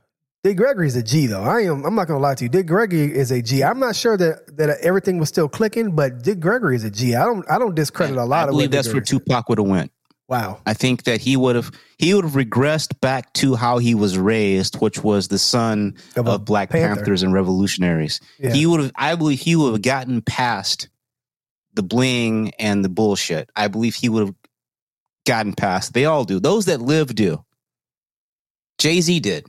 [0.44, 1.44] Dick Gregory's a G though.
[1.44, 2.50] I am I'm not gonna lie to you.
[2.50, 3.64] Dick Gregory is a G.
[3.64, 7.16] I'm not sure that that everything was still clicking, but Dick Gregory is a G.
[7.16, 9.68] I don't I don't discredit a lot I of believe that's where Tupac would have
[9.68, 9.92] went.
[10.28, 10.62] Wow.
[10.66, 14.18] I think that he would have he would have regressed back to how he was
[14.18, 16.96] raised, which was the son Of of, Black Panther.
[16.96, 18.20] Panthers and revolutionaries.
[18.40, 18.54] Yeah.
[18.54, 20.90] He would have I believe he would have gotten past
[21.74, 23.50] the bling and the bullshit.
[23.56, 24.36] I believe he would have
[25.28, 25.94] gotten past.
[25.94, 26.40] They all do.
[26.40, 27.44] Those that live do.
[28.80, 29.46] Jay Z did,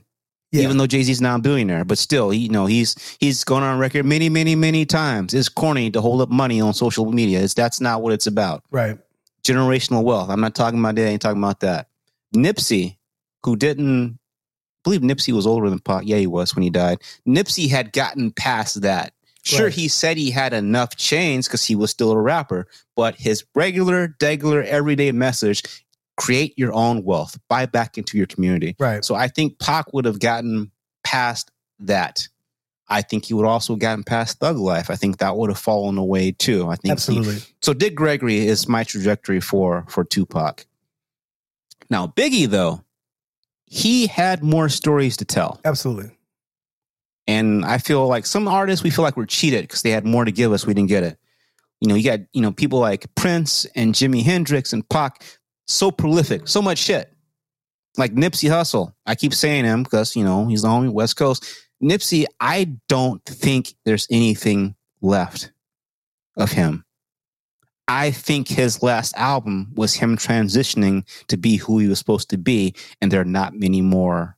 [0.53, 0.63] Yeah.
[0.63, 3.63] even though Jay Z's now a billionaire, but still, he, you know, he's he's gone
[3.63, 5.33] on record many, many, many times.
[5.33, 7.41] It's corny to hold up money on social media.
[7.41, 8.97] It's that's not what it's about right.
[9.43, 10.29] generational wealth.
[10.29, 11.07] I'm not talking about that.
[11.07, 11.89] I ain't talking about that.
[12.35, 12.97] Nipsey,
[13.43, 14.19] who didn't
[14.85, 16.03] I believe Nipsey was older than Pac.
[16.05, 16.99] Yeah, he was when he died.
[17.27, 19.13] Nipsey had gotten past that.
[19.45, 19.73] Sure, Right.
[19.73, 24.09] he said he had enough chains because he was still a rapper, but his regular,
[24.19, 25.63] degular, everyday message
[26.17, 28.75] create your own wealth, buy back into your community.
[28.79, 29.03] Right.
[29.03, 30.71] So I think Pac would have gotten
[31.03, 32.27] past that.
[32.89, 34.89] I think he would also have gotten past Thug Life.
[34.89, 36.67] I think that would have fallen away too.
[36.67, 37.37] I think he, Absolutely.
[37.61, 40.65] so Dick Gregory is my trajectory for for Tupac.
[41.89, 42.83] Now Biggie though,
[43.65, 46.11] he had more stories to tell, Absolutely.
[47.25, 50.25] and I feel like some artists we feel like we're cheated because they had more
[50.25, 51.17] to give us, we didn't get it.
[51.79, 55.23] You know, you got you know people like Prince and Jimi Hendrix and Pac,
[55.67, 57.09] so prolific, so much shit.
[57.97, 58.93] like Nipsey Hussle.
[59.05, 61.45] I keep saying him because you know he's the homie West Coast.
[61.81, 65.51] Nipsey, I don't think there's anything left
[66.37, 66.85] of him.
[67.87, 72.37] I think his last album was him transitioning to be who he was supposed to
[72.37, 74.37] be, and there are not many more.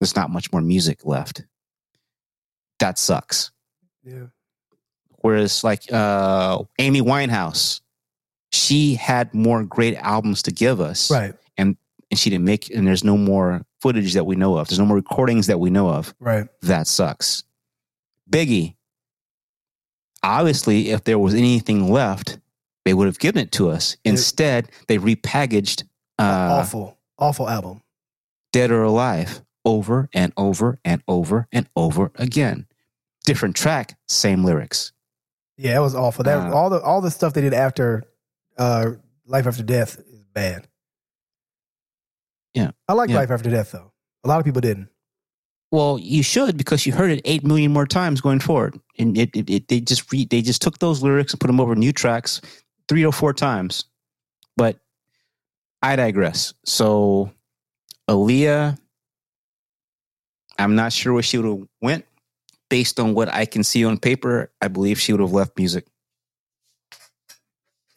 [0.00, 1.44] There's not much more music left.
[2.80, 3.52] That sucks.
[4.02, 4.26] Yeah.
[5.20, 7.80] Whereas, like uh, Amy Winehouse,
[8.54, 11.34] she had more great albums to give us, Right.
[11.58, 11.76] and
[12.14, 12.70] she didn't make.
[12.70, 14.68] And there's no more footage that we know of.
[14.68, 16.14] There's no more recordings that we know of.
[16.20, 16.46] Right.
[16.62, 17.42] That sucks.
[18.30, 18.76] Biggie,
[20.22, 22.38] obviously, if there was anything left,
[22.84, 23.96] they would have given it to us.
[24.04, 25.84] Instead, they repackaged
[26.18, 26.98] uh, awful.
[27.18, 27.82] Awful album.
[28.52, 32.66] Dead or Alive over and over and over and over again.
[33.24, 34.92] Different track, same lyrics.
[35.56, 36.24] Yeah, it was awful.
[36.24, 38.04] That Uh, all the all the stuff they did after
[38.58, 38.92] uh
[39.26, 40.68] Life After Death is bad.
[42.52, 42.70] Yeah.
[42.88, 43.16] I like Yeah.
[43.16, 43.92] Life After Death though.
[44.24, 44.88] A lot of people didn't.
[45.70, 49.34] Well, you should because you heard it eight million more times going forward, and it,
[49.34, 51.92] it, it they just re, they just took those lyrics and put them over new
[51.92, 52.40] tracks
[52.88, 53.86] three or four times.
[54.56, 54.78] But
[55.82, 56.54] I digress.
[56.64, 57.32] So,
[58.08, 58.78] Aaliyah,
[60.58, 62.04] I'm not sure where she would have went.
[62.70, 65.86] Based on what I can see on paper, I believe she would have left music.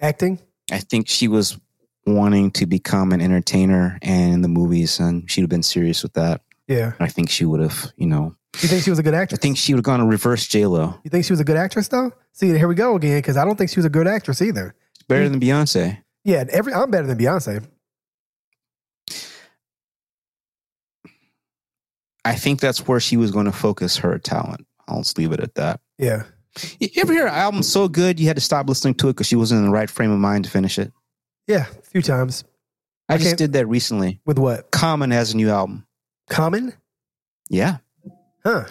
[0.01, 0.39] Acting?
[0.71, 1.57] I think she was
[2.05, 6.13] wanting to become an entertainer and in the movies, and she'd have been serious with
[6.13, 6.41] that.
[6.67, 6.93] Yeah.
[6.99, 9.39] I think she would have, you know, You think she was a good actress?
[9.39, 10.99] I think she would have gone to reverse J Lo.
[11.03, 12.11] you think she was a good actress though?
[12.33, 14.75] See, here we go again because I don't think she was a good actress either.
[15.07, 16.03] Better than Beyonce.
[16.25, 17.65] Yeah, every I'm better than Beyonce.
[22.25, 24.65] I think that's where she was going to focus her talent.
[24.87, 25.79] I'll just leave it at that.
[25.97, 26.23] Yeah.
[26.79, 29.27] You ever hear an album so good you had to stop listening to it because
[29.27, 30.91] she wasn't in the right frame of mind to finish it?
[31.47, 31.65] Yeah.
[31.69, 32.43] A few times.
[33.09, 34.19] I, I just did that recently.
[34.25, 34.71] With what?
[34.71, 35.85] Common has a new album.
[36.29, 36.73] Common?
[37.49, 37.77] Yeah.
[38.43, 38.65] Huh.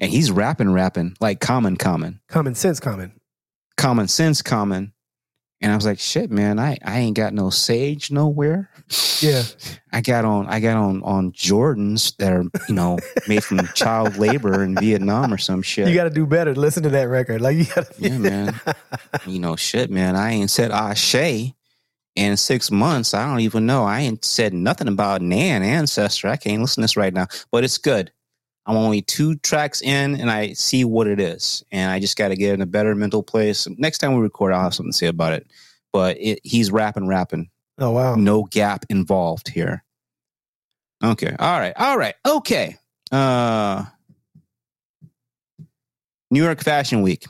[0.00, 2.20] And he's rapping, rapping like Common, Common.
[2.28, 3.12] Common sense common.
[3.76, 4.92] Common Sense, Common.
[5.62, 8.68] And I was like, shit, man, I, I ain't got no sage nowhere.
[9.20, 9.44] Yeah.
[9.92, 12.98] I got on I got on on Jordans that are, you know,
[13.28, 15.86] made from child labor in Vietnam or some shit.
[15.86, 16.54] You got to do better.
[16.54, 17.40] Listen to that record.
[17.40, 18.02] Like you got to.
[18.02, 18.60] Yeah, man.
[19.26, 20.16] you know, shit, man.
[20.16, 21.54] I ain't said Ashe
[22.16, 23.14] in six months.
[23.14, 23.84] I don't even know.
[23.84, 26.28] I ain't said nothing about Nan ancestor.
[26.28, 28.10] I can't listen to this right now, but it's good.
[28.66, 31.64] I'm only two tracks in and I see what it is.
[31.72, 33.66] And I just got to get in a better mental place.
[33.76, 35.46] Next time we record, I'll have something to say about it.
[35.92, 37.50] But it, he's rapping, rapping.
[37.78, 38.14] Oh wow.
[38.14, 39.84] No gap involved here.
[41.02, 41.34] Okay.
[41.38, 41.72] All right.
[41.76, 42.14] All right.
[42.24, 42.76] Okay.
[43.10, 43.84] Uh,
[46.30, 47.26] New York Fashion Week.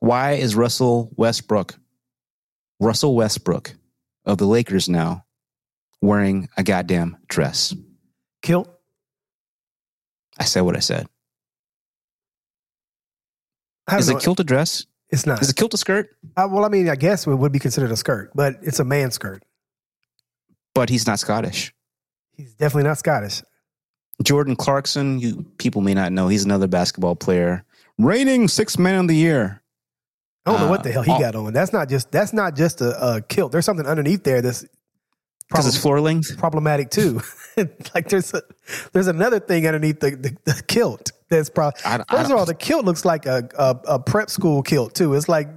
[0.00, 1.76] Why is Russell Westbrook,
[2.80, 3.74] Russell Westbrook
[4.24, 5.24] of the Lakers now,
[6.00, 7.72] wearing a goddamn dress?
[8.42, 8.68] Kilt.
[10.38, 11.06] I said what I said.
[13.88, 14.86] I Is don't it kilt a dress?
[15.10, 15.42] It's not.
[15.42, 16.10] Is it kilt a skirt?
[16.36, 18.84] Uh, well, I mean, I guess it would be considered a skirt, but it's a
[18.84, 19.42] man skirt.
[20.74, 21.74] But he's not Scottish.
[22.34, 23.42] He's definitely not Scottish.
[24.22, 27.64] Jordan Clarkson, you people may not know, he's another basketball player,
[27.98, 29.60] reigning six man of the year.
[30.46, 31.52] I don't know Uh, what the hell he all- got on.
[31.52, 33.52] That's not just that's not just a, a kilt.
[33.52, 34.64] There's something underneath there that's
[35.52, 36.38] Because it's problem- floor length.
[36.38, 37.20] problematic too.
[37.94, 38.42] like there's a,
[38.92, 41.80] there's another thing underneath the, the, the kilt that's probably.
[42.10, 45.14] First of all, the kilt looks like a, a a prep school kilt too.
[45.14, 45.48] It's like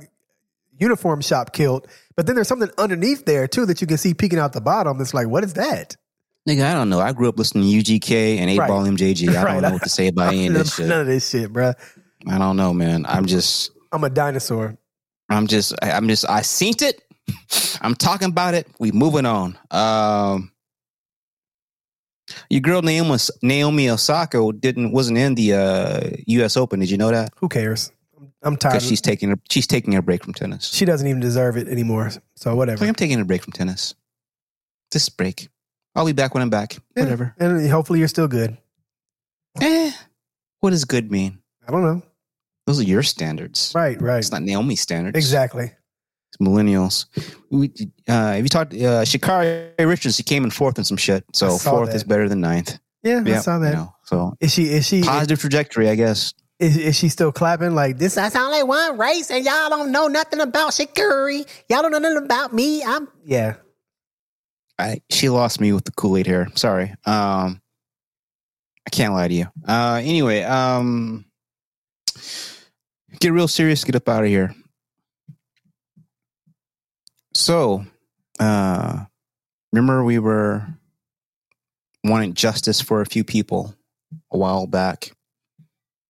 [0.78, 4.40] uniform shop kilt, but then there's something underneath there too that you can see peeking
[4.40, 5.00] out the bottom.
[5.02, 5.96] It's like, what is that?
[6.48, 7.00] Nigga, I don't know.
[7.00, 8.68] I grew up listening to UGK and 8 Right.
[8.68, 9.30] Ball MJG.
[9.36, 9.54] I Right.
[9.54, 10.88] don't know what to say about any of None, this shit.
[10.88, 11.74] none of this shit, bruh.
[12.30, 13.06] I don't know, man.
[13.08, 14.78] I'm just, I'm a dinosaur.
[15.30, 17.02] I'm just, I'm just, I seen it.
[17.82, 18.68] I'm talking about it.
[18.80, 19.58] We moving on.
[19.72, 20.52] Um,
[22.50, 26.58] your girl Naomi, Naomi Osaka didn't wasn't in the uh, U.S.
[26.58, 26.80] Open.
[26.80, 27.32] Did you know that?
[27.38, 27.92] Who cares?
[28.42, 28.82] I'm tired.
[28.82, 30.72] She's taking a, she's taking a break from tennis.
[30.72, 32.12] she doesn't even deserve it anymore.
[32.36, 32.80] So whatever.
[32.82, 33.96] Like, I'm taking a break from tennis.
[34.92, 35.50] This break.
[35.96, 36.78] I'll be back when I'm back.
[36.96, 37.04] Yeah.
[37.04, 37.36] Whatever.
[37.40, 38.58] And hopefully you're still good.
[39.62, 39.92] Eh.
[40.60, 41.40] What does good mean?
[41.68, 42.04] I don't know.
[42.68, 43.72] Those are your standards.
[43.76, 44.18] Right, right.
[44.20, 45.18] It's not Naomi's standards.
[45.18, 45.72] Exactly.
[46.38, 47.06] Millennials.
[47.50, 47.72] We,
[48.08, 51.24] uh, if you talked, uh, Sha'Carri Richards, he came in fourth in some shit.
[51.34, 51.96] So fourth that.
[51.96, 52.78] is better than ninth.
[53.04, 53.70] Yeah, I saw that.
[53.70, 56.34] you know, so Is she is she positive trajectory, I guess.
[56.60, 58.18] is, is she still clapping like this?
[58.18, 61.48] I sound like one race, and y'all don't know nothing about Sha'Carri.
[61.70, 62.84] Y'all don't know nothing about me.
[62.84, 63.56] I'm yeah.
[64.80, 66.50] I, she lost me with the Kool Aid hair.
[66.56, 66.90] Sorry.
[67.06, 67.62] Um,
[68.86, 69.46] I can't lie to you.
[69.68, 71.26] Uh, anyway, um,
[73.20, 73.84] get real serious.
[73.84, 74.54] Get up out of here.
[77.36, 77.86] So,
[78.40, 79.06] uh,
[79.72, 80.66] remember we were
[82.04, 83.76] wanting justice for a few people
[84.32, 85.12] a while back.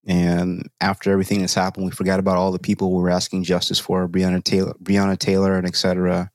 [0.05, 3.79] And after everything that's happened, we forgot about all the people we were asking justice
[3.79, 6.29] for, Breonna Taylor, Breonna Taylor, and et cetera.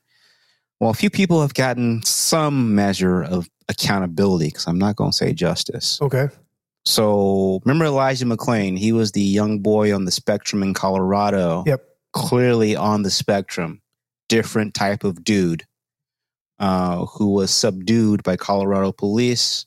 [0.80, 5.16] Well, a few people have gotten some measure of accountability because I'm not going to
[5.16, 6.02] say justice.
[6.02, 6.30] Okay.
[6.84, 8.76] So remember Elijah McClain?
[8.76, 11.62] He was the young boy on the spectrum in Colorado.
[11.66, 11.84] Yep.
[12.12, 13.82] Clearly on the spectrum,
[14.30, 15.66] different type of dude
[16.60, 19.66] uh, who was subdued by Colorado police,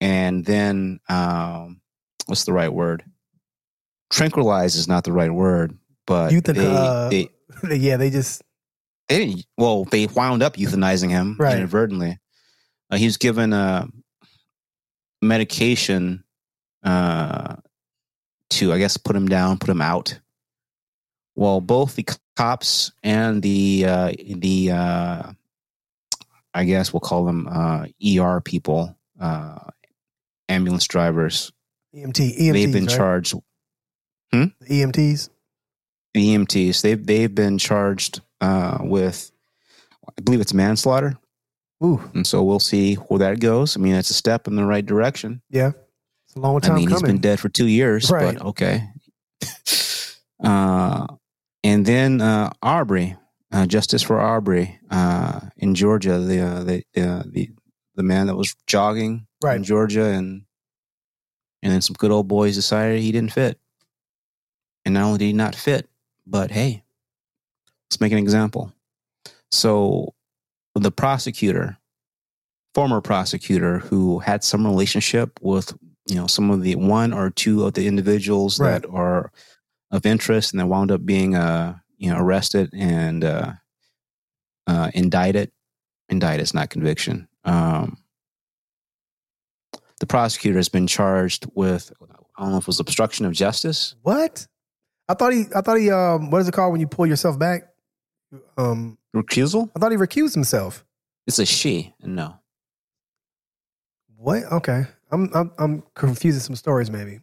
[0.00, 1.80] and then um,
[2.26, 3.04] what's the right word?
[4.10, 5.76] Tranquilized is not the right word,
[6.06, 6.54] but Euthana-
[7.10, 8.42] they, uh, they yeah, they just
[9.08, 9.46] they didn't.
[9.58, 11.56] Well, they wound up euthanizing him Right.
[11.56, 12.18] inadvertently.
[12.90, 13.88] Uh, he was given a
[15.22, 16.24] medication
[16.82, 17.56] uh,
[18.50, 20.18] to, I guess, put him down, put him out.
[21.36, 22.06] Well, both the
[22.40, 25.32] cops and the uh, the uh,
[26.54, 27.86] I guess we'll call them uh,
[28.18, 29.58] ER people, uh,
[30.48, 31.52] ambulance drivers.
[31.94, 32.96] EMT, EMTs, they've been right?
[32.96, 33.34] charged.
[34.32, 35.28] The EMTs.
[36.14, 36.82] The EMTs.
[36.82, 39.30] They've they've been charged uh, with,
[40.16, 41.18] I believe it's manslaughter.
[41.84, 43.76] Ooh, And so we'll see where that goes.
[43.76, 45.40] I mean, it's a step in the right direction.
[45.50, 45.72] yeah,
[46.26, 47.00] it's a long time I mean, coming.
[47.00, 48.36] he's been dead for two years, Right.
[48.38, 48.88] but okay.
[50.44, 51.06] uh,
[51.64, 53.16] and then uh, Arbery,
[53.52, 57.50] uh, Justice for Arbery uh, in Georgia, the, uh, the, uh, the
[57.96, 59.56] the man that was jogging right.
[59.56, 60.42] in Georgia, and
[61.62, 63.58] and then some good old boys decided he didn't fit.
[64.84, 65.90] And not only did he not fit,
[66.26, 66.82] but hey,
[67.86, 68.72] let's make an example.
[69.50, 70.14] So
[70.74, 71.76] the prosecutor,
[72.74, 75.76] former prosecutor who had some relationship with,
[76.08, 78.80] you know, some of the one or two of the individuals Right.
[78.80, 79.30] that are
[79.90, 83.52] of interest and that wound up being, uh, you know, arrested and uh,
[84.66, 85.50] uh, indicted.
[86.08, 87.28] Indicted is not conviction.
[87.44, 87.98] Um,
[90.00, 91.92] the prosecutor has been charged with,
[92.36, 93.94] I don't know if it was obstruction of justice.
[94.02, 94.46] What?
[95.10, 95.44] I thought he.
[95.56, 95.90] I thought he.
[95.90, 97.64] Um, what is it called when you pull yourself back?
[98.56, 99.68] Um, Recusal?
[99.74, 100.84] I thought he recused himself.
[101.26, 102.36] It's a she, and no.
[104.16, 104.44] What?
[104.44, 105.28] Okay, I'm.
[105.34, 105.50] I'm.
[105.58, 106.92] I'm confusing some stories.
[106.92, 107.18] Maybe.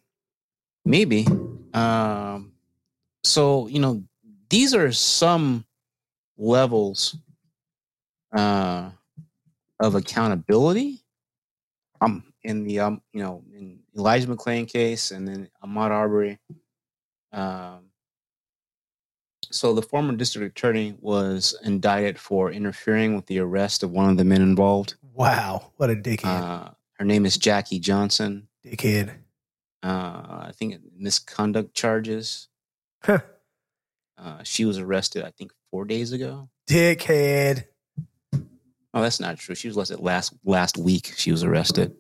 [0.84, 1.26] Maybe.
[1.74, 2.52] Um,
[3.28, 4.04] so you know,
[4.50, 5.66] these are some
[6.38, 7.16] levels
[8.36, 8.90] uh,
[9.80, 11.04] of accountability.
[12.00, 16.40] Um, in the um, you know, in Elijah McClain case, and then Ahmaud Arbery.
[17.34, 17.90] Um,
[19.52, 24.18] so the former district attorney was indicted for interfering with the arrest of one of
[24.18, 24.96] the men involved.
[25.14, 26.26] Wow, what a dickhead!
[26.26, 28.48] Uh, her name is Jackie Johnson.
[28.66, 29.10] dickhead.
[29.84, 32.48] Uh, I think misconduct charges.
[33.04, 33.20] Huh.
[34.18, 36.50] Uh, she was arrested, I think, four days ago.
[36.70, 37.66] Dickhead.
[38.34, 39.54] Oh, that's not true.
[39.56, 41.14] She was arrested last last week.
[41.18, 41.96] She was arrested.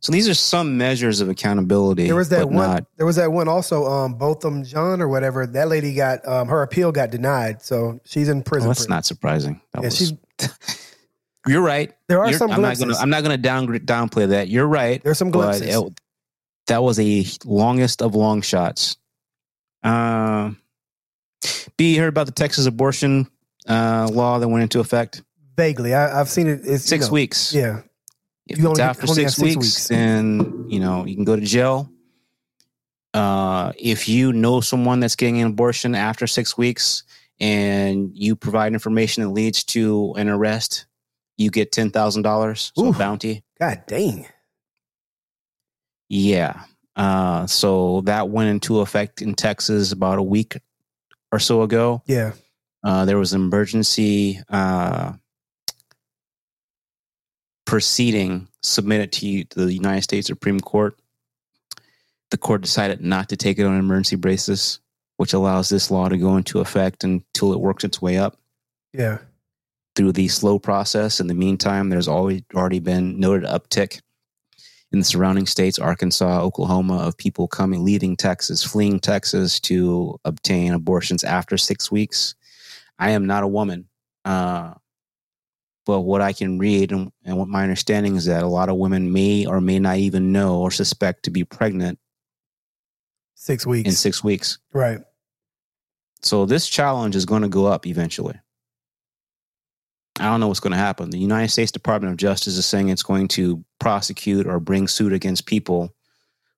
[0.00, 2.06] So these are some measures of accountability.
[2.06, 2.56] There was that one.
[2.70, 3.84] Not, There was that one also.
[3.86, 5.46] Um, Botham John or whatever.
[5.46, 8.68] That lady got um her appeal got denied, so she's in oh, prison.
[8.68, 9.60] that's for- not surprising.
[9.72, 9.96] That Yeah, was.
[9.96, 10.12] she's.
[11.46, 11.92] You're right.
[12.08, 12.96] There are You're- some I'm not gonna.
[12.96, 14.48] I'm not gonna down downplay that.
[14.48, 15.02] You're right.
[15.02, 15.74] There's some glimpses.
[15.76, 16.00] it-
[16.68, 18.96] that was a longest of long shots.
[19.82, 20.58] Um,
[21.76, 23.26] B, you heard about the Texas abortion
[23.68, 25.22] uh, law that went into effect?
[25.56, 26.60] Vaguely, I, I've seen it.
[26.60, 27.52] It's you Six know, weeks.
[27.54, 27.80] Yeah,
[28.46, 29.88] If You it's only- after only six, six weeks, weeks.
[29.88, 31.90] then you know you can go to jail.
[33.12, 37.02] Uh, if you know someone that's getting an abortion after six weeks
[37.40, 40.86] and you provide information that leads to an arrest,
[41.36, 42.70] you get ten thousand dollars.
[42.76, 43.42] So bounty.
[43.58, 44.26] God dang.
[46.08, 46.62] Yeah.
[47.00, 50.58] Uh, so that went into effect in Texas about a week
[51.32, 52.02] or so ago.
[52.06, 52.32] Yeah,
[52.84, 55.14] Uh, there was an emergency uh,
[57.64, 60.98] proceeding submitted to you- to the United States Supreme Court.
[62.30, 64.80] The court decided not to take it on an emergency basis,
[65.16, 68.38] which allows this law to go into effect until it works its way up
[68.92, 69.18] yeah.
[69.96, 71.18] through the slow process.
[71.20, 74.00] In the meantime, there's always already been noted uptick
[74.92, 80.72] in the surrounding states, Arkansas, Oklahoma, of people coming, leaving Texas, fleeing Texas to obtain
[80.72, 82.34] abortions after six weeks.
[82.98, 83.88] I am not a woman,
[84.24, 84.74] uh,
[85.86, 88.76] but what I can read and, and what my understanding is that a lot of
[88.76, 91.98] women may or may not even know or suspect to be pregnant
[93.34, 93.88] Six weeks.
[93.88, 94.58] in six weeks.
[94.72, 95.00] right.
[96.22, 98.38] So this challenge is going to go up eventually.
[100.20, 101.10] I don't know what's going to happen.
[101.10, 105.12] The United States Department of Justice is saying it's going to prosecute or bring suit
[105.12, 105.94] against people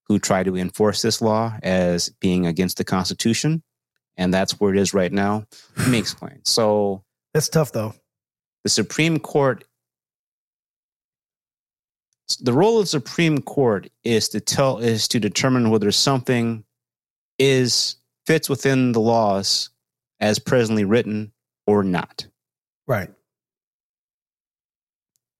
[0.09, 3.63] who try to enforce this law as being against the Constitution.
[4.17, 5.47] And that's where it is right now.
[5.77, 6.41] Let me explain.
[6.45, 7.95] So That's tough though.
[8.65, 9.65] the Supreme Court
[12.41, 16.65] the role of the Supreme Court is to tell is to determine whether something
[17.39, 19.71] is fits within the laws
[20.21, 21.33] as presently written
[21.67, 22.27] or not.
[22.87, 23.11] Right.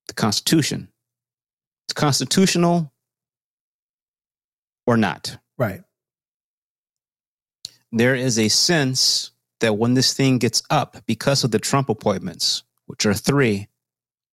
[0.09, 0.89] The Constitution.
[1.87, 2.93] It's constitutional
[4.87, 5.37] or not.
[5.59, 5.83] Right.
[7.91, 9.31] There is a sense
[9.61, 13.69] that when this thing gets up because of the Trump appointments, which are three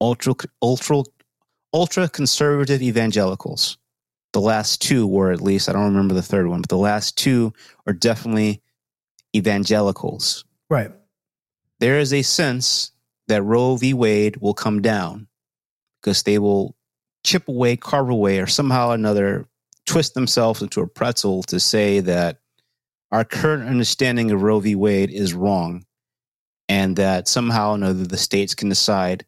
[0.02, 1.04] ultra ultra
[1.74, 3.78] ultra conservative evangelicals.
[4.32, 7.18] The last two were at least, I don't remember the third one, but the last
[7.18, 7.54] two
[7.88, 8.62] are definitely
[9.36, 10.46] evangelicals.
[10.70, 10.92] Right.
[11.80, 12.92] There is a sense
[13.28, 13.94] that Roe v.
[13.94, 15.28] Wade will come down
[16.02, 16.76] because they will
[17.24, 19.48] chip away, carve away, or somehow or another
[19.86, 22.38] twist themselves into a pretzel to say that
[23.12, 24.76] our current understanding of Roe v.
[24.76, 25.86] Wade is wrong
[26.68, 29.26] and that somehow or another the states can decide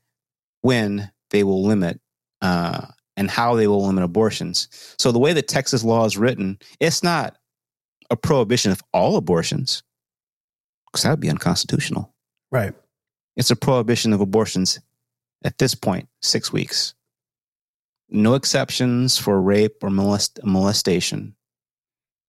[0.61, 1.99] when they will limit
[2.41, 2.85] uh,
[3.17, 4.67] and how they will limit abortions.
[4.99, 7.37] So the way the Texas law is written, it's not
[8.11, 9.81] a prohibition of all abortions
[10.85, 12.13] because that would be unconstitutional.
[12.51, 12.73] Right.
[13.37, 14.79] It's a prohibition of abortions
[15.43, 16.93] at this point, six weeks.
[18.09, 21.35] No exceptions for rape or molest- molestation.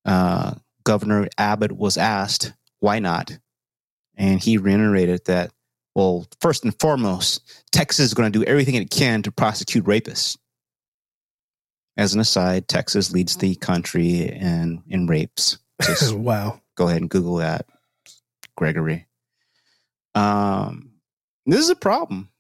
[0.05, 3.39] Uh, Governor Abbott was asked why not,
[4.17, 5.53] and he reiterated that
[5.95, 10.39] well, first and foremost, Texas is going to do everything it can to prosecute rapists.
[11.97, 15.59] As an aside, Texas leads the country in in rapes.
[15.83, 16.61] Just wow.
[16.77, 17.67] go ahead and Google that,
[18.57, 19.07] Gregory.
[20.15, 20.93] Um,
[21.45, 22.31] this is a problem.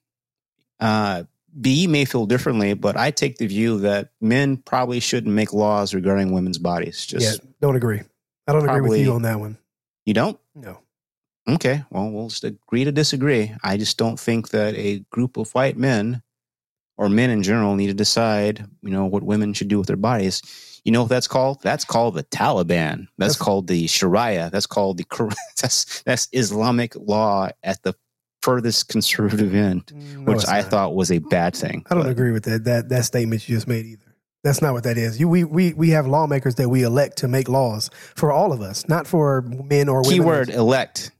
[0.83, 1.25] Uh,
[1.61, 5.95] B may feel differently, but I take the view that men probably shouldn't make laws
[5.95, 7.07] regarding women's bodies.
[7.07, 7.51] Just yeah.
[7.61, 8.01] Don't agree.
[8.49, 9.59] I don't agree with you on that one.
[10.05, 10.39] you don't.
[10.55, 10.79] No.
[11.49, 13.53] Okay, well, we'll just agree to disagree.
[13.65, 16.23] I just don't think that a group of white men
[16.97, 19.97] or men in general need to decide, you know, what women should do with their
[19.97, 20.41] bodies.
[20.85, 21.61] You know what that's called?
[21.63, 23.09] That's called the Taliban.
[23.19, 24.51] That's That's- called the Sharia.
[24.51, 27.95] That's called the that's that's Islamic law at the
[28.43, 31.85] furthest conservative mm, end, No, which I thought was a bad thing.
[31.91, 34.05] I don't But agree with that that that statement you just made either.
[34.45, 35.21] That's not what that is.
[35.21, 38.61] You we we we have lawmakers that we elect to make laws for all of
[38.61, 40.11] us, not for men or women.
[40.11, 41.13] Keyword elect.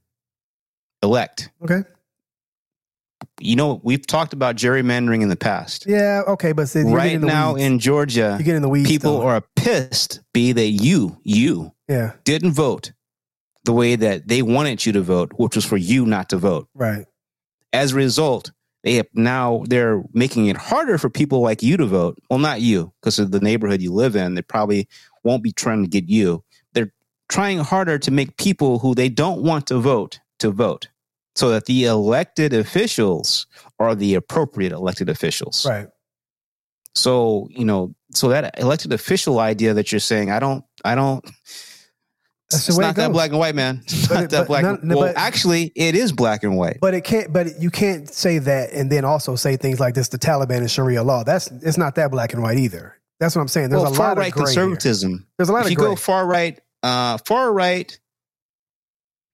[1.03, 1.51] Elect.
[1.63, 1.83] Okay.
[3.41, 5.85] You know, we've talked about gerrymandering in the past.
[5.87, 6.23] Yeah.
[6.27, 6.53] Okay.
[6.53, 7.65] But see, right in now weeds.
[7.67, 8.89] in Georgia, you get in the weeds.
[8.89, 9.27] people though.
[9.27, 12.13] are pissed be that you you Yeah.
[12.25, 12.93] didn't vote
[13.65, 16.69] the way that they wanted you to vote which was for you not to vote
[16.75, 17.07] Right.
[17.73, 21.87] As a result they have now they're making it harder for people like you to
[21.87, 22.19] vote.
[22.29, 24.89] Well not you because of the neighborhood you live in they probably
[25.23, 26.43] won't be trying to get you.
[26.73, 26.93] They're
[27.29, 30.89] trying harder to make people who they don't want to vote to vote
[31.35, 33.47] so that the elected officials
[33.79, 35.65] are the appropriate elected officials.
[35.65, 35.89] Right.
[36.95, 41.25] so, you know, so that elected official idea that you're saying, I don't, I don't,
[42.53, 43.13] That's it's not that goes.
[43.13, 43.81] black and white, man.
[43.85, 44.63] It's But not it- that black.
[44.63, 46.79] none- and, well, but- actually, it is black and white.
[46.81, 47.33] But it can't.
[47.33, 50.71] But you can't say that and then also say things like this: the Taliban and
[50.71, 51.25] Sharia law.
[51.25, 52.97] That's it's not that black and white either.
[53.21, 53.71] That's what I'm saying.
[53.71, 54.47] There's well, a far lot right of gray here.
[54.63, 55.27] conservatism.
[55.39, 55.89] There's a lot If of you gray.
[55.91, 57.97] go far right, uh, far right,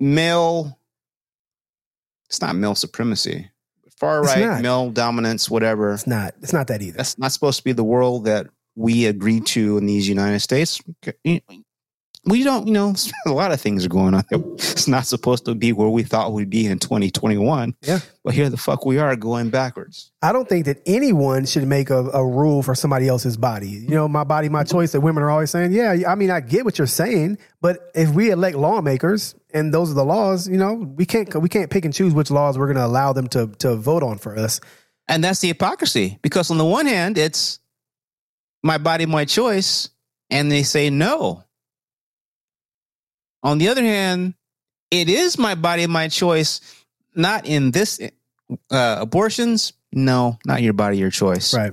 [0.01, 0.79] male,
[2.29, 3.51] it's not male supremacy.
[3.99, 5.93] Far right, male dominance, whatever.
[5.95, 6.35] it's not.
[6.43, 6.97] It's not that either.
[6.99, 8.47] That's not supposed to be the world that
[8.77, 10.81] we agreed to in these United States.
[12.29, 12.95] We don't, you know,
[13.27, 14.25] a lot of things are going on.
[14.79, 17.75] It's not supposed to be where we thought we'd be in 2021.
[17.83, 17.99] Yeah.
[18.23, 20.13] But here the fuck we are going backwards.
[20.23, 23.69] I don't think that anyone should make a, a rule for somebody else's body.
[23.69, 24.93] You know, my body, my choice.
[24.93, 25.97] That women are always saying, yeah.
[26.07, 29.95] I mean, I get what you're saying, but if we elect lawmakers and those are
[29.95, 32.77] the laws, you know, we can't we can't pick and choose which laws we're going
[32.77, 34.61] to allow them to to vote on for us.
[35.09, 37.59] And that's the hypocrisy because on the one hand, it's
[38.63, 39.89] my body, my choice,
[40.31, 41.45] and they say no.
[43.43, 44.35] On the other hand,
[44.91, 46.61] it is my body, my choice,
[47.15, 48.01] not in this
[48.71, 49.73] uh, abortions.
[49.93, 51.55] No, not your body, your choice.
[51.55, 51.73] Right.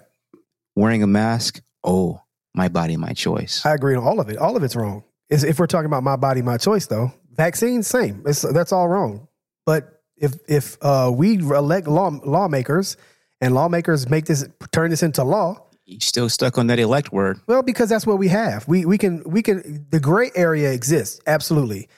[0.75, 1.61] Wearing a mask.
[1.83, 2.21] Oh,
[2.53, 3.65] my body, my choice.
[3.65, 4.37] I agree on all of it.
[4.37, 5.03] All of it's wrong.
[5.29, 8.23] Is if we're talking about my body, my choice, though, vaccines, same.
[8.25, 9.27] It's, that's all wrong.
[9.65, 12.97] But if if uh, we elect law, lawmakers
[13.41, 17.39] and lawmakers make this turn this into law, You still stuck on that elect word.
[17.47, 18.67] well, because that's what we have.
[18.67, 21.89] We we can we can the gray area exists absolutely,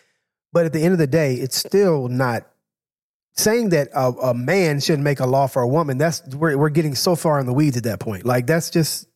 [0.52, 2.48] but at the end of the day, it's still not
[3.34, 5.98] saying that a, a man shouldn't make a law for a woman.
[5.98, 8.26] That's we're we're getting so far in the weeds at that point.
[8.26, 9.08] Like that's just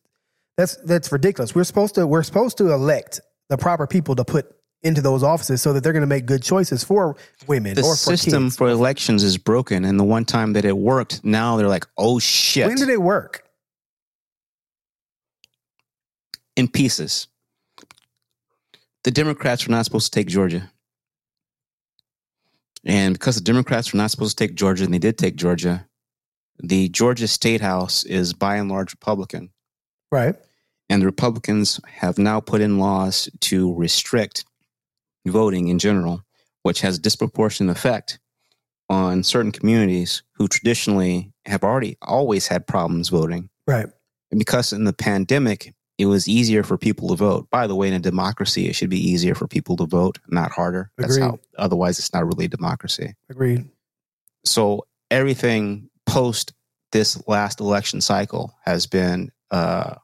[0.56, 1.54] that's that's ridiculous.
[1.54, 3.20] We're supposed to we're supposed to elect
[3.50, 6.42] the proper people to put into those offices so that they're going to make good
[6.42, 7.16] choices for
[7.46, 8.56] women The or for system kids.
[8.56, 12.18] for elections is broken, and the one time that it worked, now they're like, "Oh
[12.18, 13.44] shit!" When did it work?
[16.56, 17.28] In pieces.
[19.04, 20.70] The Democrats were not supposed to take Georgia.
[22.84, 25.86] And because the Democrats were not supposed to take Georgia, and they did take Georgia,
[26.58, 29.50] the Georgia State House is by and large Republican.
[30.10, 30.36] Right.
[30.88, 34.44] And the Republicans have now put in laws to restrict
[35.26, 36.22] voting in general,
[36.62, 38.18] which has disproportionate effect
[38.88, 43.48] on certain communities who traditionally have already always had problems voting.
[43.66, 43.86] Right.
[44.30, 47.48] And because in the pandemic, it was easier for people to vote.
[47.50, 50.50] By the way, in a democracy, it should be easier for people to vote, not
[50.50, 50.90] harder.
[50.96, 51.30] That's Agreed.
[51.30, 53.14] how, otherwise, it's not really a democracy.
[53.28, 53.68] Agreed.
[54.44, 56.52] So everything post
[56.92, 59.94] this last election cycle has been uh,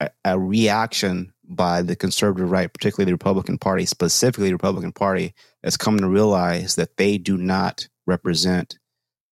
[0.00, 5.34] a, a reaction by the conservative right, particularly the Republican Party, specifically the Republican Party,
[5.62, 8.78] has come to realize that they do not represent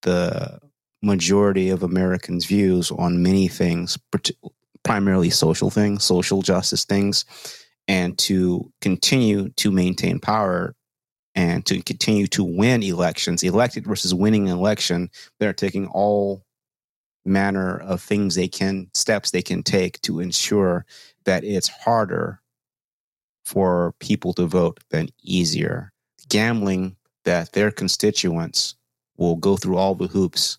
[0.02, 0.58] the
[1.02, 3.98] majority of Americans' views on many things,
[4.84, 7.24] primarily social things, social justice things,
[7.88, 10.74] and to continue to maintain power
[11.34, 15.10] and to continue to win elections, elected versus winning an election,
[15.40, 16.44] they're taking all
[17.24, 20.84] manner of things they can, steps they can take to ensure
[21.24, 22.40] that it's harder
[23.44, 25.92] for people to vote than easier.
[26.28, 28.74] Gambling that their constituents
[29.16, 30.58] will go through all the hoops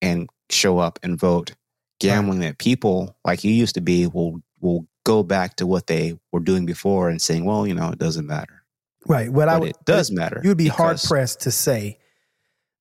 [0.00, 1.54] and show up and vote.
[2.02, 6.18] Gambling that people like you used to be will will go back to what they
[6.30, 8.62] were doing before and saying, well, you know, it doesn't matter.
[9.06, 9.30] Right.
[9.30, 10.40] What I But would, it does matter.
[10.42, 11.98] You would be hard pressed to say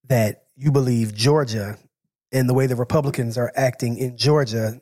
[0.08, 1.78] that you believe Georgia
[2.32, 4.80] and the way the Republicans are acting in Georgia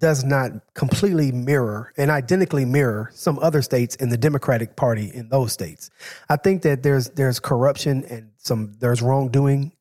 [0.00, 5.28] does not completely mirror and identically mirror some other states in the Democratic Party in
[5.28, 5.90] those states.
[6.28, 9.72] I think that there's there's corruption and some there's wrongdoing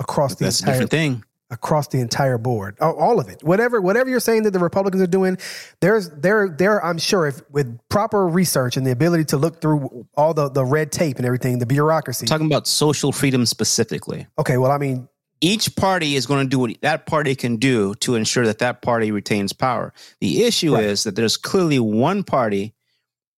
[0.00, 1.24] across the That's a entire different thing.
[1.50, 2.78] Across the entire board.
[2.80, 3.42] All of it.
[3.42, 5.38] Whatever whatever you're saying that the Republicans are doing,
[5.80, 10.06] there's there there I'm sure if with proper research and the ability to look through
[10.14, 12.26] all the the red tape and everything, the bureaucracy.
[12.26, 14.26] talking about social freedom specifically.
[14.38, 15.08] okay, well I mean,
[15.40, 18.82] Each party is going to do what that party can do to ensure that that
[18.82, 19.92] party retains power.
[20.20, 20.84] The issue Right.
[20.84, 22.74] is that there's clearly one party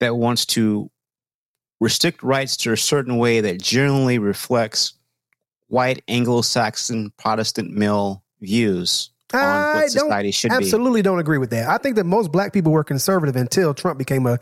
[0.01, 0.91] that wants to
[1.81, 4.95] restrict rights to a certain way that generally reflects
[5.71, 10.57] white Anglo-Saxon Protestant male views on what society should be.
[10.57, 11.69] absolutely don't agree with that.
[11.69, 14.39] I think that most black people were conservative until Trump became a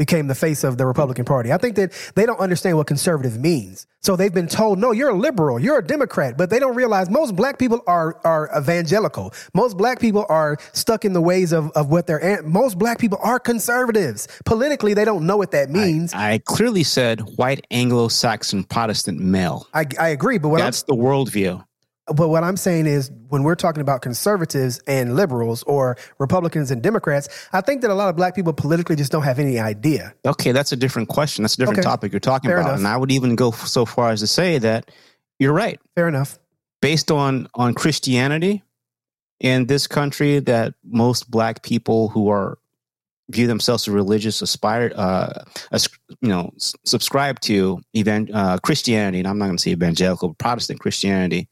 [0.00, 1.52] became the face of the Republican Party.
[1.52, 3.86] I think that they don't understand what conservative means.
[4.00, 7.10] So they've been told, "No, you're a liberal, you're a Democrat," but they don't realize
[7.10, 9.34] most black people are are evangelical.
[9.52, 13.18] Most black people are stuck in the ways of of what they're most black people
[13.22, 14.26] are conservatives.
[14.46, 16.14] Politically, they don't know what that means.
[16.14, 19.66] I clearly said white Anglo-Saxon Protestant male.
[19.74, 21.62] I, I agree, but what I'm That's the worldview.
[22.14, 26.82] But what I'm saying is, when we're talking about conservatives and liberals or Republicans and
[26.82, 30.14] Democrats, I think that a lot of black people politically just don't have any idea.
[30.26, 31.42] Okay, that's a different question.
[31.42, 31.88] That's a different Okay.
[31.88, 32.68] topic you're talking Fair about.
[32.70, 32.78] enough.
[32.78, 34.90] And I would even go so far as to say that
[35.38, 35.78] you're right.
[35.94, 36.38] Fair enough.
[36.82, 38.62] Based on on Christianity
[39.38, 42.58] in this country, that most black people who are
[43.30, 45.88] view themselves as religious aspire uh as,
[46.20, 46.50] you know
[46.84, 51.48] subscribe to event uh Christianity and I'm not going to say evangelical but Protestant Christianity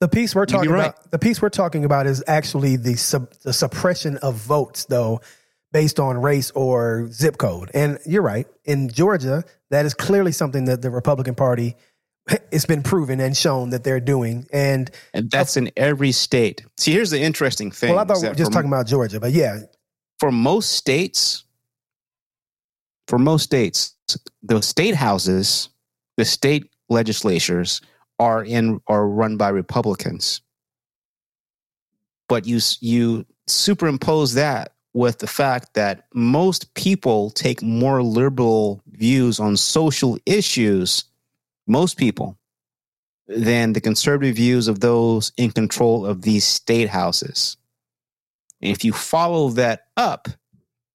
[0.00, 0.88] The piece we're talking right.
[0.88, 5.20] about, the piece we're talking about is actually the sub, the suppression of votes, though,
[5.72, 7.70] based on race or zip code.
[7.74, 8.46] And you're right.
[8.64, 11.76] In Georgia, that is clearly something that the Republican Party
[12.50, 14.46] it's been proven and shown that they're doing.
[14.52, 16.64] And and that's in every state.
[16.76, 17.90] See, here's the interesting thing.
[17.90, 19.60] well, I thought we were just talking about Georgia, but yeah,
[20.18, 21.44] for most states,
[23.08, 23.96] for most states,
[24.42, 25.68] the state houses,
[26.16, 27.80] the state legislatures
[28.20, 30.42] are in are run by Republicans.
[32.28, 39.40] But you you superimpose that with the fact that most people take more liberal views
[39.40, 41.04] on social issues,
[41.66, 42.36] most people,
[43.26, 47.56] than the conservative views of those in control of these state houses.
[48.60, 50.28] And if you follow that up,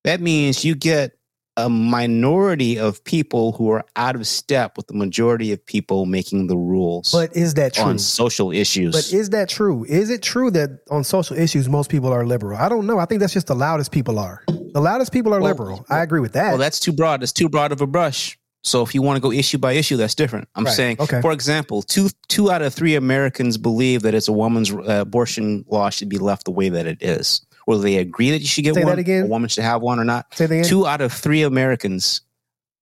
[0.03, 1.17] that means you get
[1.57, 6.47] a minority of people who are out of step with the majority of people making
[6.47, 7.83] the rules but is that true?
[7.85, 8.93] on social issues.
[8.93, 9.85] But is that true?
[9.85, 12.57] Is it true that on social issues most people are liberal?
[12.57, 12.99] I don't know.
[12.99, 14.43] I think that's just the loudest people are.
[14.47, 15.85] The loudest people are Well, liberal.
[15.89, 16.49] I agree with that.
[16.49, 17.21] well, that's too broad.
[17.21, 18.37] That's too broad of a brush.
[18.63, 20.47] So if you want to go issue by issue, that's different.
[20.55, 20.73] I'm Right.
[20.73, 21.21] saying, Okay.
[21.21, 25.63] for example, two two out of three Americans believe that it's a woman's uh, abortion
[25.69, 27.41] law should be left the way that it is.
[27.65, 29.25] Whether they agree that you should get Say one, again?
[29.25, 30.33] a woman should have one or not.
[30.35, 30.65] Say that again?
[30.65, 32.21] Two out of three Americans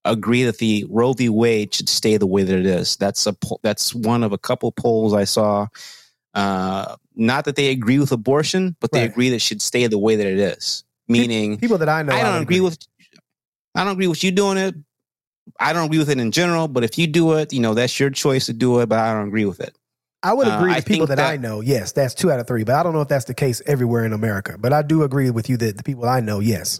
[0.05, 1.29] agree that the Roe v.
[1.29, 2.97] Wade should stay the way that it is.
[2.97, 5.67] That's a po- that's one of a couple polls I saw.
[6.33, 9.09] Uh, not that they agree with abortion, but they Right.
[9.09, 10.83] agree that it should stay the way that it is.
[11.07, 12.77] Meaning, People that I know, I don't agree with.
[13.75, 14.75] I don't agree with you doing it.
[15.59, 16.67] I don't agree with it in general.
[16.67, 18.87] But if you do it, you know that's your choice to do it.
[18.89, 19.77] But I don't agree with it.
[20.23, 21.59] I would Uh, agree I with people think that, I know.
[21.61, 22.63] Yes, that's two out of three.
[22.63, 24.55] But I don't know if that's the case everywhere in America.
[24.57, 26.79] But I do agree with you that the people I know, yes.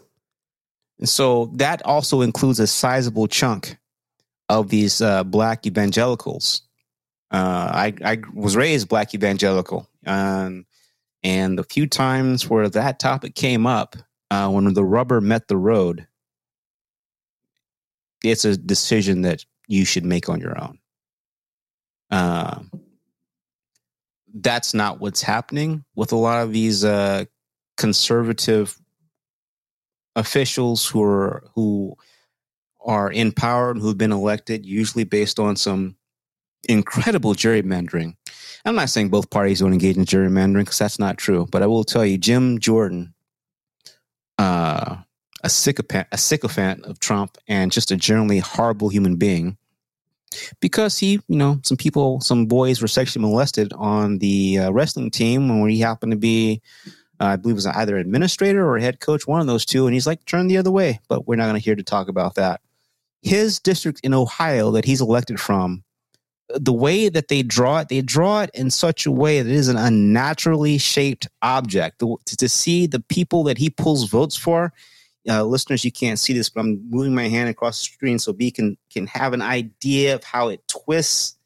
[1.04, 3.78] So that also includes a sizable chunk
[4.48, 6.62] of these uh, black evangelicals.
[7.32, 10.66] Uh, I, I was raised black evangelical, um,
[11.24, 13.96] and the few times where that topic came up,
[14.30, 16.06] uh, when the rubber met the road,
[18.24, 20.78] it's a decision that you should make on your own.
[22.12, 22.70] Um,
[24.34, 27.26] that's not what's happening with a lot of these uh,
[27.78, 28.80] conservative
[30.16, 31.96] officials who are who
[32.86, 35.96] are in power and who've been elected, usually based on some
[36.68, 38.16] incredible gerrymandering.
[38.66, 41.68] I'm not saying both parties don't engage in gerrymandering because that's not true, but I
[41.68, 43.14] will tell you, Jim Jordan,
[44.38, 44.98] uh,
[45.44, 49.58] a sycophant, a sycophant of Trump, and just a generally horrible human being,
[50.60, 55.12] because he, you know, some people, some boys were sexually molested on the uh, wrestling
[55.12, 56.62] team where he happened to be
[57.20, 59.86] uh, I believe was either administrator or head coach, one of those two.
[59.88, 61.00] And he's like, turn the other way.
[61.08, 62.62] But we're not going to here to talk about that.
[63.22, 65.84] His district in Ohio that he's elected from,
[66.50, 69.56] the way that they draw it, they draw it in such a way that it
[69.56, 72.00] is an unnaturally shaped object.
[72.00, 74.74] The- to, to see the people that he pulls votes for,
[75.30, 78.34] uh, listeners, you can't see this, but I'm moving my hand across the screen so
[78.34, 81.38] B can can have an idea of how it twists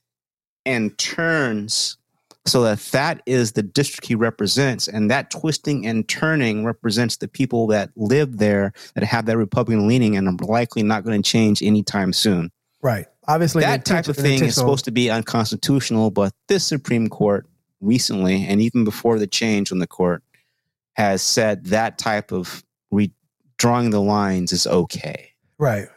[0.66, 1.98] and turns
[2.46, 7.28] so that that is the district he represents and that twisting and turning represents the
[7.28, 11.30] people that live there that have that republican leaning and are likely not going to
[11.30, 12.52] change anytime soon
[12.82, 13.08] Right.
[13.28, 17.46] Obviously, that type of thing is supposed to be unconstitutional but this supreme court
[17.82, 20.24] recently and even before the change on the court
[20.94, 22.64] has said that type of
[23.58, 25.88] drawing the lines is okay Right.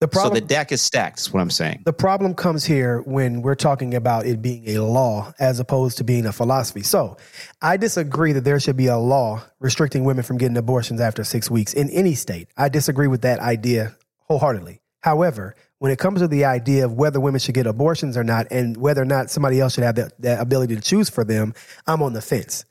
[0.00, 0.34] The problem.
[0.34, 3.54] so the deck is stacked is what i'm saying The problem comes here when we're
[3.54, 6.82] talking about it being a law as opposed to being a philosophy.
[6.82, 7.16] So
[7.62, 11.50] I disagree that there should be a law restricting women from getting abortions after six
[11.50, 12.48] weeks in any state.
[12.56, 13.96] I disagree with that idea
[14.28, 14.80] wholeheartedly.
[15.00, 18.46] However, when it comes to the idea of whether women should get abortions or not
[18.50, 21.54] and whether or not somebody else should have that, that ability to choose for them,
[21.86, 22.64] I'm on the fence.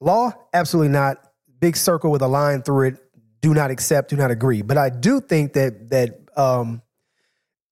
[0.00, 1.18] Law, absolutely not.
[1.60, 2.98] Big circle with a line through it.
[3.42, 4.62] Do not accept, do not agree.
[4.62, 6.80] But I do think that that um,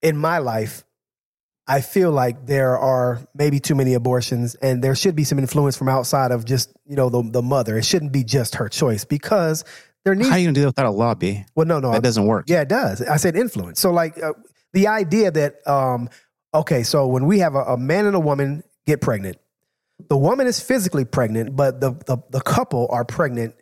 [0.02, 0.84] in my life,
[1.66, 5.76] I feel like there are maybe too many abortions, and there should be some influence
[5.76, 7.78] from outside of just you know the the mother.
[7.78, 9.64] It shouldn't be just her choice because
[10.04, 10.28] there needs.
[10.28, 12.26] how are you going to do that without a lobby well, no, no, that doesn't
[12.26, 13.02] work yeah, it does.
[13.02, 13.80] I said influence.
[13.80, 14.32] So like uh,
[14.72, 16.08] the idea that um
[16.54, 19.36] okay, so when we have a, a man and a woman get pregnant,
[20.08, 23.54] the woman is physically pregnant, but the the, the couple are pregnant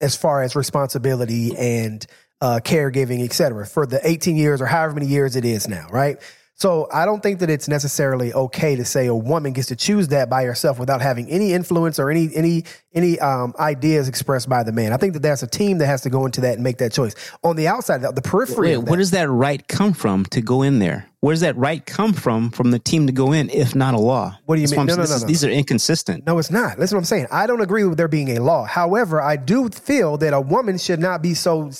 [0.00, 2.06] as far as responsibility and
[2.40, 5.86] uh, caregiving, et cetera, for the 18 years or however many years it is now,
[5.90, 6.18] right?
[6.60, 10.08] So I don't think that it's necessarily okay to say a woman gets to choose
[10.08, 14.62] that by herself without having any influence or any any any um, ideas expressed by
[14.62, 14.92] the man.
[14.92, 16.92] I think that that's a team that has to go into that and make that
[16.92, 17.14] choice.
[17.42, 18.76] On the outside, the, the periphery.
[18.76, 21.06] Wait, where does that right come from to go in there?
[21.20, 23.98] Where does that right come from from the team to go in, if not a
[23.98, 24.38] law?
[24.44, 24.86] What do you That's mean?
[24.86, 25.28] No, no, no, is- no.
[25.28, 26.26] These are inconsistent.
[26.26, 26.78] No, it's not.
[26.78, 27.28] Listen what I'm saying.
[27.30, 28.66] I don't agree with there being a law.
[28.66, 31.70] However, I do feel that a woman should not be so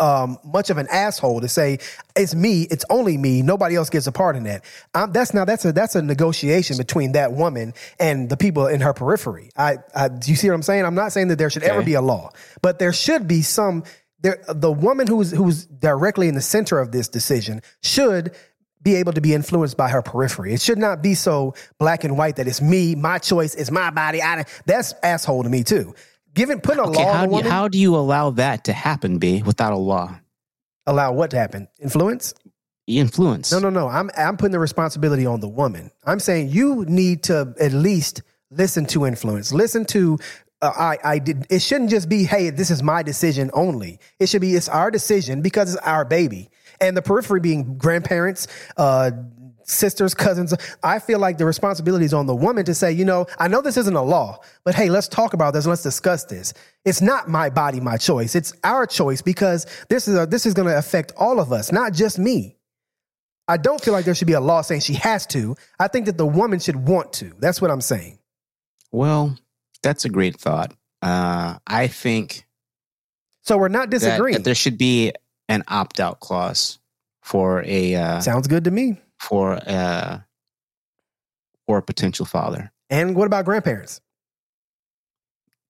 [0.00, 1.78] um, much of an asshole to say
[2.16, 4.64] it's me, it's only me, nobody else gets a part in that.
[4.94, 8.80] Um, that's now that's a that's a negotiation between that woman and the people in
[8.80, 9.50] her periphery.
[9.56, 10.84] I, I do you see what I'm saying?
[10.84, 12.30] I'm not saying that there should ever be a law,
[12.62, 13.84] but there should be some.
[14.22, 18.36] There, the woman who's who's directly in the center of this decision should
[18.82, 20.54] be able to be influenced by her periphery.
[20.54, 23.90] It should not be so black and white that it's me, my choice, it's my
[23.90, 24.22] body.
[24.22, 25.94] I, that's asshole to me too.
[26.34, 28.72] Giving putting a Okay, law how do, you, woman how do you allow that to
[28.72, 30.18] happen, B, without a law?
[30.86, 31.68] allow what to happen?
[31.80, 32.34] Influence?
[32.86, 33.52] Influence.
[33.52, 33.88] No, no, no.
[33.88, 35.90] I'm I'm putting the responsibility on the woman.
[36.04, 39.52] I'm saying you need to at least listen to influence.
[39.52, 40.18] Listen to
[40.62, 41.46] uh, I I did.
[41.50, 44.00] It shouldn't just be hey, this is my decision only.
[44.18, 46.50] It should be it's our decision because it's our baby.
[46.80, 49.12] And the periphery being grandparents, uh,
[49.70, 50.54] sisters, cousins.
[50.82, 53.60] I feel like the responsibility is on the woman to say, you know, I know
[53.62, 55.66] this isn't a law, but hey, let's talk about this.
[55.66, 56.52] Let's discuss this.
[56.84, 58.34] It's not my body, my choice.
[58.34, 61.72] It's our choice because this is a, this is going to affect all of us,
[61.72, 62.56] not just me.
[63.48, 65.56] I don't feel like there should be a law saying she has to.
[65.78, 67.32] I think that the woman should want to.
[67.38, 68.18] That's what I'm saying.
[68.92, 69.36] Well,
[69.82, 70.72] that's a great thought.
[71.02, 72.46] Uh, I think
[73.42, 74.34] So we're not that, disagreeing.
[74.38, 75.12] that there should be
[75.48, 76.78] an opt-out clause
[77.22, 78.98] for a uh, Sounds good to me.
[79.20, 80.24] For a
[81.66, 82.72] for a potential father.
[82.88, 84.00] And what about grandparents?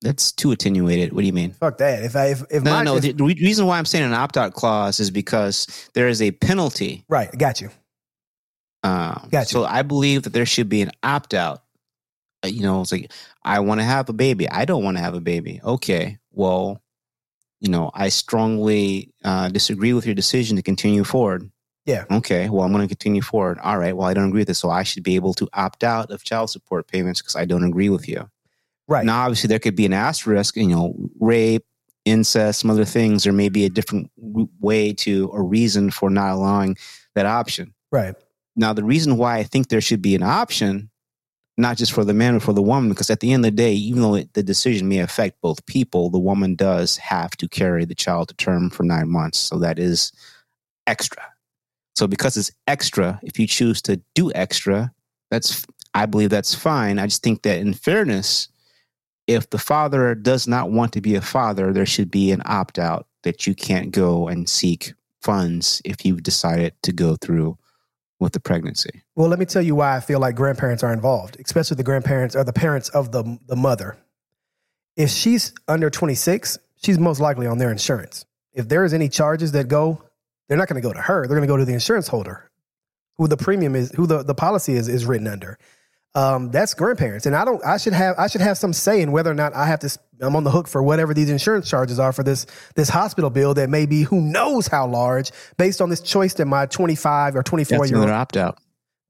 [0.02, 1.12] That's too attenuated.
[1.12, 1.52] What do you mean?
[1.52, 2.02] Fuck that.
[2.04, 2.96] If I if, if No, my no.
[2.96, 6.08] if- The, the re- reason why I'm saying an opt out clause is because there
[6.08, 7.04] is a penalty.
[7.08, 7.68] right, got you.
[8.82, 9.48] Um, Gotcha.
[9.50, 11.62] So I believe that there should be an opt out.
[12.46, 13.12] You know, it's like
[13.44, 14.48] I want to have a baby.
[14.48, 15.60] I don't want to have a baby.
[15.62, 16.80] Okay, well,
[17.60, 21.50] you know, I strongly uh, disagree with your decision to continue forward.
[21.90, 22.04] Yeah.
[22.10, 22.48] Okay.
[22.48, 23.58] Well, I'm going to continue forward.
[23.58, 23.96] All right.
[23.96, 26.22] Well, I don't agree with this, so I should be able to opt out of
[26.22, 28.30] child support payments because I don't agree with you.
[28.86, 29.04] Right.
[29.04, 31.64] Now, obviously, there could be an asterisk, you know, rape,
[32.04, 33.24] incest, some other things.
[33.24, 36.76] There may be a different way to or reason for not allowing
[37.14, 37.74] that option.
[37.90, 38.14] right.
[38.56, 40.90] Now, the reason why I think there should be an option,
[41.56, 43.56] not just for the man or for the woman, because at the end of the
[43.56, 47.48] day, even though it, the decision may affect both people, the woman does have to
[47.48, 49.38] carry the child to term for nine months.
[49.38, 50.12] So that is
[50.86, 51.22] extra.
[51.94, 54.92] So because it's extra, if you choose to do extra,
[55.30, 56.98] that's I believe that's fine.
[56.98, 58.48] I just think that in fairness,
[59.26, 62.78] if the father does not want to be a father, there should be an opt
[62.78, 67.58] out that you can't go and seek funds if you've decided to go through
[68.18, 69.02] with the pregnancy.
[69.14, 72.36] Well, let me tell you why I feel like grandparents are involved, especially the grandparents
[72.36, 73.96] or the parents of the the mother.
[74.96, 78.26] If she's under 26, she's most likely on their insurance.
[78.52, 80.02] If there is any charges that go,
[80.50, 81.28] they're not going to go to her.
[81.28, 82.50] They're going to go to the insurance holder,
[83.18, 85.56] who the premium is, who the, the policy is is written under.
[86.16, 87.64] Um, that's grandparents, and I don't.
[87.64, 88.16] I should have.
[88.18, 89.98] I should have some say in whether or not I have to.
[90.20, 93.54] I'm on the hook for whatever these insurance charges are for this this hospital bill
[93.54, 97.44] that may be who knows how large based on this choice that my 25 or
[97.44, 98.58] 24 That's year old opt out.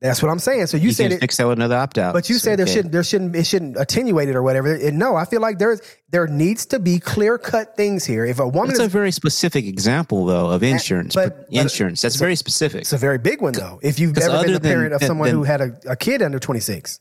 [0.00, 0.66] That's what I'm saying.
[0.68, 2.14] So you, You, said it, with another opt out.
[2.14, 4.74] but you say there shouldn't there shouldn't it shouldn't attenuate it or whatever.
[4.74, 8.24] And no, I feel like there's there needs to be clear cut things here.
[8.24, 11.14] If a woman It's is a very specific example, though, of insurance.
[11.14, 12.00] but- insurance.
[12.00, 12.80] That's very specific.
[12.82, 13.78] it's a very big one though.
[13.82, 15.96] If you've ever been the than- parent of than- someone than- who had a, a
[15.96, 16.98] kid under 26,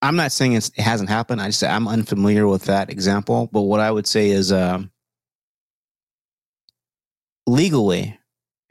[0.00, 1.40] I'm not saying it's, it hasn't happened.
[1.42, 3.48] I just I'm unfamiliar with that example.
[3.52, 4.90] But what I would say is, um,
[7.46, 8.18] legally,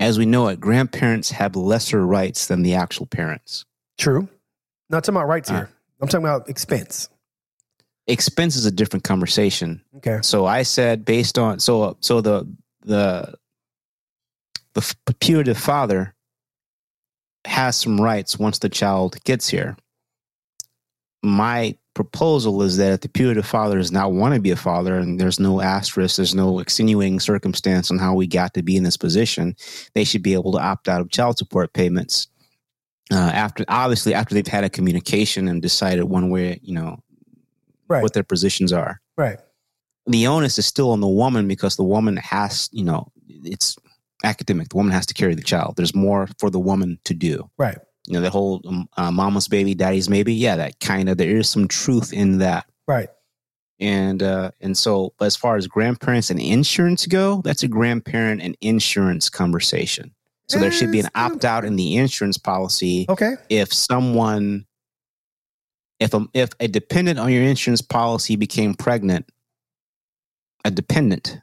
[0.02, 3.65] as we know it, grandparents have lesser rights than the actual parents.
[3.98, 4.28] true.
[4.90, 5.53] Not talking about rights Uh.
[5.56, 5.69] here.
[6.02, 7.07] I'm talking about expense.
[8.07, 9.82] Expense is a different conversation.
[9.98, 10.19] Okay.
[10.23, 12.45] So I said based on so so the
[12.82, 13.36] the
[14.73, 16.14] the putative father
[17.45, 19.78] has some rights once the child gets here.
[21.23, 24.97] My proposal is that if the putative father does not want to be a father
[24.97, 28.84] and there's no asterisk, there's no extenuating circumstance on how we got to be in
[28.84, 29.55] this position,
[29.93, 32.27] they should be able to opt out of child support payments.
[33.11, 36.97] Uh, after obviously after they've had a communication and decided one way, you know,
[37.89, 38.01] Right.
[38.01, 39.38] what their positions are Right.
[40.07, 43.76] the onus is still on the woman because the woman has, you know, it's
[44.23, 44.69] academic.
[44.69, 45.76] The woman has to carry the child.
[45.76, 47.49] There's more for the woman to do.
[47.57, 47.77] Right.
[48.07, 50.34] You know, the whole um, uh, mama's baby, daddy's maybe.
[50.34, 52.65] Yeah, that kind of there is some truth in that.
[52.88, 53.10] Right.
[53.80, 58.41] And uh, and so, but as far as grandparents and insurance go, that's a grandparent
[58.41, 60.14] and insurance conversation.
[60.48, 63.36] So there should be an opt out in the insurance policy Okay.
[63.48, 64.65] if someone
[66.02, 69.30] if a, if a dependent on your insurance policy became pregnant
[70.65, 71.40] a dependent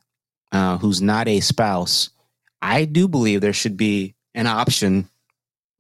[0.53, 2.11] uh, who's not a spouse
[2.61, 5.09] i do believe there should be an option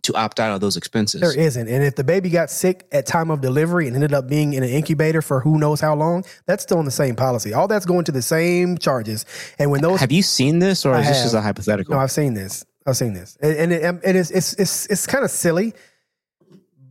[0.09, 1.69] to opt out of those expenses There isn't.
[1.69, 4.63] And if the baby got sick at time of delivery and ended up being in
[4.63, 7.53] an incubator for who knows how long, that's still in the same policy.
[7.55, 9.25] All that's going to the same charges.
[9.59, 11.25] And when those have you seen this or I is this have.
[11.27, 12.65] just a hypothetical No, I've seen this.
[12.87, 15.75] I've seen this, and, and it, it is it's it's it's kind of silly.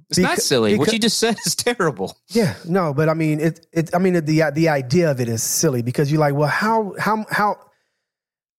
[0.09, 3.39] it's not beca- silly what you just said is terrible Yeah, no, but I mean
[3.39, 3.65] it.
[3.73, 3.95] It.
[3.95, 7.25] I mean the the idea of it is silly because you're like, well, how how
[7.31, 7.57] how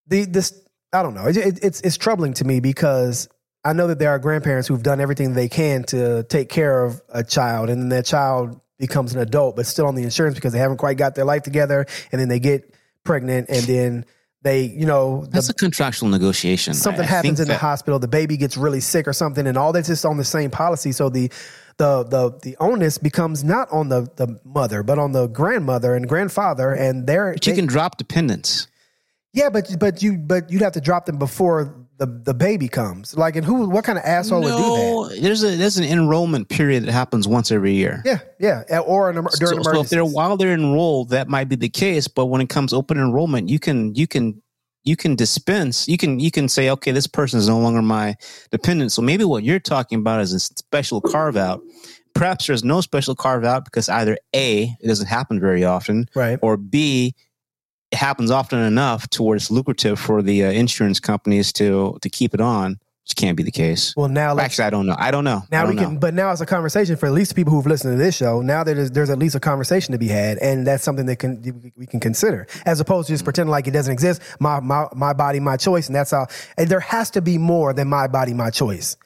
[0.09, 0.53] the this
[0.93, 1.27] I don't know.
[1.27, 3.29] It, it, it's it's troubling to me because
[3.65, 7.03] I know that there are grandparents who've done everything they can to take care of
[7.09, 10.53] a child, and then that child becomes an adult, but still on the insurance because
[10.53, 12.73] they haven't quite got their life together, and then they get
[13.05, 14.05] pregnant, and then
[14.43, 17.99] they, you know, the- that's a contractual negotiation something I- I happens in the hospital,
[17.99, 20.93] the baby gets really sick or something, and all that's just on the same policy.
[20.93, 21.31] So the
[21.79, 26.09] the the the onus becomes not on the the mother, but on the grandmother and
[26.09, 28.69] grandfather, and they're but you they- can drop dependents
[29.35, 33.17] yeah, but but you but you'd have to drop them before the the baby comes.
[33.17, 33.69] Like, and who?
[33.69, 35.23] What kind of asshole would do that?
[35.23, 39.27] there's a there's an enrollment period that happens once every year Yeah, yeah, or an,
[39.39, 42.09] during so, so if they're while they're enrolled, that might be the case.
[42.09, 44.41] But when it comes open enrollment, you can you can
[44.85, 45.89] you can dispense.
[45.89, 48.17] You can you can say, okay, this person is no longer my
[48.51, 48.93] dependent.
[48.93, 51.61] So maybe what you're talking about is a special carve out.
[52.15, 56.39] Perhaps there's no special carve out because either a it doesn't happen very often, right.
[56.43, 57.15] or b
[57.91, 62.09] it happens often enough to where it's lucrative for the uh, insurance companies to to
[62.11, 62.79] keep it on.
[63.05, 63.95] which can't be the case.
[63.97, 64.97] Well, now let's Actually, I don't know.
[64.99, 65.43] I don't know.
[65.51, 66.01] Now don't we can, know.
[66.01, 68.43] but now it's a conversation for at least people who've listened to this show.
[68.43, 71.17] Now that there's, there's at least a conversation to be had, and that's something that
[71.17, 74.21] can we can consider, as opposed to just pretending like it doesn't exist.
[74.39, 76.27] My my my body, my choice, and that's how.
[76.59, 78.99] And there has to be more than my body, my choice.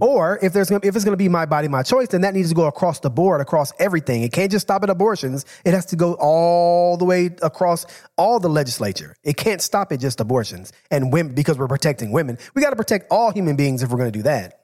[0.00, 2.34] Or if there's gonna, if it's going to be my body, my choice, then that
[2.34, 4.22] needs to go across the board, across everything.
[4.22, 5.44] It can't just stop at abortions.
[5.64, 7.86] It has to go all the way across
[8.16, 9.16] all the legislature.
[9.22, 12.38] It can't stop at just abortions and women because we're protecting women.
[12.54, 14.60] We got to protect all human beings if we're going to do that.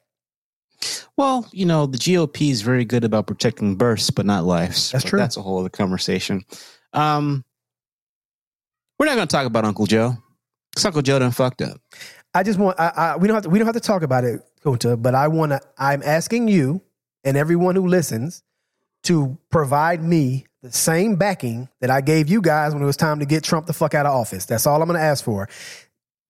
[1.17, 4.91] Well, you know, the GOP is very good about protecting births, but not lives.
[4.91, 5.19] That's But true.
[5.19, 6.45] That's a whole other conversation.
[6.93, 7.45] Um,
[8.99, 10.17] we're not going to talk about Uncle Joe
[10.71, 11.81] because Uncle Joe done fucked up.
[12.35, 14.25] I just want I, I we don't have to we don't have to talk about
[14.25, 16.81] it, Kunta, but I want to I'm asking you
[17.25, 18.43] and everyone who listens
[19.05, 23.21] to provide me the same backing that I gave you guys when it was time
[23.21, 24.45] to get Trump the fuck out of office.
[24.45, 25.49] That's all I'm going to ask for.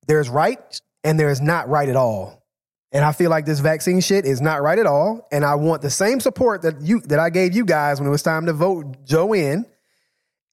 [0.06, 2.40] There's right and there's not right at all.
[2.93, 5.28] And I feel like this vaccine shit is not right at all.
[5.31, 8.10] And I want the same support that you that I gave you guys when it
[8.10, 9.66] was time to vote Joe in.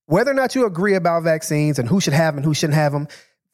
[0.05, 2.75] Whether or not you agree about vaccines and who should have them and who shouldn't
[2.75, 3.07] have them,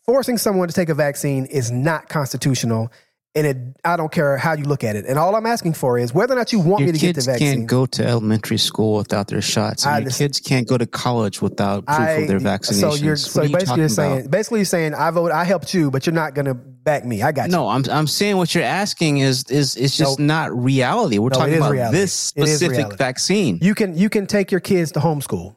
[0.06, 2.92] forcing someone to take a vaccine is not constitutional.
[3.36, 5.06] And it, I don't care how you look at it.
[5.08, 7.16] And all I'm asking for is whether or not you want Your me to get
[7.16, 7.48] the vaccine.
[7.48, 9.88] kids can't go to elementary school without their shots.
[9.88, 12.80] I your kids can't go to college without proof of their vaccinations.
[12.80, 14.30] So you're so you basically you're saying about?
[14.32, 17.24] basically you're saying I vote I helped you, but you're not gonna back me.
[17.24, 17.54] I got you.
[17.54, 20.28] No, I'm I'm saying what you're asking is, is, it's just Nope.
[20.28, 21.18] not reality.
[21.18, 21.98] We're No, talking about reality.
[21.98, 23.58] this specific vaccine.
[23.64, 25.56] You can you can take your kids to homeschool.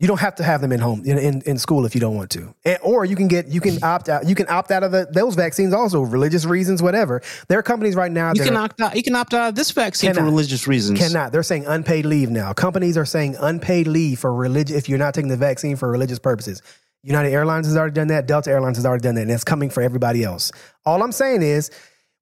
[0.00, 2.16] You don't have to have them in home in, in, in school if you don't
[2.16, 4.26] want to, and, or you can get you can opt out.
[4.26, 7.20] You can opt out of the, those vaccines also, religious reasons, whatever.
[7.48, 8.96] There are companies right now You that can opt out.
[8.96, 10.98] You can opt out of this vaccine for religious reasons.
[10.98, 11.32] Cannot.
[11.32, 12.54] They're saying unpaid leave now.
[12.54, 16.18] Companies are saying unpaid leave for religious if you're not taking the vaccine for religious
[16.18, 16.62] purposes.
[17.02, 18.26] United Airlines has already done that.
[18.26, 20.50] Delta Airlines has already done that, and it's coming for everybody else.
[20.86, 21.70] All I'm saying is,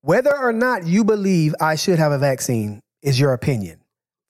[0.00, 3.80] whether or not you believe I should have a vaccine is your opinion.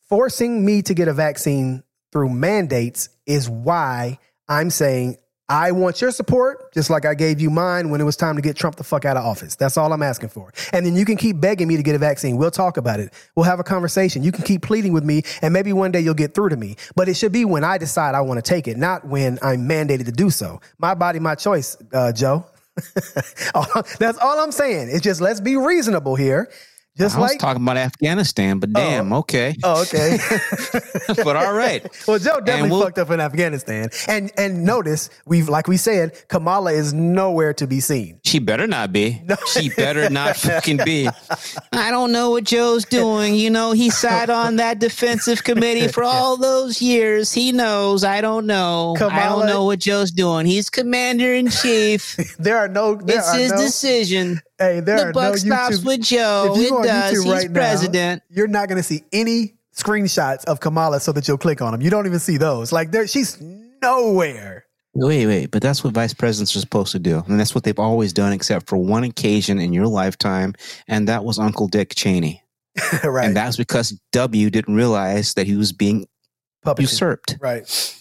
[0.09, 4.19] Forcing me to get a vaccine through mandates is why
[4.49, 5.19] I'm saying
[5.51, 8.43] I want your support, just like I gave you mine when it was time to
[8.43, 9.57] get Trump the fuck out of office.
[9.57, 10.53] That's all I'm asking for.
[10.75, 12.37] And then you can keep begging me to get a vaccine.
[12.37, 13.15] We'll talk about it.
[13.35, 14.23] We'll have a conversation.
[14.23, 16.77] You can keep pleading with me, and maybe one day you'll get through to me.
[16.97, 19.67] But it should be when I decide I want to take it, not when I'm
[19.67, 20.61] mandated to do so.
[20.79, 22.45] My body, my choice, uh, Joe.
[23.99, 24.91] That's all I'm saying.
[24.91, 26.51] It's just let's be reasonable here.
[26.99, 28.81] Just I was like, talking about Afghanistan, but oh.
[28.81, 29.55] damn, okay.
[29.63, 30.19] oh, okay.
[31.23, 31.87] but all right.
[32.09, 36.21] Well, Joe definitely we'll- fucked up in Afghanistan, and and notice we've like we said,
[36.29, 38.21] Kamala is nowhere to be seen.
[38.25, 39.23] She better not be.
[39.53, 41.09] She better not fucking be.
[41.73, 43.37] I don't know what Joe's doing.
[43.37, 47.33] You know, he sat on that defensive committee for all those years.
[47.33, 48.03] He knows.
[48.03, 48.97] I don't know.
[49.01, 50.47] I don't know what Joe's doing.
[50.47, 52.17] He's commander in chief.
[52.39, 52.97] There are no.
[52.97, 54.41] There it's are no no, decision.
[54.59, 55.85] Hey, there the are buck no stops YouTube.
[55.87, 56.53] with Joe.
[56.53, 57.13] if you It go on does.
[57.15, 58.23] YouTube He's right president.
[58.31, 61.73] now, you're not going to see any screenshots of Kamala so that you'll click on
[61.73, 61.81] them.
[61.81, 62.73] You don't even see those.
[62.73, 63.41] Like there, she's
[63.83, 64.65] nowhere.
[64.95, 67.23] Wait, wait, but that's what vice presidents are supposed to do.
[67.29, 70.55] And that's what they've always done, except for one occasion in your lifetime.
[70.89, 72.43] And that was Uncle Dick Cheney.
[73.05, 73.27] right.
[73.27, 76.09] And that's because W didn't realize that he was being
[76.67, 76.81] Puppetry.
[76.81, 77.37] usurped.
[77.41, 77.95] Right.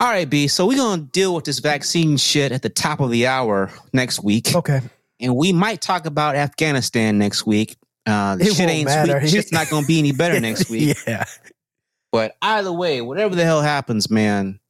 [0.00, 0.48] All right, B.
[0.48, 3.70] So we're going to deal with this vaccine shit at the top of the hour
[3.94, 4.54] next week.
[4.54, 4.82] Okay.
[5.20, 7.76] And we might talk about Afghanistan next week.
[8.04, 9.20] Uh, It shit ain't matter.
[9.20, 9.30] sweet.
[9.30, 10.96] Shit's not going to be any better next week.
[11.06, 11.24] yeah.
[12.12, 14.60] But either way, whatever the hell happens, man,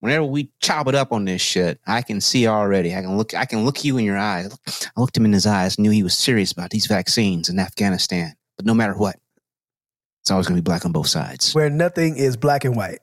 [0.00, 2.94] whenever we chop it up on this shit, I can see already.
[2.94, 3.34] I can look.
[3.34, 4.56] I can look you in your eyes.
[4.68, 8.34] I looked him in his eyes, knew he was serious about these vaccines in Afghanistan.
[8.56, 9.16] But no matter what,
[10.22, 11.54] it's always going to be black on both sides.
[11.54, 13.00] Where nothing is black and white.